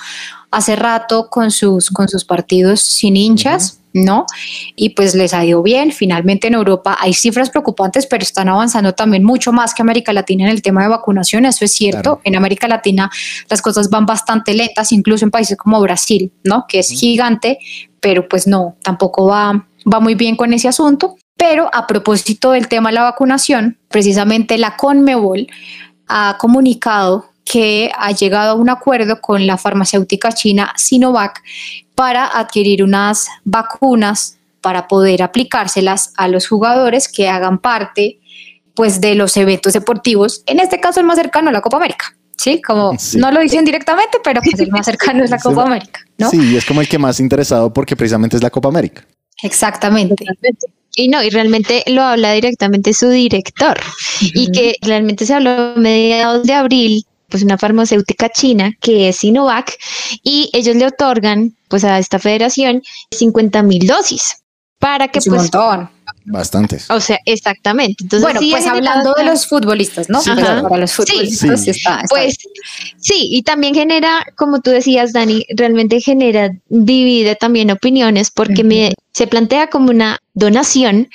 hace 0.51 0.76
rato 0.76 1.30
con 1.30 1.51
sus, 1.51 1.89
con 1.89 2.09
sus 2.09 2.26
partidos 2.26 2.82
sin 2.82 3.16
hinchas. 3.16 3.80
¿No? 3.97 4.26
Y 4.76 4.89
pues 4.89 5.16
les 5.16 5.34
ha 5.34 5.45
ido 5.45 5.63
bien. 5.63 5.93
Finalmente 5.93 6.47
en 6.47 6.55
Europa 6.55 6.97
hay 6.99 7.13
cifras 7.13 7.49
preocupantes, 7.49 8.05
pero 8.05 8.24
están 8.24 8.49
avanzando 8.49 8.91
también 8.91 9.24
mucho 9.24 9.53
más 9.53 9.74
que 9.74 9.84
América 9.84 10.11
Latina 10.11 10.43
en 10.43 10.49
el 10.49 10.61
tema 10.61 10.84
de 10.84 10.89
vacunación. 10.89 11.45
Eso 11.45 11.63
es 11.63 11.74
cierto. 11.74 12.01
Claro. 12.01 12.22
En 12.26 12.36
América 12.36 12.68
Latina 12.68 13.09
las 13.49 13.61
cosas 13.61 13.89
van 13.89 14.05
bastante 14.05 14.53
lentas, 14.53 14.91
incluso 14.91 15.24
en 15.24 15.32
países 15.32 15.57
como 15.57 15.80
Brasil, 15.80 16.34
¿no? 16.43 16.66
Que 16.68 16.80
es 16.80 16.89
gigante, 16.89 17.57
pero 18.01 18.28
pues 18.28 18.47
no, 18.47 18.76
tampoco 18.84 19.28
va, 19.28 19.66
va 19.89 19.99
muy 20.01 20.16
bien 20.16 20.36
con 20.36 20.51
ese 20.51 20.68
asunto. 20.68 21.16
Pero 21.38 21.70
a 21.74 21.86
propósito 21.88 22.52
del 22.52 22.68
tema 22.68 22.90
de 22.90 22.96
la 22.96 23.04
vacunación, 23.04 23.78
precisamente 23.90 24.58
la 24.58 24.76
Conmebol 24.78 25.48
ha 26.08 26.38
comunicado 26.40 27.30
que 27.44 27.92
ha 27.96 28.12
llegado 28.12 28.52
a 28.52 28.56
un 28.56 28.70
acuerdo 28.70 29.22
con 29.22 29.46
la 29.46 29.58
farmacéutica 29.58 30.32
china 30.32 30.74
Sinovac 30.76 31.42
para 31.94 32.26
adquirir 32.26 32.84
unas 32.84 33.28
vacunas 33.44 34.38
para 34.62 34.88
poder 34.88 35.22
aplicárselas 35.22 36.12
a 36.18 36.28
los 36.28 36.48
jugadores 36.48 37.08
que 37.08 37.30
hagan 37.30 37.60
parte 37.60 38.20
pues 38.74 39.00
de 39.00 39.16
los 39.16 39.38
eventos 39.38 39.74
deportivos, 39.74 40.44
en 40.48 40.60
este 40.60 40.80
caso 40.80 41.00
el 41.00 41.06
más 41.06 41.18
cercano 41.18 41.50
a 41.50 41.54
la 41.54 41.62
Copa 41.62 41.78
América. 41.78 42.16
Sí, 42.38 42.62
como 42.62 42.94
Sí. 43.00 43.18
no 43.18 43.32
lo 43.32 43.40
dicen 43.40 43.64
directamente, 43.64 44.18
pero 44.24 44.42
pues 44.42 44.60
el 44.60 44.72
más 44.72 44.86
cercano 44.86 45.24
es 45.24 45.30
la 45.30 45.38
Copa 45.44 45.64
América, 45.64 46.02
¿no? 46.18 46.30
Sí, 46.30 46.58
es 46.58 46.66
como 46.66 46.82
el 46.82 46.88
que 46.88 46.98
más 46.98 47.20
interesado 47.20 47.72
porque 47.72 47.96
precisamente 47.96 48.36
es 48.36 48.44
la 48.44 48.50
Copa 48.50 48.70
América. 48.70 49.06
Exactamente. 49.44 50.26
Y 50.96 51.10
no, 51.10 51.22
y 51.24 51.30
realmente 51.30 51.84
lo 51.88 52.04
habla 52.04 52.32
directamente 52.32 52.93
su 52.93 53.10
director. 53.10 53.80
Y 54.22 54.52
que 54.52 54.76
realmente 54.82 55.26
se 55.26 55.34
habló 55.34 55.52
a 55.52 55.74
mediados 55.76 56.43
de 56.46 56.54
abril, 56.54 57.06
pues 57.30 57.43
una 57.43 57.58
farmacéutica 57.58 58.30
china 58.30 58.72
que 58.82 59.10
es 59.10 59.18
Sinovac, 59.18 59.78
y 60.24 60.50
ellos 60.54 60.76
le 60.76 60.88
otorgan 60.88 61.56
pues 61.68 61.84
a 61.84 62.00
esta 62.00 62.20
federación 62.20 62.82
50 63.12 63.62
mil 63.64 63.86
dosis 63.88 64.38
para 64.80 65.08
que 65.08 65.20
Es 65.20 65.28
un 65.28 65.36
pues, 65.36 65.41
montón. 65.43 65.89
Bastantes. 66.28 66.89
o 66.89 67.00
sea, 67.00 67.20
exactamente. 67.26 68.04
Entonces, 68.04 68.24
bueno, 68.24 68.39
sí 68.39 68.50
pues 68.52 68.66
hablando 68.66 69.14
de 69.14 69.26
los 69.26 69.48
futbolistas, 69.48 70.10
¿no? 70.10 70.22
Sí, 70.22 70.32
Pues. 70.34 70.46
Para 70.64 70.78
los 70.78 70.93
futbolistas 70.93 71.62
Sí. 71.64 71.70
está, 71.70 72.00
está 72.02 72.08
Pues 72.10 72.38
sí, 72.98 73.30
y 73.32 73.43
también 73.43 73.76
genera, 73.76 74.26
como 74.36 74.60
tú 74.60 74.72
decías, 74.72 75.14
Dani, 75.14 75.46
realmente 75.56 76.02
genera, 76.02 76.52
divide 76.68 77.36
también 77.36 77.70
opiniones 77.70 78.32
porque 78.32 78.64
me, 78.64 78.93
se 79.14 79.28
plantea 79.28 79.68
como 79.68 79.91
una 79.91 80.18
donación, 80.36 81.10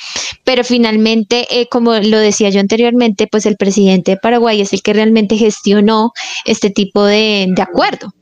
pero 0.44 0.64
finalmente, 0.64 1.46
eh, 1.50 1.68
como 1.70 1.94
lo 1.94 2.18
decía 2.18 2.50
yo 2.50 2.60
anteriormente, 2.60 3.26
pues 3.26 3.46
el 3.46 3.56
presidente 3.56 4.12
de 4.12 4.16
Paraguay 4.16 4.60
es 4.60 4.72
el 4.72 4.82
que 4.82 4.92
realmente 4.92 5.36
gestionó 5.36 6.12
este 6.44 6.70
tipo 6.70 7.04
de, 7.04 7.46
de 7.48 7.62
acuerdo. 7.62 8.12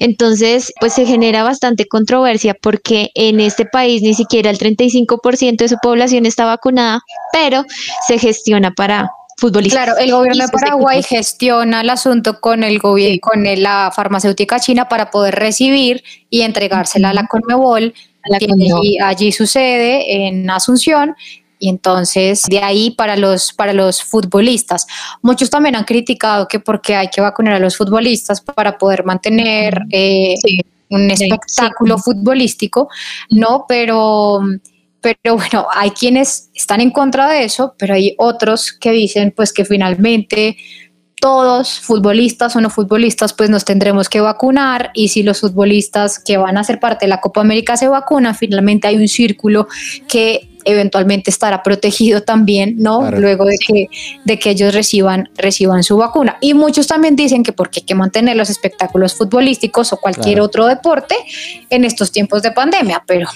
Entonces, 0.00 0.72
pues 0.80 0.94
se 0.94 1.06
genera 1.06 1.42
bastante 1.42 1.86
controversia 1.86 2.56
porque 2.60 3.10
en 3.14 3.40
este 3.40 3.66
país 3.66 4.02
ni 4.02 4.14
siquiera 4.14 4.50
el 4.50 4.58
35% 4.58 5.56
de 5.58 5.68
su 5.68 5.76
población 5.82 6.26
está 6.26 6.44
vacunada, 6.46 7.00
pero 7.32 7.64
se 8.06 8.18
gestiona 8.18 8.72
para 8.72 9.10
futbolistas. 9.36 9.84
Claro, 9.84 9.98
el 9.98 10.12
gobierno 10.12 10.46
de 10.46 10.50
Paraguay 10.50 11.02
gestiona 11.02 11.82
el 11.82 11.90
asunto 11.90 12.40
con 12.40 12.64
el 12.64 12.78
gobierno, 12.78 13.18
con 13.20 13.44
la 13.44 13.92
farmacéutica 13.94 14.58
china 14.58 14.88
para 14.88 15.10
poder 15.10 15.34
recibir 15.34 16.02
y 16.30 16.42
entregársela 16.42 17.10
a 17.10 17.14
la 17.14 17.26
Conmebol. 17.26 17.94
Que 18.38 18.46
allí, 18.46 18.98
allí 18.98 19.32
sucede 19.32 20.26
en 20.26 20.48
Asunción. 20.50 21.14
Y 21.58 21.70
entonces 21.70 22.42
de 22.50 22.58
ahí 22.58 22.90
para 22.90 23.16
los, 23.16 23.52
para 23.54 23.72
los 23.72 24.02
futbolistas. 24.02 24.86
Muchos 25.22 25.48
también 25.48 25.74
han 25.74 25.84
criticado 25.84 26.46
que 26.48 26.60
porque 26.60 26.94
hay 26.94 27.08
que 27.08 27.22
vacunar 27.22 27.54
a 27.54 27.58
los 27.58 27.76
futbolistas 27.78 28.42
para 28.42 28.76
poder 28.76 29.04
mantener 29.04 29.80
eh, 29.90 30.34
Sí. 30.42 30.60
un 30.90 31.10
Sí, 31.16 31.24
espectáculo 31.24 31.96
futbolístico, 31.96 32.88
¿no? 33.30 33.64
Pero, 33.66 34.40
pero 35.00 35.36
bueno, 35.36 35.66
hay 35.72 35.90
quienes 35.92 36.50
están 36.54 36.82
en 36.82 36.90
contra 36.90 37.26
de 37.30 37.44
eso, 37.44 37.74
pero 37.78 37.94
hay 37.94 38.14
otros 38.18 38.72
que 38.72 38.90
dicen 38.92 39.32
pues 39.34 39.52
que 39.52 39.64
finalmente 39.64 40.58
todos, 41.20 41.80
futbolistas 41.80 42.54
o 42.56 42.60
no 42.60 42.70
futbolistas, 42.70 43.32
pues 43.32 43.50
nos 43.50 43.64
tendremos 43.64 44.08
que 44.08 44.20
vacunar 44.20 44.90
y 44.94 45.08
si 45.08 45.22
los 45.22 45.40
futbolistas 45.40 46.18
que 46.18 46.36
van 46.36 46.58
a 46.58 46.64
ser 46.64 46.78
parte 46.78 47.06
de 47.06 47.10
la 47.10 47.20
Copa 47.20 47.40
América 47.40 47.76
se 47.76 47.88
vacunan, 47.88 48.34
finalmente 48.34 48.86
hay 48.86 48.96
un 48.96 49.08
círculo 49.08 49.66
que 50.08 50.48
eventualmente 50.64 51.30
estará 51.30 51.62
protegido 51.62 52.22
también, 52.22 52.74
¿no? 52.78 52.98
Claro. 53.00 53.20
Luego 53.20 53.44
de 53.44 53.56
que, 53.56 53.86
de 54.24 54.38
que 54.38 54.50
ellos 54.50 54.74
reciban, 54.74 55.30
reciban 55.36 55.82
su 55.84 55.96
vacuna. 55.96 56.36
Y 56.40 56.54
muchos 56.54 56.88
también 56.88 57.14
dicen 57.16 57.44
que 57.44 57.52
porque 57.52 57.80
hay 57.80 57.86
que 57.86 57.94
mantener 57.94 58.36
los 58.36 58.50
espectáculos 58.50 59.14
futbolísticos 59.14 59.92
o 59.92 59.96
cualquier 59.96 60.34
Claro. 60.34 60.44
otro 60.44 60.66
deporte 60.66 61.14
en 61.70 61.84
estos 61.84 62.10
tiempos 62.12 62.42
de 62.42 62.50
pandemia, 62.50 63.02
pero, 63.06 63.28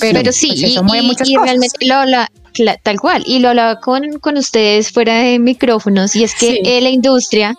pero, 0.00 0.18
Pero 0.20 0.32
sí, 0.32 0.48
pues 0.48 0.60
y, 0.62 0.64
eso 0.64 0.82
mueve 0.82 1.04
y- 1.04 1.06
muchas 1.06 1.28
y 1.28 1.34
cosas. 1.34 1.46
realmente 1.50 1.86
lo 1.86 1.94
tal 2.82 3.00
cual, 3.00 3.22
y 3.26 3.38
lo 3.38 3.48
hablaba 3.50 3.80
con, 3.80 4.18
con 4.20 4.36
ustedes 4.36 4.90
fuera 4.90 5.18
de 5.18 5.38
micrófonos, 5.38 6.14
y 6.16 6.24
es 6.24 6.34
que 6.34 6.60
Sí. 6.64 6.80
la 6.80 6.90
industria 6.90 7.56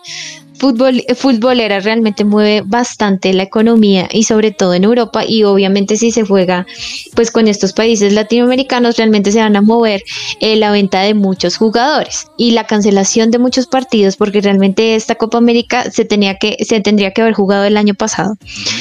fútbol, 0.64 1.04
eh, 1.08 1.16
futbolera 1.16 1.80
realmente 1.80 2.24
mueve 2.24 2.64
bastante 2.66 3.34
la 3.34 3.44
economía 3.44 4.08
y 4.12 4.24
sobre 4.24 4.52
todo 4.52 4.74
en 4.74 4.84
Europa 4.84 5.24
y 5.28 5.44
obviamente 5.44 5.98
si 5.98 6.12
se 6.12 6.24
juega 6.24 6.66
pues 7.16 7.32
con 7.32 7.48
estos 7.48 7.74
países 7.74 8.14
latinoamericanos 8.14 8.98
realmente 8.98 9.32
se 9.32 9.40
van 9.40 9.56
a 9.56 9.62
mover 9.62 10.04
eh, 10.40 10.56
la 10.56 10.72
venta 10.72 11.02
de 11.02 11.14
muchos 11.14 11.58
jugadores 11.58 12.28
y 12.38 12.52
la 12.52 12.66
cancelación 12.66 13.32
de 13.32 13.40
muchos 13.40 13.68
partidos 13.68 14.16
porque 14.16 14.42
realmente 14.42 14.96
esta 14.96 15.16
Copa 15.16 15.38
América 15.38 15.92
se 15.92 16.06
tenía 16.06 16.38
que 16.38 16.58
se 16.64 16.80
tendría 16.80 17.12
que 17.12 17.22
haber 17.22 17.34
jugado 17.34 17.66
el 17.66 17.78
año 17.78 17.94
pasado 17.94 18.36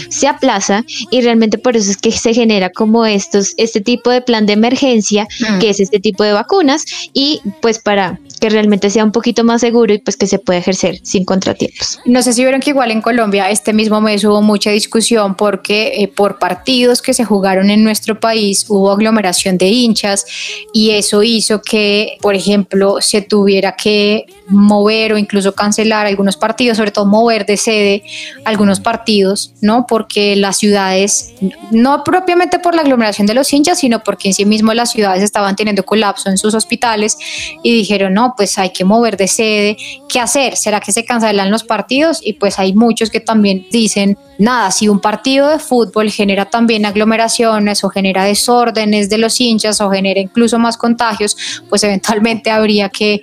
se 0.08 0.28
aplaza 0.28 0.84
y 1.10 1.20
realmente 1.20 1.58
por 1.58 1.76
eso 1.76 1.90
es 1.90 1.96
que 1.96 2.12
se 2.12 2.32
genera 2.34 2.70
como 2.70 3.04
estos 3.04 3.54
este 3.56 3.80
tipo 3.80 4.10
de 4.10 4.22
plan 4.22 4.46
de 4.46 4.54
emergencia 4.54 5.26
Mm. 5.40 5.58
que 5.58 5.70
es 5.70 5.80
este 5.80 6.00
tipo 6.00 6.24
de 6.24 6.32
vacunas 6.32 6.84
y 7.12 7.40
pues 7.60 7.78
para 7.78 8.18
que 8.42 8.50
realmente 8.50 8.90
sea 8.90 9.04
un 9.04 9.12
poquito 9.12 9.44
más 9.44 9.60
seguro 9.60 9.94
y 9.94 9.98
pues 9.98 10.16
que 10.16 10.26
se 10.26 10.40
pueda 10.40 10.58
ejercer 10.58 10.98
sin 11.04 11.24
contratiempos. 11.24 12.00
No 12.04 12.22
sé 12.22 12.32
si 12.32 12.42
vieron 12.42 12.60
que 12.60 12.70
igual 12.70 12.90
en 12.90 13.00
Colombia 13.00 13.48
este 13.50 13.72
mismo 13.72 14.00
mes 14.00 14.24
hubo 14.24 14.42
mucha 14.42 14.70
discusión 14.70 15.36
porque 15.36 15.92
eh, 15.98 16.08
por 16.08 16.40
partidos 16.40 17.02
que 17.02 17.14
se 17.14 17.24
jugaron 17.24 17.70
en 17.70 17.84
nuestro 17.84 18.18
país 18.18 18.66
hubo 18.68 18.90
aglomeración 18.90 19.58
de 19.58 19.68
hinchas 19.68 20.26
y 20.72 20.90
eso 20.90 21.22
hizo 21.22 21.62
que, 21.62 22.16
por 22.20 22.34
ejemplo, 22.34 23.00
se 23.00 23.22
tuviera 23.22 23.76
que 23.76 24.26
mover 24.48 25.12
o 25.12 25.18
incluso 25.18 25.54
cancelar 25.54 26.06
algunos 26.06 26.36
partidos, 26.36 26.78
sobre 26.78 26.90
todo 26.90 27.06
mover 27.06 27.46
de 27.46 27.56
sede 27.56 28.02
algunos 28.44 28.80
partidos, 28.80 29.54
¿no? 29.60 29.86
Porque 29.86 30.34
las 30.34 30.56
ciudades, 30.56 31.32
no 31.70 32.02
propiamente 32.02 32.58
por 32.58 32.74
la 32.74 32.82
aglomeración 32.82 33.28
de 33.28 33.34
los 33.34 33.52
hinchas, 33.52 33.78
sino 33.78 34.02
porque 34.02 34.28
en 34.28 34.34
sí 34.34 34.44
mismo 34.44 34.74
las 34.74 34.90
ciudades 34.90 35.22
estaban 35.22 35.54
teniendo 35.54 35.84
colapso 35.84 36.28
en 36.28 36.38
sus 36.38 36.54
hospitales 36.54 37.16
y 37.62 37.72
dijeron, 37.72 38.14
no, 38.14 38.31
pues 38.36 38.58
hay 38.58 38.70
que 38.70 38.84
mover 38.84 39.16
de 39.16 39.28
sede, 39.28 39.76
¿qué 40.08 40.20
hacer? 40.20 40.56
¿Será 40.56 40.80
que 40.80 40.92
se 40.92 41.04
cancelan 41.04 41.50
los 41.50 41.64
partidos? 41.64 42.20
Y 42.22 42.34
pues 42.34 42.58
hay 42.58 42.74
muchos 42.74 43.10
que 43.10 43.20
también 43.20 43.66
dicen, 43.70 44.18
nada, 44.38 44.70
si 44.70 44.88
un 44.88 45.00
partido 45.00 45.48
de 45.48 45.58
fútbol 45.58 46.10
genera 46.10 46.46
también 46.46 46.86
aglomeraciones 46.86 47.84
o 47.84 47.88
genera 47.88 48.24
desórdenes 48.24 49.08
de 49.08 49.18
los 49.18 49.40
hinchas 49.40 49.80
o 49.80 49.90
genera 49.90 50.20
incluso 50.20 50.58
más 50.58 50.76
contagios, 50.76 51.36
pues 51.68 51.82
eventualmente 51.84 52.50
habría 52.50 52.88
que 52.88 53.20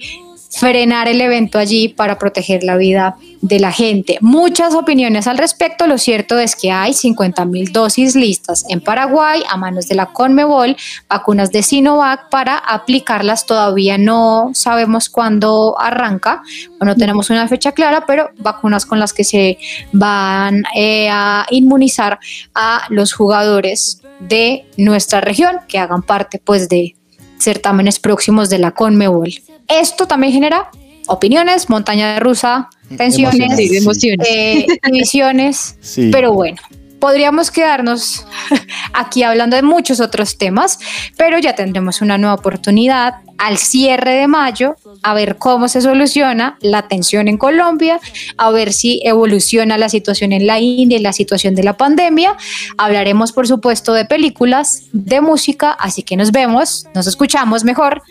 frenar 0.50 1.08
el 1.08 1.22
evento 1.22 1.60
allí 1.60 1.90
para 1.90 2.18
proteger 2.18 2.64
la 2.64 2.76
vida 2.76 3.18
de 3.42 3.60
la 3.60 3.72
gente. 3.72 4.18
Muchas 4.22 4.74
opiniones 4.74 5.28
al 5.28 5.38
respecto. 5.38 5.88
Lo 5.88 5.98
cierto 5.98 6.40
es 6.40 6.56
que 6.56 6.72
hay 6.72 6.94
50 6.94 7.46
mil 7.46 7.72
dosis 7.72 8.16
listas 8.16 8.66
en 8.70 8.82
Paraguay 8.82 9.44
a 9.48 9.58
manos 9.58 9.88
de 9.88 9.96
la 9.96 10.08
Conmebol, 10.08 10.76
vacunas 11.08 11.52
de 11.52 11.62
Sinovac 11.62 12.30
para 12.30 12.58
aplicarlas. 12.58 13.46
Todavía 13.46 13.98
no 13.98 14.50
sabemos 14.54 15.10
cuándo 15.10 15.80
arranca, 15.80 16.42
no 16.82 16.96
tenemos 16.96 17.30
una 17.30 17.48
fecha 17.48 17.72
clara, 17.72 18.06
pero 18.08 18.32
vacunas 18.38 18.86
con 18.86 19.00
las 19.00 19.14
que 19.14 19.24
se 19.24 19.58
van 19.92 20.64
eh, 20.76 21.10
a 21.12 21.46
inmunizar 21.52 22.20
a 22.56 22.84
los 22.90 23.14
jugadores 23.14 24.02
de 24.20 24.66
nuestra 24.78 25.22
región 25.22 25.60
que 25.68 25.78
hagan 25.78 26.02
parte 26.02 26.42
pues 26.44 26.68
de 26.68 26.96
certámenes 27.38 28.00
próximos 28.00 28.50
de 28.50 28.60
la 28.60 28.72
Conmebol. 28.72 29.32
Esto 29.70 30.08
también 30.08 30.34
genera 30.34 30.70
opiniones, 31.08 31.70
montaña 31.70 32.20
rusa, 32.20 32.70
tensiones, 32.98 33.36
Emociones. 33.40 33.70
Sí, 33.70 33.78
emociones. 33.78 34.28
eh, 34.30 34.66
divisiones, 34.92 35.78
Sí. 35.82 36.10
pero 36.12 36.34
bueno. 36.34 36.58
Podríamos 37.00 37.50
quedarnos 37.50 38.26
aquí 38.94 39.24
hablando 39.24 39.56
de 39.56 39.62
muchos 39.62 40.02
otros 40.02 40.38
temas, 40.38 40.80
pero 41.16 41.40
ya 41.40 41.56
tendremos 41.56 42.02
una 42.02 42.18
nueva 42.18 42.36
oportunidad 42.36 43.22
al 43.38 43.58
cierre 43.58 44.16
de 44.16 44.28
mayo 44.28 44.76
a 45.02 45.14
ver 45.14 45.38
cómo 45.38 45.70
se 45.70 45.80
soluciona 45.80 46.58
la 46.60 46.90
tensión 46.90 47.30
en 47.30 47.38
Colombia, 47.38 48.02
a 48.36 48.52
ver 48.52 48.74
si 48.74 49.00
evoluciona 49.06 49.78
la 49.78 49.88
situación 49.88 50.34
en 50.34 50.46
la 50.46 50.60
India 50.60 50.98
y 50.98 51.02
la 51.02 51.14
situación 51.14 51.56
de 51.56 51.64
la 51.64 51.78
pandemia. 51.78 52.36
Hablaremos, 52.78 53.32
por 53.32 53.48
supuesto, 53.48 53.94
de 53.94 54.04
películas, 54.04 54.84
de 54.92 55.22
música, 55.22 55.72
así 55.72 56.04
que 56.04 56.18
nos 56.18 56.34
vemos, 56.34 56.86
nos 56.94 57.08
escuchamos 57.08 57.64
mejor 57.64 58.02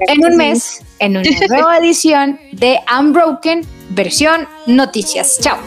en 0.00 0.24
un 0.24 0.36
mes 0.36 0.82
en 0.98 1.16
una 1.16 1.30
nueva 1.48 1.78
edición 1.78 2.38
de 2.52 2.78
Unbroken 2.98 3.66
versión 3.90 4.46
noticias. 4.66 5.38
Chao. 5.40 5.58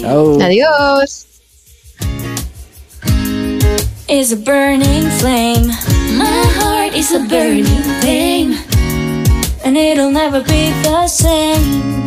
Chao. 0.00 0.38
Adiós. 0.40 1.28
is 4.08 4.32
a 4.32 4.36
burning 4.36 5.06
flame. 5.20 5.68
My 6.16 6.42
heart 6.56 6.94
is 6.94 7.12
a 7.12 7.20
burning 7.20 7.82
thing, 8.00 8.56
and 9.64 9.76
it'll 9.76 10.10
never 10.10 10.40
be 10.40 10.72
the 10.82 11.06
same. 11.06 12.04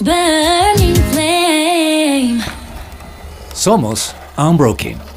Burning 0.00 0.96
flame. 1.12 2.42
Somos 3.52 4.14
Unbroken. 4.38 5.11